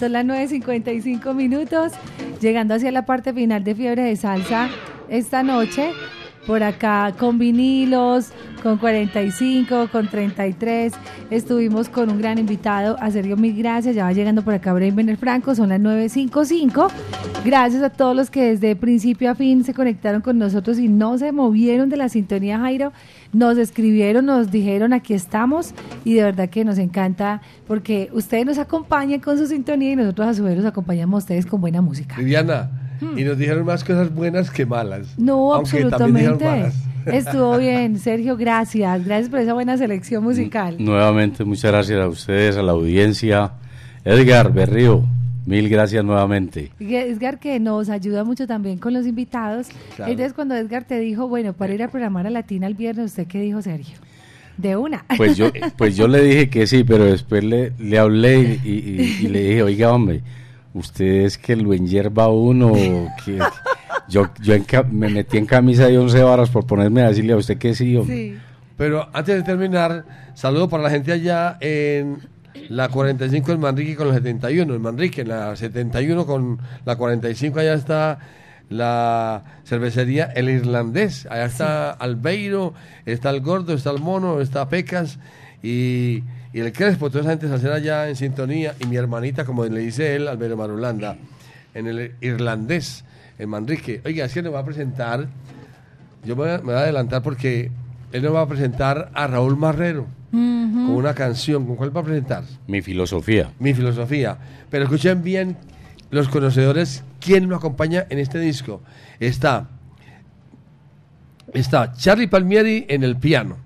[0.00, 1.92] Son las 9.55 minutos,
[2.40, 4.70] llegando hacia la parte final de Fiebre de Salsa
[5.10, 5.92] esta noche.
[6.46, 8.30] Por acá con vinilos,
[8.62, 10.94] con 45, con 33.
[11.30, 13.94] Estuvimos con un gran invitado, a Sergio, mil gracias.
[13.96, 16.90] Ya va llegando por acá Brain Franco, son las 9.55.
[17.44, 21.18] Gracias a todos los que desde principio a fin se conectaron con nosotros y no
[21.18, 22.92] se movieron de la sintonía, Jairo.
[23.32, 25.74] Nos escribieron, nos dijeron aquí estamos
[26.04, 30.28] y de verdad que nos encanta porque ustedes nos acompañan con su sintonía y nosotros
[30.28, 32.16] a su vez los acompañamos a ustedes con buena música.
[32.16, 32.70] Viviana,
[33.16, 35.18] y nos dijeron más cosas buenas que malas.
[35.18, 36.44] No, aunque también dijeron absolutamente.
[36.44, 36.93] malas.
[37.06, 39.04] Estuvo bien, Sergio, gracias.
[39.04, 40.76] Gracias por esa buena selección musical.
[40.78, 43.52] Nuevamente, muchas gracias a ustedes, a la audiencia.
[44.04, 45.04] Edgar Berrío,
[45.46, 46.70] mil gracias nuevamente.
[46.80, 49.68] Edgar que nos ayuda mucho también con los invitados.
[49.96, 50.10] Claro.
[50.12, 53.26] Entonces cuando Edgar te dijo, bueno, para ir a programar a Latina el viernes, ¿usted
[53.26, 53.96] qué dijo, Sergio?
[54.56, 55.04] De una.
[55.16, 59.18] Pues yo, pues yo le dije que sí, pero después le, le hablé y, y-
[59.22, 60.22] y le dije, oiga, hombre,
[60.74, 62.72] usted es que lo enyerba uno.
[63.24, 63.38] que
[64.08, 67.36] yo yo en me metí en camisa de 11 varas por ponerme a decirle a
[67.36, 67.96] usted que sí.
[67.96, 68.38] hombre.
[68.76, 70.04] Pero antes de terminar,
[70.34, 72.18] saludo para la gente allá en
[72.68, 74.74] la 45 en Manrique con la 71.
[74.74, 78.18] En Manrique, en la 71 con la 45, allá está
[78.70, 81.26] la cervecería El Irlandés.
[81.30, 82.74] Allá está Albeiro,
[83.06, 85.18] está el Gordo, está el Mono, está Pecas
[85.62, 87.10] y, y el Crespo.
[87.10, 88.74] Toda esa gente se hace allá en sintonía.
[88.80, 91.16] Y mi hermanita, como le dice él, Albeiro Marulanda,
[91.74, 93.04] en el Irlandés,
[93.38, 94.00] en Manrique.
[94.04, 95.28] Oiga, es que nos va a presentar
[96.24, 97.70] yo me voy, a, me voy a adelantar porque
[98.12, 101.66] él nos va a presentar a Raúl Marrero con una canción.
[101.66, 102.44] ¿Con cuál va a presentar?
[102.66, 103.50] Mi filosofía.
[103.58, 104.38] Mi filosofía.
[104.70, 105.56] Pero escuchen bien
[106.10, 108.80] los conocedores quién nos acompaña en este disco.
[109.20, 109.68] Está,
[111.52, 113.58] está Charlie Palmieri en el piano,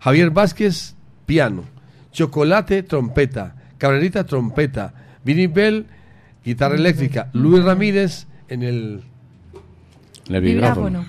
[0.00, 0.94] Javier Vázquez,
[1.24, 1.64] piano,
[2.12, 4.92] Chocolate, trompeta, Cabrerita, trompeta,
[5.24, 5.86] Vinny Bell,
[6.44, 9.02] guitarra eléctrica, Luis Ramírez en el...
[10.28, 11.04] En el vibráfono.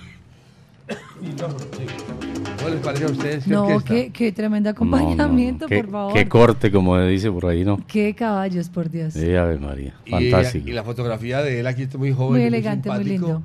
[2.57, 3.43] ¿Cómo les parece a ustedes?
[3.45, 4.95] ¿Qué No, qué, qué tremendo No, no, no.
[4.97, 6.13] acompañamiento, Qué- por favor.
[6.13, 7.79] Qué corte, como dice por ahí, ¿no?
[7.87, 9.13] Qué caballos, por Dios.
[9.13, 9.93] Sí, Ave María.
[10.05, 10.67] Y, Fantástico.
[10.67, 13.27] y la fotografía de él aquí está muy joven, Muy muy, elegante, muy simpático.
[13.27, 13.43] lindo.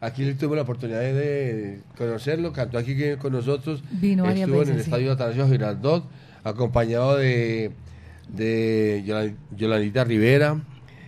[0.00, 3.82] Aquí tuve la oportunidad de, conocerlo, cantó aquí con nosotros.
[3.92, 4.90] Vino varias Estuvo en el veces, sí.
[4.90, 6.04] estadio Atanasio Girardot,
[6.42, 7.70] acompañado de,
[8.28, 9.02] de
[9.56, 10.60] Yolandita Rivera.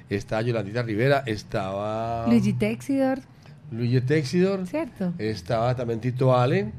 [0.09, 3.19] Está Yolandita Rivera, estaba Luigi Texidor,
[3.73, 5.13] Luigi Texidor, ¿cierto?
[5.19, 6.73] estaba también Tito Allen,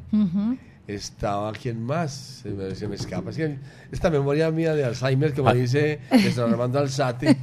[0.88, 2.14] estaba quién más,
[2.44, 3.32] se me, se me escapa.
[3.32, 3.58] Es que
[3.92, 5.54] esta memoria mía de Alzheimer, como Ah.
[5.54, 7.36] dice Néstor Armando Alzate.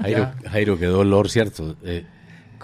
[0.00, 1.76] Jairo, Jairo, qué dolor, ¿cierto?
[1.84, 2.04] Eh,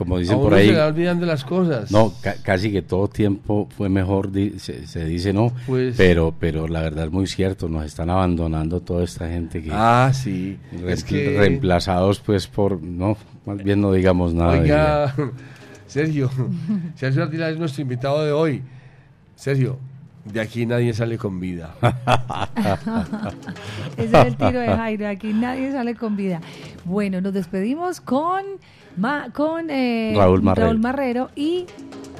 [0.01, 0.69] como dicen por ahí.
[0.69, 1.91] se las cosas.
[1.93, 6.35] No, ca- casi que todo tiempo fue mejor, di- se, se dice no, Pues- pero
[6.41, 9.69] pero la verdad es muy cierto, nos están abandonando toda esta gente que...
[9.71, 10.57] Ah, sí.
[10.73, 12.83] reempl- Es que- Reemplazados pues por...
[12.83, 14.53] No, más bien no digamos nada.
[14.59, 15.15] Oiga,
[15.87, 16.31] Sergio,
[16.97, 18.63] Sergio Ardila es nuestro invitado de hoy.
[19.35, 19.79] Sergio,
[20.25, 21.75] de aquí nadie sale con vida.
[23.97, 25.09] Ese es el tiro de Jairo.
[25.09, 26.41] Aquí nadie sale con vida.
[26.85, 28.43] Bueno, nos despedimos con,
[28.97, 30.75] ma- con eh, Raúl Marrero.
[30.79, 31.67] Marrero y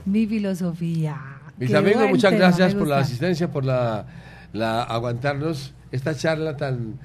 [0.05, 1.17] mi filosofía.
[1.59, 4.07] Mis Qué amigos, muchas gracias por la asistencia, por la,
[4.53, 6.99] la aguantarnos esta charla tan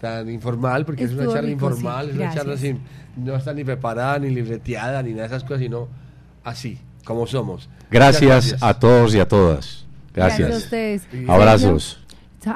[0.00, 1.76] tan informal, porque es Estuvo una charla rico, sí.
[1.76, 2.42] informal, es una Gracias.
[2.44, 2.80] charla sin,
[3.16, 5.88] no está ni preparada, ni libreteada, ni nada de esas cosas, sino
[6.42, 7.68] así, como somos.
[7.90, 9.84] Gracias, Muchas a todos y a todas.
[10.14, 10.50] Gracias Gracias.
[10.50, 11.06] a ustedes.
[11.28, 12.00] Abrazos.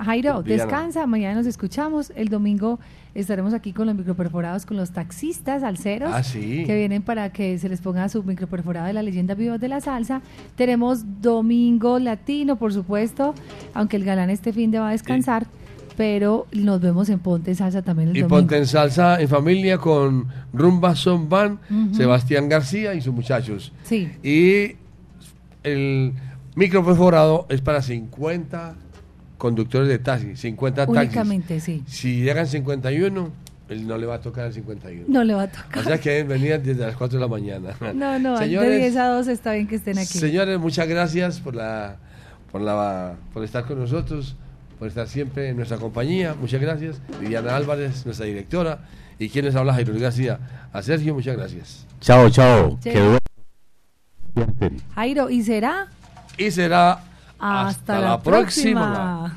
[0.06, 2.10] Jairo, descansa, mañana nos escuchamos.
[2.16, 2.80] El domingo
[3.14, 6.64] estaremos aquí con los microperforados, con los taxistas alceros Ah, sí.
[6.66, 9.80] que vienen para que se les ponga su microperforado de la leyenda viva de la
[9.80, 10.20] salsa.
[10.56, 13.34] Tenemos domingo latino, por supuesto,
[13.74, 15.46] aunque el galán este fin de va a descansar,
[15.96, 18.36] pero nos vemos en Ponte Salsa también el Y domingo.
[18.40, 21.60] ponte en salsa en familia con Rumba Son Van.
[21.92, 23.72] Sebastián García y sus muchachos.
[23.84, 24.10] Sí.
[24.24, 24.76] Y
[25.62, 26.12] el
[26.56, 28.74] micro perforado es para 50
[29.38, 31.02] conductores de taxi, 50 taxis.
[31.02, 31.82] Únicamente, sí.
[31.86, 33.30] Si llegan 51,
[33.68, 35.04] él no le va a tocar el 51.
[35.08, 35.78] No le va a tocar.
[35.78, 37.74] O sea que venir desde las 4 de la mañana.
[37.94, 40.18] No, no, de Señores, 10 a 2 está bien que estén aquí.
[40.18, 41.96] Señores, muchas gracias por la,
[42.52, 44.36] por la, por estar con nosotros,
[44.78, 46.34] por estar siempre en nuestra compañía.
[46.34, 47.00] Muchas gracias.
[47.20, 48.80] Viviana Álvarez, nuestra directora,
[49.18, 50.38] y quien les habla, Jairo Luis García.
[50.72, 51.86] A Sergio, muchas gracias.
[52.00, 52.78] Chao, chao.
[52.82, 52.92] Chao.
[52.92, 53.18] Que.
[54.94, 55.88] Jairo, ¿y será?
[56.36, 57.00] Y será
[57.38, 59.36] Hasta, la próxima.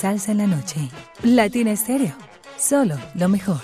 [0.00, 0.88] Salsa en la noche.
[1.22, 2.14] Latina Estéreo,
[2.58, 3.60] solo lo mejor.